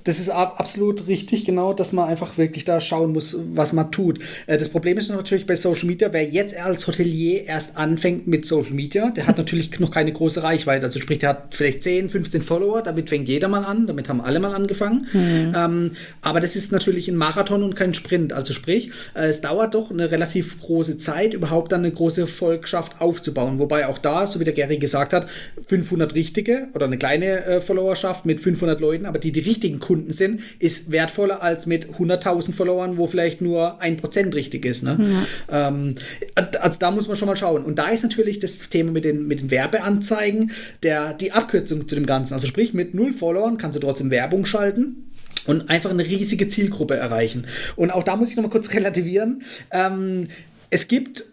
Das 0.04 0.18
ist 0.18 0.28
absolut 0.28 1.06
richtig, 1.06 1.44
genau, 1.44 1.72
dass 1.72 1.92
man 1.92 2.08
einfach 2.08 2.38
wirklich 2.38 2.64
da 2.64 2.80
schauen 2.80 3.12
muss, 3.12 3.36
was 3.54 3.72
man 3.72 3.92
tut. 3.92 4.18
Äh, 4.46 4.58
das 4.58 4.68
Problem 4.68 4.98
ist 4.98 5.10
natürlich 5.10 5.46
bei 5.46 5.56
Social 5.56 5.86
Media, 5.86 6.12
wer 6.12 6.24
jetzt 6.24 6.56
als 6.56 6.86
Hotelier 6.86 7.44
erst 7.44 7.76
anfängt 7.76 8.26
mit 8.26 8.44
Social 8.44 8.72
Media, 8.72 9.10
der 9.10 9.26
hat 9.26 9.38
natürlich 9.38 9.78
noch 9.80 9.90
keine 9.90 10.12
große 10.12 10.42
Reichweite. 10.42 10.86
Also 10.86 11.00
sprich, 11.00 11.18
der 11.18 11.30
hat 11.30 11.54
vielleicht 11.54 11.82
10, 11.82 12.10
15 12.10 12.42
Follower, 12.42 12.82
damit 12.82 13.08
fängt 13.08 13.28
jeder 13.28 13.48
mal 13.48 13.64
an, 13.64 13.86
damit 13.86 14.08
haben 14.08 14.20
alle 14.20 14.40
mal 14.40 14.54
angefangen. 14.54 15.06
Mhm. 15.12 15.52
Ähm, 15.56 15.90
aber 16.22 16.40
das 16.40 16.56
ist 16.56 16.72
natürlich 16.72 17.08
ein 17.08 17.16
Marathon 17.16 17.62
und 17.62 17.76
kein 17.76 17.94
Sprint. 17.94 18.32
Also 18.32 18.52
sprich, 18.52 18.90
äh, 19.14 19.26
es 19.26 19.40
dauert 19.40 19.74
doch 19.74 19.90
eine 19.90 20.10
relativ 20.10 20.60
große 20.60 20.98
Zeit, 20.98 21.34
überhaupt 21.34 21.72
dann 21.72 21.80
eine 21.80 21.92
große 21.92 22.26
Volkschaft 22.26 23.00
aufzubauen. 23.00 23.58
Wobei 23.58 23.86
auch 23.86 23.98
da, 23.98 24.26
so 24.26 24.40
wie 24.40 24.44
der 24.44 24.54
Gary 24.54 24.78
gesagt 24.78 25.12
hat, 25.12 25.28
500 25.68 26.14
richtige 26.14 26.68
oder 26.74 26.86
eine 26.86 26.98
kleine 27.04 27.44
äh, 27.44 27.60
Followerschaft 27.60 28.24
mit 28.24 28.40
500 28.40 28.80
Leuten, 28.80 29.04
aber 29.04 29.18
die 29.18 29.30
die 29.30 29.40
richtigen 29.40 29.78
Kunden 29.78 30.10
sind, 30.10 30.40
ist 30.58 30.90
wertvoller 30.90 31.42
als 31.42 31.66
mit 31.66 31.86
100.000 31.86 32.54
Followern, 32.54 32.96
wo 32.96 33.06
vielleicht 33.06 33.42
nur 33.42 33.78
ein 33.82 33.98
Prozent 33.98 34.34
richtig 34.34 34.64
ist. 34.64 34.84
Ne? 34.84 35.26
Ja. 35.50 35.68
Ähm, 35.68 35.96
also 36.34 36.78
da 36.78 36.90
muss 36.90 37.06
man 37.06 37.14
schon 37.16 37.28
mal 37.28 37.36
schauen. 37.36 37.62
Und 37.62 37.78
da 37.78 37.90
ist 37.90 38.04
natürlich 38.04 38.38
das 38.38 38.70
Thema 38.70 38.90
mit 38.90 39.04
den, 39.04 39.26
mit 39.26 39.42
den 39.42 39.50
Werbeanzeigen 39.50 40.52
der, 40.82 41.12
die 41.12 41.32
Abkürzung 41.32 41.86
zu 41.86 41.94
dem 41.94 42.06
Ganzen. 42.06 42.32
Also 42.32 42.46
sprich, 42.46 42.72
mit 42.72 42.94
null 42.94 43.12
Followern 43.12 43.58
kannst 43.58 43.76
du 43.76 43.80
trotzdem 43.80 44.08
Werbung 44.08 44.46
schalten 44.46 45.10
und 45.46 45.68
einfach 45.68 45.90
eine 45.90 46.06
riesige 46.06 46.48
Zielgruppe 46.48 46.96
erreichen. 46.96 47.46
Und 47.76 47.90
auch 47.90 48.02
da 48.02 48.16
muss 48.16 48.30
ich 48.30 48.36
noch 48.36 48.44
mal 48.44 48.48
kurz 48.48 48.72
relativieren. 48.72 49.42
Ähm, 49.72 50.28
es 50.70 50.88
gibt 50.88 51.24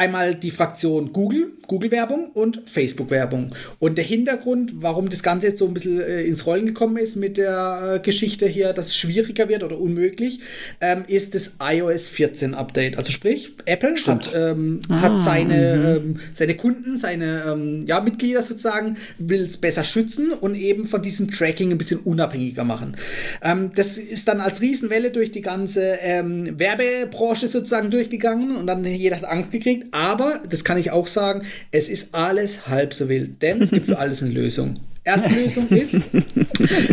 einmal 0.00 0.34
die 0.34 0.50
Fraktion 0.50 1.12
Google, 1.12 1.52
Google-Werbung 1.66 2.30
und 2.30 2.62
Facebook-Werbung. 2.64 3.52
Und 3.78 3.98
der 3.98 4.04
Hintergrund, 4.04 4.72
warum 4.76 5.10
das 5.10 5.22
Ganze 5.22 5.48
jetzt 5.48 5.58
so 5.58 5.66
ein 5.66 5.74
bisschen 5.74 6.00
äh, 6.00 6.22
ins 6.22 6.46
Rollen 6.46 6.64
gekommen 6.64 6.96
ist 6.96 7.16
mit 7.16 7.36
der 7.36 7.96
äh, 7.96 7.98
Geschichte 8.00 8.46
hier, 8.46 8.72
dass 8.72 8.86
es 8.86 8.96
schwieriger 8.96 9.50
wird 9.50 9.62
oder 9.62 9.78
unmöglich, 9.78 10.40
ähm, 10.80 11.04
ist 11.06 11.34
das 11.34 11.56
iOS 11.62 12.08
14 12.08 12.54
Update. 12.54 12.96
Also 12.96 13.12
sprich, 13.12 13.52
Apple 13.66 13.94
hat, 14.06 14.32
ähm, 14.34 14.80
ah, 14.88 15.02
hat 15.02 15.20
seine, 15.20 15.76
mhm. 15.76 16.06
ähm, 16.12 16.20
seine 16.32 16.56
Kunden, 16.56 16.96
seine 16.96 17.44
ähm, 17.46 17.84
ja, 17.86 18.00
Mitglieder 18.00 18.42
sozusagen, 18.42 18.96
will 19.18 19.42
es 19.42 19.58
besser 19.58 19.84
schützen 19.84 20.32
und 20.32 20.54
eben 20.54 20.86
von 20.86 21.02
diesem 21.02 21.30
Tracking 21.30 21.72
ein 21.72 21.78
bisschen 21.78 22.00
unabhängiger 22.00 22.64
machen. 22.64 22.96
Ähm, 23.42 23.72
das 23.74 23.98
ist 23.98 24.28
dann 24.28 24.40
als 24.40 24.62
Riesenwelle 24.62 25.10
durch 25.10 25.30
die 25.30 25.42
ganze 25.42 25.98
ähm, 26.00 26.58
Werbebranche 26.58 27.48
sozusagen 27.48 27.90
durchgegangen 27.90 28.56
und 28.56 28.66
dann 28.66 28.82
jeder 28.82 29.16
hat 29.16 29.26
Angst 29.26 29.50
gekriegt. 29.50 29.89
Aber, 29.92 30.40
das 30.48 30.64
kann 30.64 30.78
ich 30.78 30.90
auch 30.90 31.06
sagen, 31.06 31.42
es 31.72 31.88
ist 31.88 32.14
alles 32.14 32.66
halb 32.68 32.94
so 32.94 33.08
wild, 33.08 33.42
denn 33.42 33.60
es 33.60 33.70
gibt 33.70 33.86
für 33.86 33.98
alles 34.00 34.22
eine 34.22 34.32
Lösung. 34.32 34.74
Erste 35.02 35.34
Lösung 35.34 35.66
ist, 35.68 35.98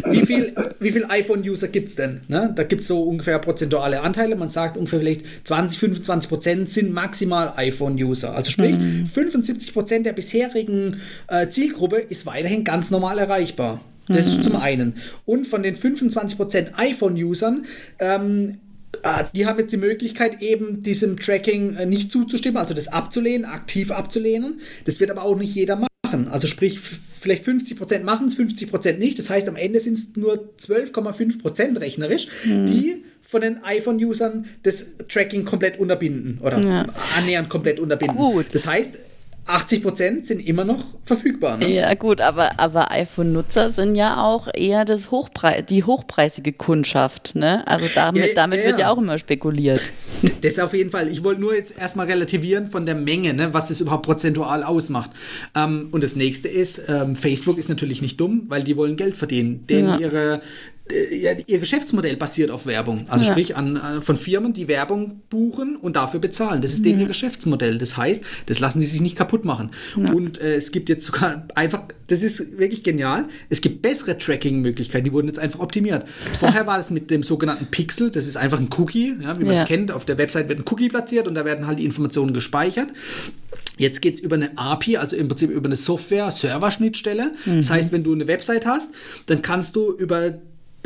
wie 0.10 0.26
viel, 0.26 0.56
wie 0.80 0.92
viel 0.92 1.06
iPhone-User 1.10 1.68
gibt 1.68 1.90
es 1.90 1.96
denn? 1.96 2.22
Ne? 2.30 2.54
Da 2.56 2.64
gibt 2.64 2.84
es 2.84 2.88
so 2.88 3.04
ungefähr 3.04 3.38
prozentuale 3.40 4.00
Anteile. 4.02 4.38
Man 4.38 4.48
sagt 4.48 4.78
ungefähr 4.78 5.00
vielleicht 5.00 5.26
20, 5.46 5.80
25 5.80 6.30
Prozent 6.30 6.70
sind 6.70 6.94
maximal 6.94 7.54
iPhone-User. 7.58 8.34
Also 8.34 8.52
sprich, 8.52 8.78
mhm. 8.78 9.08
75 9.08 9.74
Prozent 9.74 10.06
der 10.06 10.14
bisherigen 10.14 11.02
äh, 11.28 11.50
Zielgruppe 11.50 11.98
ist 11.98 12.26
weiterhin 12.26 12.64
ganz 12.64 12.92
normal 12.92 13.20
erreichbar. 13.20 13.82
Das 14.08 14.26
mhm. 14.26 14.32
ist 14.32 14.44
zum 14.46 14.56
einen. 14.56 14.96
Und 15.26 15.46
von 15.46 15.62
den 15.62 15.76
25 15.76 16.38
Prozent 16.38 16.72
iPhone-Usern 16.78 17.66
ähm, 18.00 18.50
äh, 18.50 18.54
die 19.36 19.46
haben 19.46 19.60
jetzt 19.60 19.72
die 19.72 19.78
Möglichkeit, 19.78 20.42
eben 20.42 20.84
diesem 20.84 21.18
Tracking 21.18 21.76
äh, 21.76 21.86
nicht 21.86 22.12
zuzustimmen, 22.12 22.58
also 22.58 22.74
das 22.74 22.88
abzulehnen, 22.88 23.46
aktiv 23.46 23.92
abzulehnen. 23.92 24.60
Das 24.86 25.00
wird 25.00 25.12
aber 25.12 25.24
auch 25.24 25.36
nicht 25.36 25.54
jeder 25.56 25.76
machen 25.76 25.88
machen. 26.08 26.28
Also 26.28 26.48
sprich, 26.48 26.80
vielleicht 26.80 27.46
50% 27.46 28.04
machen 28.04 28.28
es, 28.28 28.38
50% 28.38 28.98
nicht. 28.98 29.18
Das 29.18 29.30
heißt, 29.30 29.48
am 29.48 29.56
Ende 29.56 29.80
sind 29.80 29.94
es 29.94 30.16
nur 30.16 30.50
12,5% 30.60 31.80
rechnerisch, 31.80 32.28
mhm. 32.46 32.66
die 32.66 33.04
von 33.22 33.42
den 33.42 33.64
iPhone-Usern 33.64 34.46
das 34.64 34.96
Tracking 35.10 35.44
komplett 35.44 35.80
unterbinden 35.80 36.40
oder 36.42 36.60
ja. 36.60 36.86
annähernd 37.18 37.50
komplett 37.50 37.80
unterbinden. 37.80 38.18
Gut. 38.18 38.48
Das 38.54 38.66
heißt, 38.66 38.98
80 39.48 39.82
Prozent 39.82 40.26
sind 40.26 40.40
immer 40.40 40.66
noch 40.66 40.84
verfügbar. 41.06 41.58
Ne? 41.58 41.74
Ja, 41.74 41.94
gut, 41.94 42.22
aber, 42.22 42.60
aber 42.60 42.92
iPhone-Nutzer 42.92 43.72
sind 43.72 43.96
ja 43.96 44.24
auch 44.24 44.48
eher 44.54 44.86
das 44.86 45.12
Hochpre 45.12 45.64
die 45.68 45.84
hochpreisige 45.84 46.54
Kundschaft. 46.54 47.36
Ne? 47.36 47.66
Also 47.68 47.88
damit, 47.96 48.28
ja, 48.28 48.34
damit 48.36 48.60
ja, 48.60 48.66
wird 48.68 48.80
ja 48.80 48.92
auch 48.92 48.98
immer 48.98 49.18
spekuliert. 49.18 49.82
Das 50.42 50.58
auf 50.58 50.74
jeden 50.74 50.90
Fall. 50.90 51.10
Ich 51.10 51.24
wollte 51.24 51.42
nur 51.42 51.56
jetzt 51.56 51.78
erstmal 51.78 52.08
relativieren 52.08 52.68
von 52.68 52.86
der 52.86 52.96
Menge, 52.96 53.34
ne, 53.34 53.54
was 53.54 53.68
das 53.68 53.82
überhaupt 53.82 54.06
prozentual 54.06 54.64
ausmacht. 54.64 55.12
Ähm, 55.56 55.90
und 55.92 56.04
das 56.04 56.16
nächste 56.16 56.48
ist, 56.48 56.82
ähm, 56.88 57.16
Facebook 57.16 57.58
ist 57.58 57.70
natürlich 57.70 58.02
nicht 58.02 58.20
dumm, 58.20 58.44
weil 58.48 58.64
die 58.64 58.76
wollen 58.78 58.96
Geld 58.96 59.16
verdienen. 59.16 59.66
Denn 59.68 59.86
ja. 59.86 59.98
ihre 60.00 60.42
ihr 61.48 61.60
Geschäftsmodell 61.60 62.16
basiert 62.16 62.52
auf 62.52 62.66
Werbung. 62.66 63.06
Also 63.10 63.26
ja. 63.26 63.32
sprich 63.32 63.56
an, 63.56 63.78
an, 63.78 64.02
von 64.02 64.18
Firmen, 64.18 64.54
die 64.54 64.68
Werbung 64.68 65.22
buchen 65.30 65.76
und 65.76 65.96
dafür 65.96 66.20
bezahlen. 66.20 66.62
Das 66.62 66.74
ist 66.74 66.86
denen 66.86 67.00
ihr 67.00 67.08
Geschäftsmodell. 67.08 67.78
Das 67.78 67.98
heißt, 67.98 68.24
das 68.46 68.60
lassen 68.60 68.80
sie 68.80 68.86
sich 68.86 69.02
nicht 69.02 69.16
kaputt 69.16 69.46
machen. 69.46 69.72
Ja. 69.96 70.12
Und 70.14 70.40
äh, 70.40 70.56
es 70.56 70.72
gibt 70.72 70.90
jetzt 70.90 71.06
sogar 71.06 71.48
einfach, 71.56 71.84
das 72.08 72.24
ist 72.24 72.58
wirklich 72.58 72.84
genial, 72.84 73.28
es 73.50 73.62
gibt 73.62 73.82
bessere 73.82 74.18
Tracking-Möglichkeiten, 74.18 75.06
die 75.06 75.14
wurden 75.14 75.28
jetzt 75.28 75.40
einfach 75.40 75.60
optimiert. 75.60 76.06
Vorher 76.40 76.68
war 76.68 76.78
das 76.78 76.90
mit 76.90 77.12
dem 77.12 77.24
sogenannten 77.24 77.68
Pixel, 77.68 78.12
das 78.12 78.26
ist 78.26 78.38
einfach 78.38 78.60
ein 78.60 78.70
Cookie, 78.78 79.16
wie 79.20 79.44
man 79.44 79.56
es 79.56 79.66
kennt. 79.66 79.92
Auf 79.92 80.06
der 80.06 80.18
Website 80.18 80.50
wird 80.50 80.60
ein 80.60 80.66
Cookie 80.70 80.90
platziert 80.90 81.28
und 81.28 81.36
da 81.36 81.46
werden 81.46 81.68
halt 81.68 81.80
die 81.80 81.86
Informationen 81.86 82.34
gespeichert. 82.34 82.90
Jetzt 83.78 84.02
geht 84.02 84.16
es 84.16 84.20
über 84.22 84.36
eine 84.36 84.58
API, 84.58 84.98
also 84.98 85.16
im 85.16 85.28
Prinzip 85.28 85.52
über 85.52 85.68
eine 85.68 85.76
Software-Server-Schnittstelle. 85.76 87.34
Mhm. 87.46 87.58
Das 87.58 87.70
heißt, 87.70 87.92
wenn 87.92 88.04
du 88.04 88.14
eine 88.14 88.28
Website 88.28 88.66
hast, 88.66 88.94
dann 89.28 89.42
kannst 89.42 89.76
du 89.76 89.92
über 89.92 90.34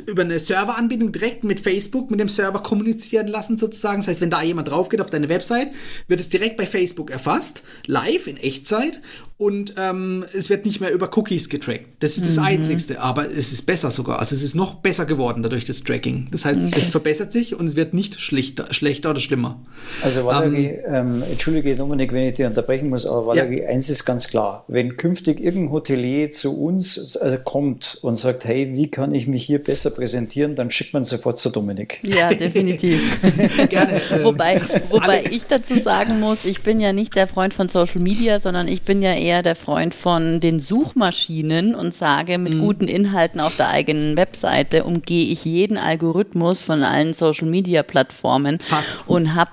über 0.08 0.22
eine 0.24 0.40
Serveranbindung 0.40 1.12
direkt 1.12 1.44
mit 1.44 1.60
Facebook, 1.60 2.12
mit 2.12 2.20
dem 2.20 2.30
Server 2.30 2.62
kommunizieren 2.62 3.28
lassen 3.28 3.58
sozusagen. 3.58 4.00
Das 4.00 4.08
heißt, 4.08 4.22
wenn 4.22 4.30
da 4.30 4.42
jemand 4.42 4.70
drauf 4.70 4.90
geht 4.90 5.02
auf 5.02 5.10
deine 5.10 5.30
Website, 5.30 5.72
wird 6.08 6.20
es 6.20 6.30
direkt 6.30 6.58
bei 6.58 6.66
Facebook 6.66 7.12
erfasst, 7.12 7.64
live 7.86 8.28
in 8.28 8.38
Echtzeit 8.38 9.02
und 9.42 9.74
ähm, 9.76 10.24
es 10.38 10.52
wird 10.52 10.66
nicht 10.68 10.82
mehr 10.82 10.92
über 10.92 11.10
Cookies 11.18 11.50
getrackt. 11.50 11.86
Das 12.00 12.16
ist 12.16 12.28
das 12.28 12.38
mhm. 12.38 12.44
Einzigste, 12.44 13.00
aber 13.02 13.26
es 13.26 13.52
ist 13.52 13.64
besser 13.64 13.90
sogar. 13.90 14.20
Also 14.20 14.36
es 14.36 14.44
ist 14.44 14.54
noch 14.54 14.76
besser 14.76 15.06
geworden 15.08 15.42
dadurch 15.42 15.66
das 15.66 15.82
Tracking. 15.82 16.28
Das 16.30 16.46
heißt, 16.46 16.60
okay. 16.60 16.76
es 16.78 16.90
verbessert 16.90 17.32
sich 17.32 17.56
und 17.56 17.66
es 17.66 17.76
wird 17.76 17.96
nicht 17.96 18.20
schlechter, 18.20 18.72
schlechter 18.72 19.10
oder 19.10 19.20
schlimmer. 19.20 19.60
Also 20.04 20.26
Valerie, 20.26 20.78
ähm, 20.86 21.24
ähm, 21.24 21.24
entschuldige 21.24 21.76
Dominik, 21.76 22.14
wenn 22.14 22.28
ich 22.28 22.36
dir 22.36 22.46
unterbrechen 22.46 22.90
muss, 22.90 23.08
aber 23.08 23.26
Valerie, 23.26 23.62
ja. 23.62 23.70
eins 23.70 23.90
ist 23.90 24.06
ganz 24.06 24.28
klar. 24.28 24.64
Wenn 24.68 24.96
künftig 24.98 25.40
irgendein 25.40 25.72
Hotelier 25.72 26.30
zu 26.30 26.62
uns 26.62 27.16
äh, 27.16 27.40
kommt 27.44 27.98
und 28.04 28.18
sagt, 28.18 28.46
hey, 28.46 28.74
wie 28.76 28.92
kann 28.92 29.12
ich 29.12 29.26
mich 29.26 29.44
hier 29.44 29.58
besser 29.58 29.90
präsentieren, 29.90 30.54
dann 30.54 30.70
schickt 30.70 30.94
man 30.94 31.04
sofort 31.04 31.40
zu 31.40 31.50
Dominik. 31.50 32.00
Ja, 32.04 32.30
definitiv. 32.32 33.20
Gerne. 33.70 34.00
Ähm, 34.12 34.24
wobei 34.24 34.62
wobei 34.92 35.24
ich 35.32 35.46
dazu 35.48 35.80
sagen 35.80 36.20
muss, 36.20 36.46
ich 36.46 36.62
bin 36.62 36.80
ja 36.80 36.94
nicht 36.94 37.16
der 37.16 37.26
Freund 37.26 37.56
von 37.56 37.70
Social 37.70 38.02
Media, 38.02 38.40
sondern 38.40 38.68
ich 38.68 38.84
bin 38.84 39.02
ja 39.02 39.16
eher 39.16 39.31
eher 39.32 39.44
der 39.44 39.56
Freund 39.56 39.96
von 39.96 40.42
den 40.42 40.60
Suchmaschinen 40.60 41.74
und 41.74 41.94
sage, 41.94 42.38
mit 42.38 42.56
mhm. 42.56 42.60
guten 42.60 42.88
Inhalten 42.90 43.40
auf 43.40 43.56
der 43.56 43.70
eigenen 43.70 44.18
Webseite 44.18 44.84
umgehe 44.84 45.32
ich 45.32 45.46
jeden 45.46 45.78
Algorithmus 45.78 46.62
von 46.62 46.84
allen 46.84 47.14
Social 47.14 47.48
Media 47.48 47.82
Plattformen 47.82 48.60
Fast. 48.60 49.06
und 49.08 49.34
habe 49.34 49.52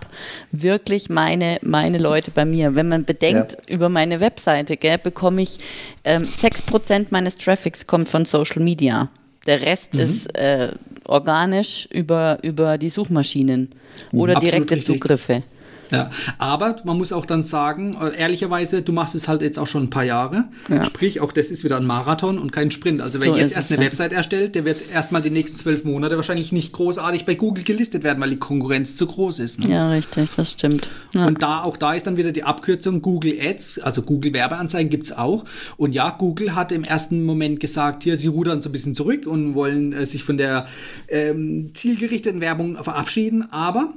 wirklich 0.50 1.08
meine, 1.08 1.58
meine 1.62 1.98
Leute 1.98 2.32
bei 2.32 2.44
mir. 2.44 2.74
Wenn 2.74 2.88
man 2.88 3.04
bedenkt, 3.04 3.52
ja. 3.52 3.74
über 3.76 3.88
meine 3.88 4.18
Webseite 4.18 4.76
gell, 4.76 4.98
bekomme 4.98 5.42
ich 5.42 5.58
ähm, 6.02 6.24
6% 6.24 7.06
meines 7.10 7.36
Traffics 7.36 7.86
kommt 7.86 8.08
von 8.08 8.24
Social 8.24 8.60
Media. 8.60 9.10
Der 9.46 9.60
Rest 9.60 9.94
mhm. 9.94 10.00
ist 10.00 10.36
äh, 10.36 10.72
organisch 11.04 11.86
über, 11.92 12.38
über 12.42 12.78
die 12.78 12.88
Suchmaschinen 12.88 13.70
oder 14.12 14.36
Absolut 14.36 14.54
direkte 14.54 14.74
richtig. 14.74 14.94
Zugriffe. 14.94 15.44
Ja, 15.90 16.10
aber 16.38 16.76
man 16.84 16.98
muss 16.98 17.12
auch 17.12 17.26
dann 17.26 17.42
sagen, 17.42 17.96
äh, 18.00 18.16
ehrlicherweise, 18.16 18.82
du 18.82 18.92
machst 18.92 19.14
es 19.14 19.28
halt 19.28 19.42
jetzt 19.42 19.58
auch 19.58 19.66
schon 19.66 19.84
ein 19.84 19.90
paar 19.90 20.04
Jahre. 20.04 20.48
Ja. 20.68 20.84
Sprich, 20.84 21.20
auch 21.20 21.32
das 21.32 21.50
ist 21.50 21.64
wieder 21.64 21.76
ein 21.76 21.86
Marathon 21.86 22.38
und 22.38 22.52
kein 22.52 22.70
Sprint. 22.70 23.00
Also 23.00 23.20
wer 23.20 23.32
so 23.32 23.36
jetzt 23.36 23.54
erst 23.54 23.72
eine 23.72 23.80
ja. 23.82 23.86
Website 23.86 24.12
erstellt, 24.12 24.54
der 24.54 24.64
wird 24.64 24.78
erstmal 24.90 25.22
die 25.22 25.30
nächsten 25.30 25.56
zwölf 25.56 25.84
Monate 25.84 26.16
wahrscheinlich 26.16 26.52
nicht 26.52 26.72
großartig 26.72 27.24
bei 27.24 27.34
Google 27.34 27.64
gelistet 27.64 28.04
werden, 28.04 28.20
weil 28.20 28.30
die 28.30 28.38
Konkurrenz 28.38 28.96
zu 28.96 29.06
groß 29.06 29.38
ist. 29.40 29.60
Ne? 29.60 29.72
Ja, 29.72 29.90
richtig, 29.90 30.30
das 30.36 30.52
stimmt. 30.52 30.88
Ja. 31.14 31.26
Und 31.26 31.42
da, 31.42 31.62
auch 31.62 31.76
da 31.76 31.94
ist 31.94 32.06
dann 32.06 32.16
wieder 32.16 32.32
die 32.32 32.44
Abkürzung 32.44 33.02
Google 33.02 33.34
Ads, 33.40 33.80
also 33.80 34.02
Google 34.02 34.32
Werbeanzeigen 34.32 34.90
gibt 34.90 35.04
es 35.04 35.12
auch. 35.12 35.44
Und 35.76 35.92
ja, 35.92 36.10
Google 36.10 36.54
hat 36.54 36.72
im 36.72 36.84
ersten 36.84 37.24
Moment 37.24 37.60
gesagt, 37.60 38.02
hier, 38.04 38.16
sie 38.16 38.28
rudern 38.28 38.62
so 38.62 38.68
ein 38.68 38.72
bisschen 38.72 38.94
zurück 38.94 39.26
und 39.26 39.54
wollen 39.54 39.92
äh, 39.92 40.06
sich 40.06 40.24
von 40.24 40.36
der 40.36 40.66
ähm, 41.08 41.70
zielgerichteten 41.74 42.40
Werbung 42.40 42.76
verabschieden, 42.82 43.50
aber 43.50 43.94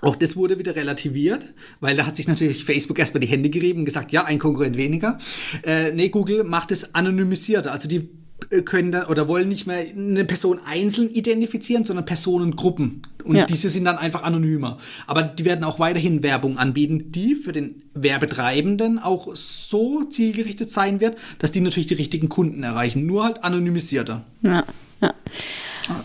auch 0.00 0.16
das 0.16 0.36
wurde 0.36 0.58
wieder 0.58 0.74
relativiert, 0.76 1.52
weil 1.80 1.96
da 1.96 2.06
hat 2.06 2.16
sich 2.16 2.28
natürlich 2.28 2.64
Facebook 2.64 2.98
erstmal 2.98 3.20
die 3.20 3.26
Hände 3.26 3.50
gerieben 3.50 3.80
und 3.80 3.84
gesagt, 3.84 4.12
ja, 4.12 4.24
ein 4.24 4.38
Konkurrent 4.38 4.76
weniger. 4.76 5.18
Äh, 5.62 5.92
nee, 5.92 6.08
Google 6.08 6.44
macht 6.44 6.72
es 6.72 6.94
anonymisiert. 6.94 7.66
Also 7.66 7.88
die 7.88 8.08
äh, 8.50 8.62
können 8.62 8.92
dann 8.92 9.06
oder 9.06 9.28
wollen 9.28 9.48
nicht 9.48 9.66
mehr 9.66 9.84
eine 9.94 10.24
Person 10.24 10.60
einzeln 10.64 11.10
identifizieren, 11.10 11.84
sondern 11.84 12.04
Personengruppen. 12.04 13.02
Und 13.24 13.36
ja. 13.36 13.44
diese 13.44 13.68
sind 13.68 13.84
dann 13.84 13.98
einfach 13.98 14.22
anonymer. 14.22 14.78
Aber 15.06 15.22
die 15.22 15.44
werden 15.44 15.64
auch 15.64 15.78
weiterhin 15.78 16.22
Werbung 16.22 16.58
anbieten, 16.58 17.12
die 17.12 17.34
für 17.34 17.52
den 17.52 17.82
Werbetreibenden 17.94 18.98
auch 18.98 19.34
so 19.34 20.04
zielgerichtet 20.04 20.72
sein 20.72 21.00
wird, 21.00 21.16
dass 21.38 21.52
die 21.52 21.60
natürlich 21.60 21.86
die 21.86 21.94
richtigen 21.94 22.28
Kunden 22.28 22.62
erreichen. 22.62 23.04
Nur 23.04 23.24
halt 23.24 23.44
anonymisierter. 23.44 24.24
Ja, 24.42 24.64
ja. 25.02 25.14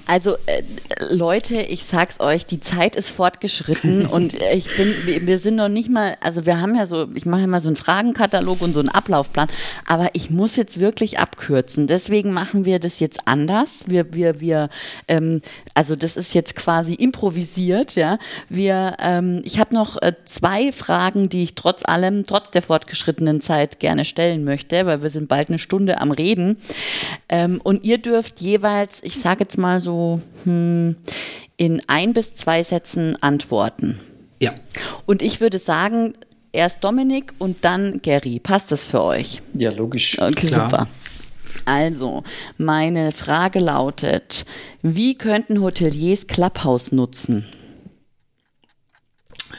Also 0.05 0.35
äh, 0.45 0.63
Leute, 1.11 1.61
ich 1.61 1.83
sag's 1.83 2.19
euch, 2.19 2.45
die 2.45 2.59
Zeit 2.59 2.95
ist 2.95 3.11
fortgeschritten 3.11 4.05
und 4.05 4.33
ich 4.53 4.75
bin, 4.77 5.27
wir 5.27 5.39
sind 5.39 5.55
noch 5.55 5.69
nicht 5.69 5.89
mal, 5.89 6.17
also 6.21 6.45
wir 6.45 6.61
haben 6.61 6.75
ja 6.75 6.85
so, 6.85 7.07
ich 7.13 7.25
mache 7.25 7.41
ja 7.41 7.47
mal 7.47 7.61
so 7.61 7.69
einen 7.69 7.75
Fragenkatalog 7.75 8.61
und 8.61 8.73
so 8.73 8.79
einen 8.79 8.89
Ablaufplan, 8.89 9.47
aber 9.85 10.09
ich 10.13 10.29
muss 10.29 10.55
jetzt 10.55 10.79
wirklich 10.79 11.19
abkürzen. 11.19 11.87
Deswegen 11.87 12.31
machen 12.31 12.65
wir 12.65 12.79
das 12.79 12.99
jetzt 12.99 13.27
anders. 13.27 13.83
Wir, 13.87 14.13
wir, 14.13 14.39
wir, 14.39 14.69
ähm, 15.07 15.41
also 15.73 15.95
das 15.95 16.17
ist 16.17 16.33
jetzt 16.33 16.55
quasi 16.55 16.93
improvisiert, 16.93 17.95
ja. 17.95 18.17
Wir, 18.49 18.95
ähm, 18.99 19.41
ich 19.43 19.59
habe 19.59 19.73
noch 19.75 20.01
äh, 20.01 20.13
zwei 20.25 20.71
Fragen, 20.71 21.29
die 21.29 21.43
ich 21.43 21.55
trotz 21.55 21.83
allem, 21.85 22.25
trotz 22.25 22.51
der 22.51 22.61
fortgeschrittenen 22.61 23.41
Zeit 23.41 23.79
gerne 23.79 24.05
stellen 24.05 24.43
möchte, 24.43 24.85
weil 24.85 25.03
wir 25.03 25.09
sind 25.09 25.27
bald 25.27 25.49
eine 25.49 25.59
Stunde 25.59 25.99
am 25.99 26.11
Reden. 26.11 26.57
Ähm, 27.29 27.59
und 27.63 27.83
ihr 27.83 27.97
dürft 27.97 28.41
jeweils, 28.41 28.99
ich 29.03 29.19
sage 29.19 29.41
jetzt 29.41 29.57
mal 29.57 29.64
mal 29.65 29.79
so 29.79 30.21
hm, 30.43 30.95
in 31.57 31.81
ein 31.87 32.13
bis 32.13 32.35
zwei 32.35 32.63
Sätzen 32.63 33.17
antworten. 33.21 33.99
Ja. 34.39 34.53
Und 35.07 35.23
ich 35.23 35.41
würde 35.41 35.57
sagen, 35.57 36.13
erst 36.51 36.83
Dominik 36.83 37.33
und 37.39 37.65
dann 37.65 38.01
Gary. 38.03 38.39
Passt 38.39 38.71
das 38.71 38.85
für 38.85 39.01
euch? 39.01 39.41
Ja, 39.55 39.71
logisch. 39.71 40.19
Okay, 40.19 40.47
Klar. 40.47 40.69
super. 40.69 40.87
Also, 41.63 42.23
meine 42.57 43.11
Frage 43.11 43.59
lautet, 43.59 44.45
wie 44.81 45.15
könnten 45.15 45.61
Hoteliers 45.61 46.27
Clubhouse 46.27 46.91
nutzen? 46.91 47.45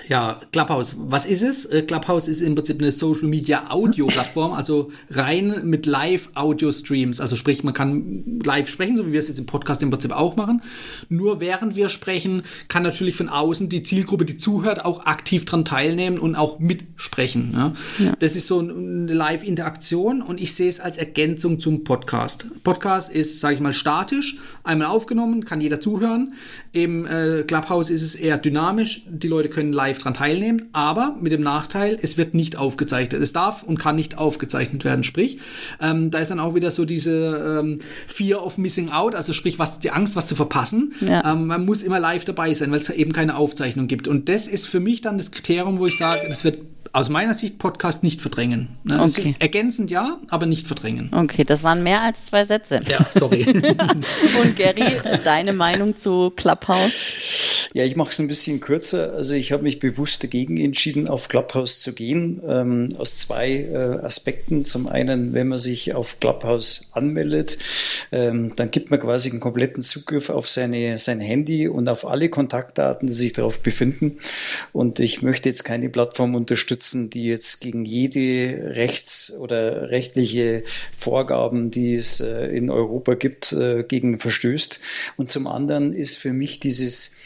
Ja, 0.08 0.40
Clubhouse. 0.52 0.96
Was 0.98 1.26
ist 1.26 1.42
es? 1.42 1.64
Äh, 1.64 1.82
Clubhouse 1.82 2.28
ist 2.28 2.40
im 2.40 2.54
Prinzip 2.54 2.80
eine 2.80 2.92
Social 2.92 3.26
Media 3.26 3.70
Audio 3.70 4.06
Plattform, 4.06 4.52
also 4.52 4.92
rein 5.10 5.62
mit 5.64 5.84
Live 5.86 6.30
Audio 6.34 6.70
Streams. 6.70 7.20
Also 7.20 7.34
sprich, 7.34 7.64
man 7.64 7.74
kann 7.74 8.40
live 8.44 8.68
sprechen, 8.68 8.96
so 8.96 9.06
wie 9.06 9.12
wir 9.12 9.18
es 9.18 9.26
jetzt 9.26 9.40
im 9.40 9.46
Podcast 9.46 9.82
im 9.82 9.90
Prinzip 9.90 10.12
auch 10.12 10.36
machen. 10.36 10.62
Nur 11.08 11.40
während 11.40 11.74
wir 11.74 11.88
sprechen, 11.88 12.42
kann 12.68 12.84
natürlich 12.84 13.16
von 13.16 13.28
außen 13.28 13.68
die 13.68 13.82
Zielgruppe, 13.82 14.24
die 14.24 14.36
zuhört, 14.36 14.84
auch 14.84 15.06
aktiv 15.06 15.44
dran 15.44 15.64
teilnehmen 15.64 16.18
und 16.18 16.36
auch 16.36 16.60
mitsprechen. 16.60 17.50
Ja? 17.52 17.72
Ja. 17.98 18.12
Das 18.20 18.36
ist 18.36 18.46
so 18.46 18.60
eine 18.60 19.12
Live-Interaktion 19.12 20.22
und 20.22 20.40
ich 20.40 20.54
sehe 20.54 20.68
es 20.68 20.78
als 20.78 20.98
Ergänzung 20.98 21.58
zum 21.58 21.82
Podcast. 21.82 22.46
Podcast 22.62 23.12
ist, 23.12 23.40
sage 23.40 23.56
ich 23.56 23.60
mal, 23.60 23.74
statisch, 23.74 24.36
einmal 24.62 24.86
aufgenommen, 24.86 25.44
kann 25.44 25.60
jeder 25.60 25.80
zuhören. 25.80 26.32
Im 26.72 27.06
äh, 27.06 27.42
Clubhouse 27.42 27.90
ist 27.90 28.02
es 28.02 28.14
eher 28.14 28.38
dynamisch. 28.38 29.02
Die 29.08 29.28
Leute 29.28 29.48
können 29.48 29.72
live 29.72 29.95
dran 29.98 30.14
teilnehmen, 30.14 30.68
aber 30.72 31.16
mit 31.20 31.32
dem 31.32 31.40
Nachteil, 31.40 31.96
es 32.00 32.16
wird 32.16 32.34
nicht 32.34 32.56
aufgezeichnet. 32.56 33.22
Es 33.22 33.32
darf 33.32 33.62
und 33.62 33.78
kann 33.78 33.96
nicht 33.96 34.18
aufgezeichnet 34.18 34.84
werden. 34.84 35.04
Sprich, 35.04 35.38
ähm, 35.80 36.10
da 36.10 36.18
ist 36.18 36.30
dann 36.30 36.40
auch 36.40 36.54
wieder 36.54 36.70
so 36.70 36.84
diese 36.84 37.60
ähm, 37.60 37.80
Fear 38.06 38.44
of 38.44 38.58
Missing 38.58 38.90
Out, 38.90 39.14
also 39.14 39.32
sprich, 39.32 39.58
was 39.58 39.78
die 39.80 39.90
Angst, 39.90 40.16
was 40.16 40.26
zu 40.26 40.34
verpassen. 40.34 40.92
Ja. 41.00 41.32
Ähm, 41.32 41.46
man 41.46 41.64
muss 41.64 41.82
immer 41.82 42.00
live 42.00 42.24
dabei 42.24 42.54
sein, 42.54 42.70
weil 42.70 42.78
es 42.78 42.88
eben 42.90 43.12
keine 43.12 43.36
Aufzeichnung 43.36 43.86
gibt. 43.86 44.08
Und 44.08 44.28
das 44.28 44.48
ist 44.48 44.66
für 44.66 44.80
mich 44.80 45.00
dann 45.00 45.18
das 45.18 45.30
Kriterium, 45.30 45.78
wo 45.78 45.86
ich 45.86 45.96
sage, 45.96 46.20
das 46.28 46.44
wird 46.44 46.58
aus 46.96 47.10
meiner 47.10 47.34
Sicht 47.34 47.58
Podcast 47.58 48.02
nicht 48.02 48.22
verdrängen. 48.22 48.68
Ne? 48.82 49.02
Okay. 49.02 49.34
Ergänzend 49.38 49.90
ja, 49.90 50.18
aber 50.30 50.46
nicht 50.46 50.66
verdrängen. 50.66 51.10
Okay, 51.12 51.44
das 51.44 51.62
waren 51.62 51.82
mehr 51.82 52.00
als 52.00 52.24
zwei 52.24 52.46
Sätze. 52.46 52.80
Ja, 52.88 53.06
sorry. 53.10 53.44
Und 54.42 54.56
Gary, 54.56 54.92
deine 55.22 55.52
Meinung 55.52 55.98
zu 55.98 56.30
Clubhouse? 56.30 56.94
Ja, 57.74 57.84
ich 57.84 57.96
mache 57.96 58.08
es 58.12 58.18
ein 58.18 58.28
bisschen 58.28 58.60
kürzer. 58.60 59.12
Also 59.12 59.34
ich 59.34 59.52
habe 59.52 59.64
mich 59.64 59.78
bewusst 59.78 60.24
dagegen 60.24 60.56
entschieden, 60.56 61.06
auf 61.06 61.28
Clubhouse 61.28 61.80
zu 61.80 61.92
gehen, 61.92 62.40
ähm, 62.48 62.94
aus 62.96 63.18
zwei 63.18 63.50
äh, 63.50 64.02
Aspekten. 64.02 64.64
Zum 64.64 64.86
einen, 64.86 65.34
wenn 65.34 65.48
man 65.48 65.58
sich 65.58 65.94
auf 65.94 66.18
Clubhouse 66.18 66.88
anmeldet, 66.92 67.58
ähm, 68.10 68.54
dann 68.56 68.70
gibt 68.70 68.90
man 68.90 69.00
quasi 69.00 69.28
einen 69.28 69.40
kompletten 69.40 69.82
Zugriff 69.82 70.30
auf 70.30 70.48
seine, 70.48 70.96
sein 70.96 71.20
Handy 71.20 71.68
und 71.68 71.90
auf 71.90 72.06
alle 72.06 72.30
Kontaktdaten, 72.30 73.06
die 73.06 73.12
sich 73.12 73.34
darauf 73.34 73.60
befinden. 73.60 74.16
Und 74.72 74.98
ich 74.98 75.20
möchte 75.20 75.50
jetzt 75.50 75.64
keine 75.64 75.90
Plattform 75.90 76.34
unterstützen, 76.34 76.85
die 76.94 77.24
jetzt 77.24 77.60
gegen 77.60 77.84
jede 77.84 78.74
rechts- 78.74 79.32
oder 79.38 79.90
rechtliche 79.90 80.64
Vorgaben, 80.96 81.70
die 81.70 81.94
es 81.94 82.20
äh, 82.20 82.46
in 82.46 82.70
Europa 82.70 83.14
gibt, 83.14 83.52
äh, 83.52 83.82
gegen 83.82 84.18
verstößt. 84.18 84.80
Und 85.16 85.28
zum 85.28 85.46
anderen 85.46 85.92
ist 85.92 86.16
für 86.16 86.32
mich 86.32 86.60
dieses 86.60 87.16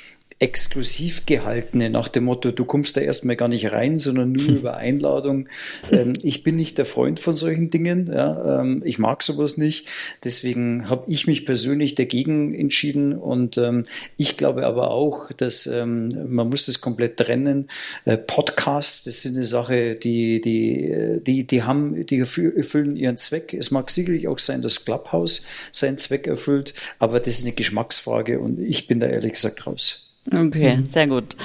exklusiv 0.41 1.27
gehaltene, 1.27 1.91
nach 1.91 2.09
dem 2.09 2.25
Motto, 2.25 2.51
du 2.51 2.65
kommst 2.65 2.97
da 2.97 3.03
erstmal 3.03 3.37
gar 3.37 3.49
nicht 3.49 3.73
rein, 3.73 3.99
sondern 3.99 4.33
nur 4.33 4.49
über 4.49 4.77
Einladung. 4.79 5.49
Ähm, 5.93 6.15
ich 6.23 6.43
bin 6.43 6.57
nicht 6.57 6.79
der 6.79 6.87
Freund 6.87 7.21
von 7.21 7.35
solchen 7.35 7.71
Dingen. 7.71 8.11
Ja, 8.13 8.61
ähm, 8.61 8.83
ich 8.85 8.99
mag 8.99 9.23
sowas 9.23 9.59
nicht. 9.59 9.87
Deswegen 10.25 10.89
habe 10.89 11.05
ich 11.09 11.27
mich 11.27 11.45
persönlich 11.45 11.95
dagegen 11.95 12.55
entschieden. 12.55 13.13
Und 13.13 13.59
ähm, 13.59 13.85
ich 14.17 14.39
glaube 14.39 14.67
aber 14.67 14.91
auch, 14.91 15.31
dass 15.33 15.67
ähm, 15.67 16.33
man 16.35 16.49
muss 16.49 16.65
das 16.65 16.81
komplett 16.81 17.19
trennen. 17.19 17.69
Äh, 18.07 18.17
Podcasts, 18.17 19.05
das 19.05 19.21
sind 19.21 19.37
eine 19.37 19.45
Sache, 19.45 19.95
die, 19.95 20.41
die, 20.41 21.21
die, 21.21 21.47
die 21.47 21.63
haben, 21.65 22.07
die 22.07 22.19
erfüllen 22.19 22.97
ihren 22.97 23.19
Zweck. 23.19 23.53
Es 23.53 23.71
mag 23.71 23.91
sicherlich 23.91 24.27
auch 24.27 24.39
sein, 24.39 24.63
dass 24.63 24.87
Clubhouse 24.87 25.43
seinen 25.71 25.99
Zweck 25.99 26.27
erfüllt, 26.27 26.73
aber 26.99 27.21
das 27.21 27.41
ist 27.41 27.45
eine 27.45 27.55
Geschmacksfrage 27.55 28.41
und 28.41 28.59
ich 28.59 28.87
bin 28.87 29.01
da 29.01 29.07
ehrlich 29.07 29.35
gesagt 29.35 29.67
raus. 29.67 30.10
Okay, 30.27 30.77
mhm. 30.77 30.85
sehr 30.85 31.07
gut. 31.07 31.37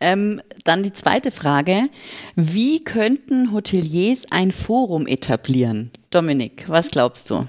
Ähm, 0.00 0.42
dann 0.64 0.82
die 0.82 0.92
zweite 0.92 1.30
Frage. 1.30 1.88
Wie 2.34 2.82
könnten 2.82 3.52
Hoteliers 3.52 4.24
ein 4.30 4.50
Forum 4.50 5.06
etablieren? 5.06 5.90
Dominik, 6.10 6.64
was 6.68 6.90
glaubst 6.90 7.30
du? 7.30 7.46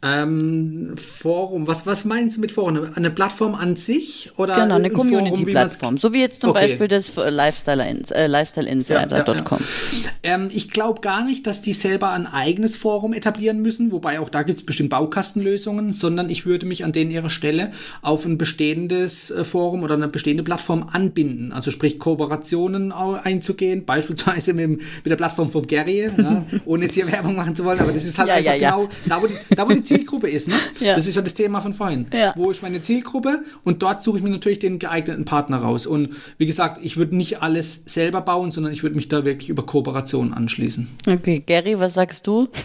Ähm, 0.00 0.94
Forum, 0.96 1.66
was, 1.66 1.84
was 1.84 2.04
meinst 2.04 2.36
du 2.36 2.40
mit 2.40 2.52
Forum? 2.52 2.86
Eine 2.94 3.10
Plattform 3.10 3.56
an 3.56 3.74
sich? 3.74 4.30
Oder 4.36 4.54
genau, 4.54 4.76
eine 4.76 4.90
Community-Plattform. 4.90 5.96
So 5.96 6.12
wie 6.12 6.20
jetzt 6.20 6.40
zum 6.40 6.50
okay. 6.50 6.60
Beispiel 6.60 6.86
das 6.86 7.16
Lifestyle-Insider.com. 7.16 8.16
Äh, 8.16 8.26
Lifestyle 8.28 8.68
ja, 8.88 9.06
ja, 9.08 9.24
ja. 9.34 10.08
ähm, 10.22 10.48
ich 10.52 10.70
glaube 10.70 11.00
gar 11.00 11.24
nicht, 11.24 11.48
dass 11.48 11.62
die 11.62 11.72
selber 11.72 12.10
ein 12.10 12.26
eigenes 12.26 12.76
Forum 12.76 13.12
etablieren 13.12 13.60
müssen, 13.60 13.90
wobei 13.90 14.20
auch 14.20 14.28
da 14.28 14.44
gibt 14.44 14.60
es 14.60 14.64
bestimmt 14.64 14.90
Baukastenlösungen, 14.90 15.92
sondern 15.92 16.30
ich 16.30 16.46
würde 16.46 16.66
mich 16.66 16.84
an 16.84 16.92
denen 16.92 17.10
ihrer 17.10 17.30
Stelle 17.30 17.72
auf 18.00 18.24
ein 18.24 18.38
bestehendes 18.38 19.32
äh, 19.32 19.42
Forum 19.42 19.82
oder 19.82 19.94
eine 19.94 20.06
bestehende 20.06 20.44
Plattform 20.44 20.88
anbinden. 20.92 21.52
Also 21.52 21.72
sprich 21.72 21.98
Kooperationen 21.98 22.92
einzugehen, 22.92 23.84
beispielsweise 23.84 24.54
mit, 24.54 24.68
mit 24.68 25.06
der 25.06 25.16
Plattform 25.16 25.48
von 25.50 25.66
Gary, 25.66 26.08
ohne 26.66 26.84
jetzt 26.84 26.94
hier 26.94 27.10
Werbung 27.10 27.34
machen 27.34 27.56
zu 27.56 27.64
wollen, 27.64 27.80
aber 27.80 27.90
das 27.90 28.04
ist 28.04 28.16
halt 28.16 28.30
einfach 28.30 28.54
genau 28.54 28.88
da, 29.06 29.20
wo 29.20 29.26
die, 29.26 29.34
da, 29.56 29.68
wo 29.68 29.72
die 29.72 29.87
Zielgruppe 29.88 30.28
ist. 30.28 30.48
Ne? 30.48 30.54
Ja. 30.80 30.94
Das 30.94 31.06
ist 31.08 31.16
ja 31.16 31.22
das 31.22 31.34
Thema 31.34 31.60
von 31.60 31.72
vorhin. 31.72 32.06
Ja. 32.12 32.32
Wo 32.36 32.50
ist 32.50 32.62
meine 32.62 32.80
Zielgruppe? 32.80 33.42
Und 33.64 33.82
dort 33.82 34.02
suche 34.02 34.18
ich 34.18 34.22
mir 34.24 34.30
natürlich 34.30 34.60
den 34.60 34.78
geeigneten 34.78 35.24
Partner 35.24 35.58
raus. 35.58 35.86
Und 35.86 36.10
wie 36.36 36.46
gesagt, 36.46 36.78
ich 36.84 36.96
würde 36.96 37.16
nicht 37.16 37.42
alles 37.42 37.82
selber 37.86 38.20
bauen, 38.20 38.52
sondern 38.52 38.72
ich 38.72 38.84
würde 38.84 38.94
mich 38.94 39.08
da 39.08 39.24
wirklich 39.24 39.48
über 39.48 39.66
Kooperation 39.66 40.32
anschließen. 40.32 40.88
Okay, 41.04 41.42
Gary, 41.44 41.80
was 41.80 41.94
sagst 41.94 42.26
du? 42.26 42.48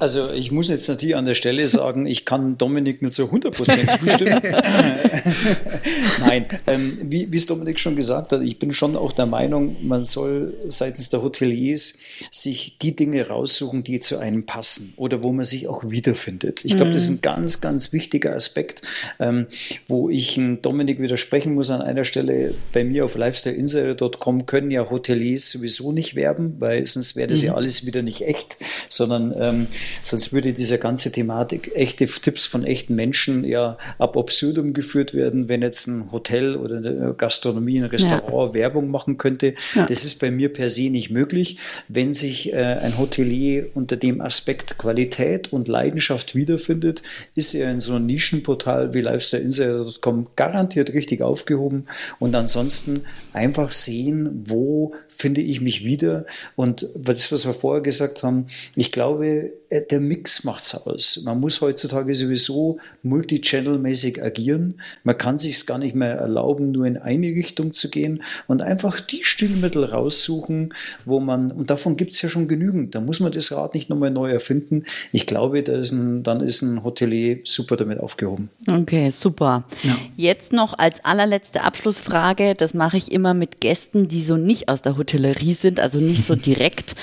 Also 0.00 0.30
ich 0.30 0.52
muss 0.52 0.68
jetzt 0.68 0.88
natürlich 0.88 1.16
an 1.16 1.24
der 1.24 1.34
Stelle 1.34 1.66
sagen, 1.66 2.06
ich 2.06 2.24
kann 2.24 2.56
Dominik 2.56 3.02
nur 3.02 3.10
zu 3.10 3.24
100% 3.24 3.98
zustimmen. 3.98 4.40
Nein, 6.20 6.46
ähm, 6.66 6.98
wie 7.02 7.28
es 7.34 7.46
Dominik 7.46 7.80
schon 7.80 7.96
gesagt 7.96 8.32
hat, 8.32 8.42
ich 8.42 8.58
bin 8.58 8.72
schon 8.72 8.94
auch 8.94 9.12
der 9.12 9.26
Meinung, 9.26 9.76
man 9.82 10.04
soll 10.04 10.54
seitens 10.68 11.08
der 11.08 11.22
Hoteliers 11.22 11.98
sich 12.30 12.78
die 12.78 12.94
Dinge 12.94 13.26
raussuchen, 13.26 13.82
die 13.82 13.98
zu 13.98 14.18
einem 14.18 14.46
passen 14.46 14.92
oder 14.96 15.22
wo 15.22 15.32
man 15.32 15.44
sich 15.44 15.66
auch 15.66 15.90
wiederfindet 15.90 16.47
findet. 16.48 16.64
Ich 16.64 16.76
glaube, 16.76 16.92
das 16.92 17.04
ist 17.04 17.10
ein 17.10 17.16
mhm. 17.16 17.22
ganz, 17.22 17.60
ganz 17.60 17.92
wichtiger 17.92 18.34
Aspekt, 18.34 18.82
ähm, 19.18 19.46
wo 19.86 20.10
ich 20.10 20.40
Dominik 20.62 21.00
widersprechen 21.00 21.54
muss 21.54 21.70
an 21.70 21.82
einer 21.82 22.04
Stelle. 22.04 22.54
Bei 22.72 22.84
mir 22.84 23.04
auf 23.04 23.16
lifestyleinsider.com 23.16 24.46
können 24.46 24.70
ja 24.70 24.88
Hoteliers 24.90 25.50
sowieso 25.50 25.92
nicht 25.92 26.14
werben, 26.14 26.56
weil 26.58 26.86
sonst 26.86 27.16
wäre 27.16 27.28
das 27.28 27.40
mhm. 27.40 27.46
ja 27.46 27.54
alles 27.54 27.86
wieder 27.86 28.02
nicht 28.02 28.22
echt, 28.22 28.58
sondern 28.88 29.34
ähm, 29.38 29.66
sonst 30.02 30.32
würde 30.32 30.52
diese 30.52 30.78
ganze 30.78 31.12
Thematik, 31.12 31.72
echte 31.74 32.06
Tipps 32.06 32.46
von 32.46 32.64
echten 32.64 32.94
Menschen 32.94 33.44
ja 33.44 33.78
ab 33.98 34.16
absurdum 34.16 34.72
geführt 34.72 35.14
werden, 35.14 35.48
wenn 35.48 35.62
jetzt 35.62 35.86
ein 35.86 36.10
Hotel 36.12 36.56
oder 36.56 36.78
eine 36.78 37.14
Gastronomie, 37.16 37.78
ein 37.78 37.84
Restaurant 37.84 38.54
ja. 38.54 38.60
Werbung 38.60 38.90
machen 38.90 39.18
könnte. 39.18 39.54
Ja. 39.74 39.86
Das 39.86 40.04
ist 40.04 40.16
bei 40.20 40.30
mir 40.30 40.52
per 40.52 40.70
se 40.70 40.90
nicht 40.90 41.10
möglich. 41.10 41.58
Wenn 41.88 42.14
sich 42.14 42.52
äh, 42.52 42.56
ein 42.56 42.98
Hotelier 42.98 43.68
unter 43.74 43.96
dem 43.96 44.20
Aspekt 44.20 44.78
Qualität 44.78 45.52
und 45.52 45.68
Leidenschaft 45.68 46.34
wiederfindet, 46.38 47.02
ist 47.34 47.54
er 47.54 47.70
in 47.70 47.80
so 47.80 47.94
einem 47.94 48.06
Nischenportal 48.06 48.94
wie 48.94 49.02
lifestyleinsider.com 49.02 50.28
garantiert 50.36 50.94
richtig 50.94 51.20
aufgehoben 51.20 51.86
und 52.18 52.34
ansonsten 52.34 53.02
einfach 53.32 53.72
sehen, 53.72 54.44
wo 54.46 54.94
finde 55.08 55.42
ich 55.42 55.60
mich 55.60 55.84
wieder 55.84 56.24
und 56.56 56.88
das, 56.96 57.30
was 57.30 57.44
wir 57.44 57.54
vorher 57.54 57.82
gesagt 57.82 58.22
haben, 58.22 58.46
ich 58.76 58.92
glaube, 58.92 59.52
äh, 59.70 59.82
der 59.82 60.00
Mix 60.00 60.44
macht 60.44 60.62
es 60.62 60.74
aus. 60.74 61.22
Man 61.24 61.40
muss 61.40 61.60
heutzutage 61.60 62.14
sowieso 62.14 62.78
multichannel-mäßig 63.04 64.22
agieren. 64.22 64.80
Man 65.04 65.18
kann 65.18 65.36
sich 65.36 65.56
es 65.56 65.66
gar 65.66 65.78
nicht 65.78 65.94
mehr 65.94 66.14
erlauben, 66.14 66.72
nur 66.72 66.86
in 66.86 66.96
eine 66.96 67.28
Richtung 67.28 67.72
zu 67.72 67.90
gehen 67.90 68.22
und 68.46 68.62
einfach 68.62 69.00
die 69.00 69.24
Stilmittel 69.24 69.84
raussuchen, 69.84 70.74
wo 71.04 71.20
man, 71.20 71.50
und 71.50 71.70
davon 71.70 71.96
gibt 71.96 72.12
es 72.12 72.22
ja 72.22 72.28
schon 72.28 72.48
genügend, 72.48 72.94
da 72.94 73.00
muss 73.00 73.20
man 73.20 73.32
das 73.32 73.52
Rad 73.52 73.74
nicht 73.74 73.90
nochmal 73.90 74.10
neu 74.10 74.30
erfinden. 74.30 74.84
Ich 75.12 75.26
glaube, 75.26 75.62
da 75.62 75.78
ist 75.78 75.92
ein, 75.92 76.22
dann 76.28 76.40
ist 76.40 76.62
ein 76.62 76.84
Hotelier 76.84 77.38
super 77.44 77.76
damit 77.76 78.00
aufgehoben. 78.00 78.50
Okay, 78.68 79.10
super. 79.10 79.64
Ja. 79.82 79.96
Jetzt 80.16 80.52
noch 80.52 80.78
als 80.78 81.04
allerletzte 81.04 81.62
Abschlussfrage, 81.62 82.54
das 82.54 82.74
mache 82.74 82.96
ich 82.96 83.10
immer 83.10 83.34
mit 83.34 83.60
Gästen, 83.60 84.08
die 84.08 84.22
so 84.22 84.36
nicht 84.36 84.68
aus 84.68 84.82
der 84.82 84.96
Hotellerie 84.96 85.54
sind, 85.54 85.80
also 85.80 85.98
nicht 85.98 86.24
so 86.24 86.36
direkt. 86.36 86.94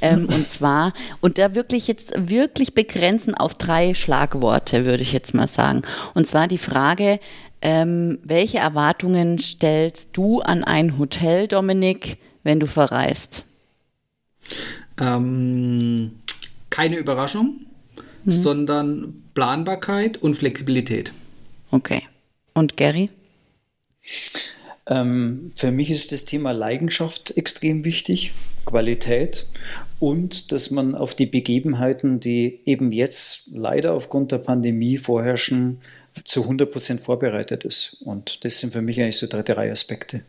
ähm, 0.00 0.26
und 0.26 0.48
zwar, 0.48 0.92
und 1.20 1.38
da 1.38 1.54
wirklich 1.54 1.88
jetzt 1.88 2.12
wirklich 2.16 2.74
begrenzen 2.74 3.34
auf 3.34 3.54
drei 3.54 3.94
Schlagworte, 3.94 4.84
würde 4.84 5.02
ich 5.02 5.12
jetzt 5.12 5.34
mal 5.34 5.48
sagen. 5.48 5.82
Und 6.14 6.26
zwar 6.26 6.46
die 6.46 6.58
Frage, 6.58 7.18
ähm, 7.62 8.18
welche 8.22 8.58
Erwartungen 8.58 9.38
stellst 9.38 10.10
du 10.12 10.42
an 10.42 10.64
ein 10.64 10.98
Hotel, 10.98 11.48
Dominik, 11.48 12.18
wenn 12.42 12.60
du 12.60 12.66
verreist? 12.66 13.44
Ähm, 15.00 16.12
keine 16.68 16.96
Überraschung, 16.96 17.63
mhm. 18.24 18.30
sondern 18.30 19.22
Planbarkeit 19.34 20.16
und 20.16 20.34
Flexibilität. 20.34 21.12
Okay. 21.70 22.02
Und 22.54 22.76
Gary? 22.76 23.10
Ähm, 24.86 25.52
für 25.56 25.70
mich 25.70 25.90
ist 25.90 26.12
das 26.12 26.24
Thema 26.24 26.52
Leidenschaft 26.52 27.36
extrem 27.36 27.84
wichtig, 27.84 28.32
Qualität 28.66 29.46
und 29.98 30.52
dass 30.52 30.70
man 30.70 30.94
auf 30.94 31.14
die 31.14 31.26
Begebenheiten, 31.26 32.20
die 32.20 32.60
eben 32.66 32.92
jetzt 32.92 33.48
leider 33.52 33.94
aufgrund 33.94 34.32
der 34.32 34.38
Pandemie 34.38 34.98
vorherrschen, 34.98 35.78
zu 36.24 36.42
100 36.42 36.70
Prozent 36.70 37.00
vorbereitet 37.00 37.64
ist. 37.64 38.02
Und 38.04 38.44
das 38.44 38.58
sind 38.58 38.72
für 38.72 38.82
mich 38.82 39.00
eigentlich 39.00 39.16
so 39.16 39.26
drei, 39.26 39.42
drei 39.42 39.72
Aspekte. 39.72 40.20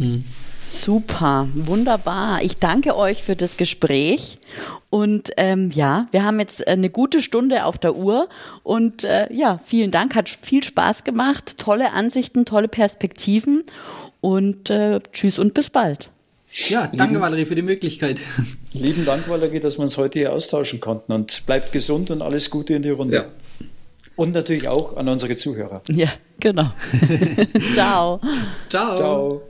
Mhm. 0.00 0.24
Super, 0.62 1.48
wunderbar. 1.54 2.42
Ich 2.42 2.58
danke 2.58 2.96
euch 2.96 3.22
für 3.22 3.34
das 3.34 3.56
Gespräch. 3.56 4.38
Und 4.90 5.30
ähm, 5.36 5.70
ja, 5.72 6.08
wir 6.10 6.22
haben 6.22 6.38
jetzt 6.38 6.66
eine 6.66 6.90
gute 6.90 7.22
Stunde 7.22 7.64
auf 7.64 7.78
der 7.78 7.96
Uhr. 7.96 8.28
Und 8.62 9.04
äh, 9.04 9.32
ja, 9.32 9.58
vielen 9.64 9.90
Dank, 9.90 10.14
hat 10.14 10.28
viel 10.28 10.62
Spaß 10.62 11.04
gemacht. 11.04 11.56
Tolle 11.58 11.92
Ansichten, 11.92 12.44
tolle 12.44 12.68
Perspektiven. 12.68 13.64
Und 14.20 14.68
äh, 14.68 15.00
tschüss 15.12 15.38
und 15.38 15.54
bis 15.54 15.70
bald. 15.70 16.10
Ja, 16.68 16.88
danke 16.88 17.14
lieben, 17.14 17.20
Valerie 17.22 17.44
für 17.46 17.54
die 17.54 17.62
Möglichkeit. 17.62 18.20
Lieben 18.72 19.06
Dank, 19.06 19.28
Valerie, 19.28 19.60
dass 19.60 19.78
wir 19.78 19.82
uns 19.82 19.96
heute 19.96 20.18
hier 20.18 20.32
austauschen 20.32 20.80
konnten. 20.80 21.12
Und 21.12 21.46
bleibt 21.46 21.72
gesund 21.72 22.10
und 22.10 22.22
alles 22.22 22.50
Gute 22.50 22.74
in 22.74 22.82
die 22.82 22.90
Runde. 22.90 23.16
Ja. 23.16 23.24
Und 24.16 24.32
natürlich 24.32 24.68
auch 24.68 24.96
an 24.96 25.08
unsere 25.08 25.36
Zuhörer. 25.36 25.80
Ja, 25.88 26.08
genau. 26.38 26.70
Ciao. 27.72 28.20
Ciao. 28.68 28.96
Ciao. 28.96 29.42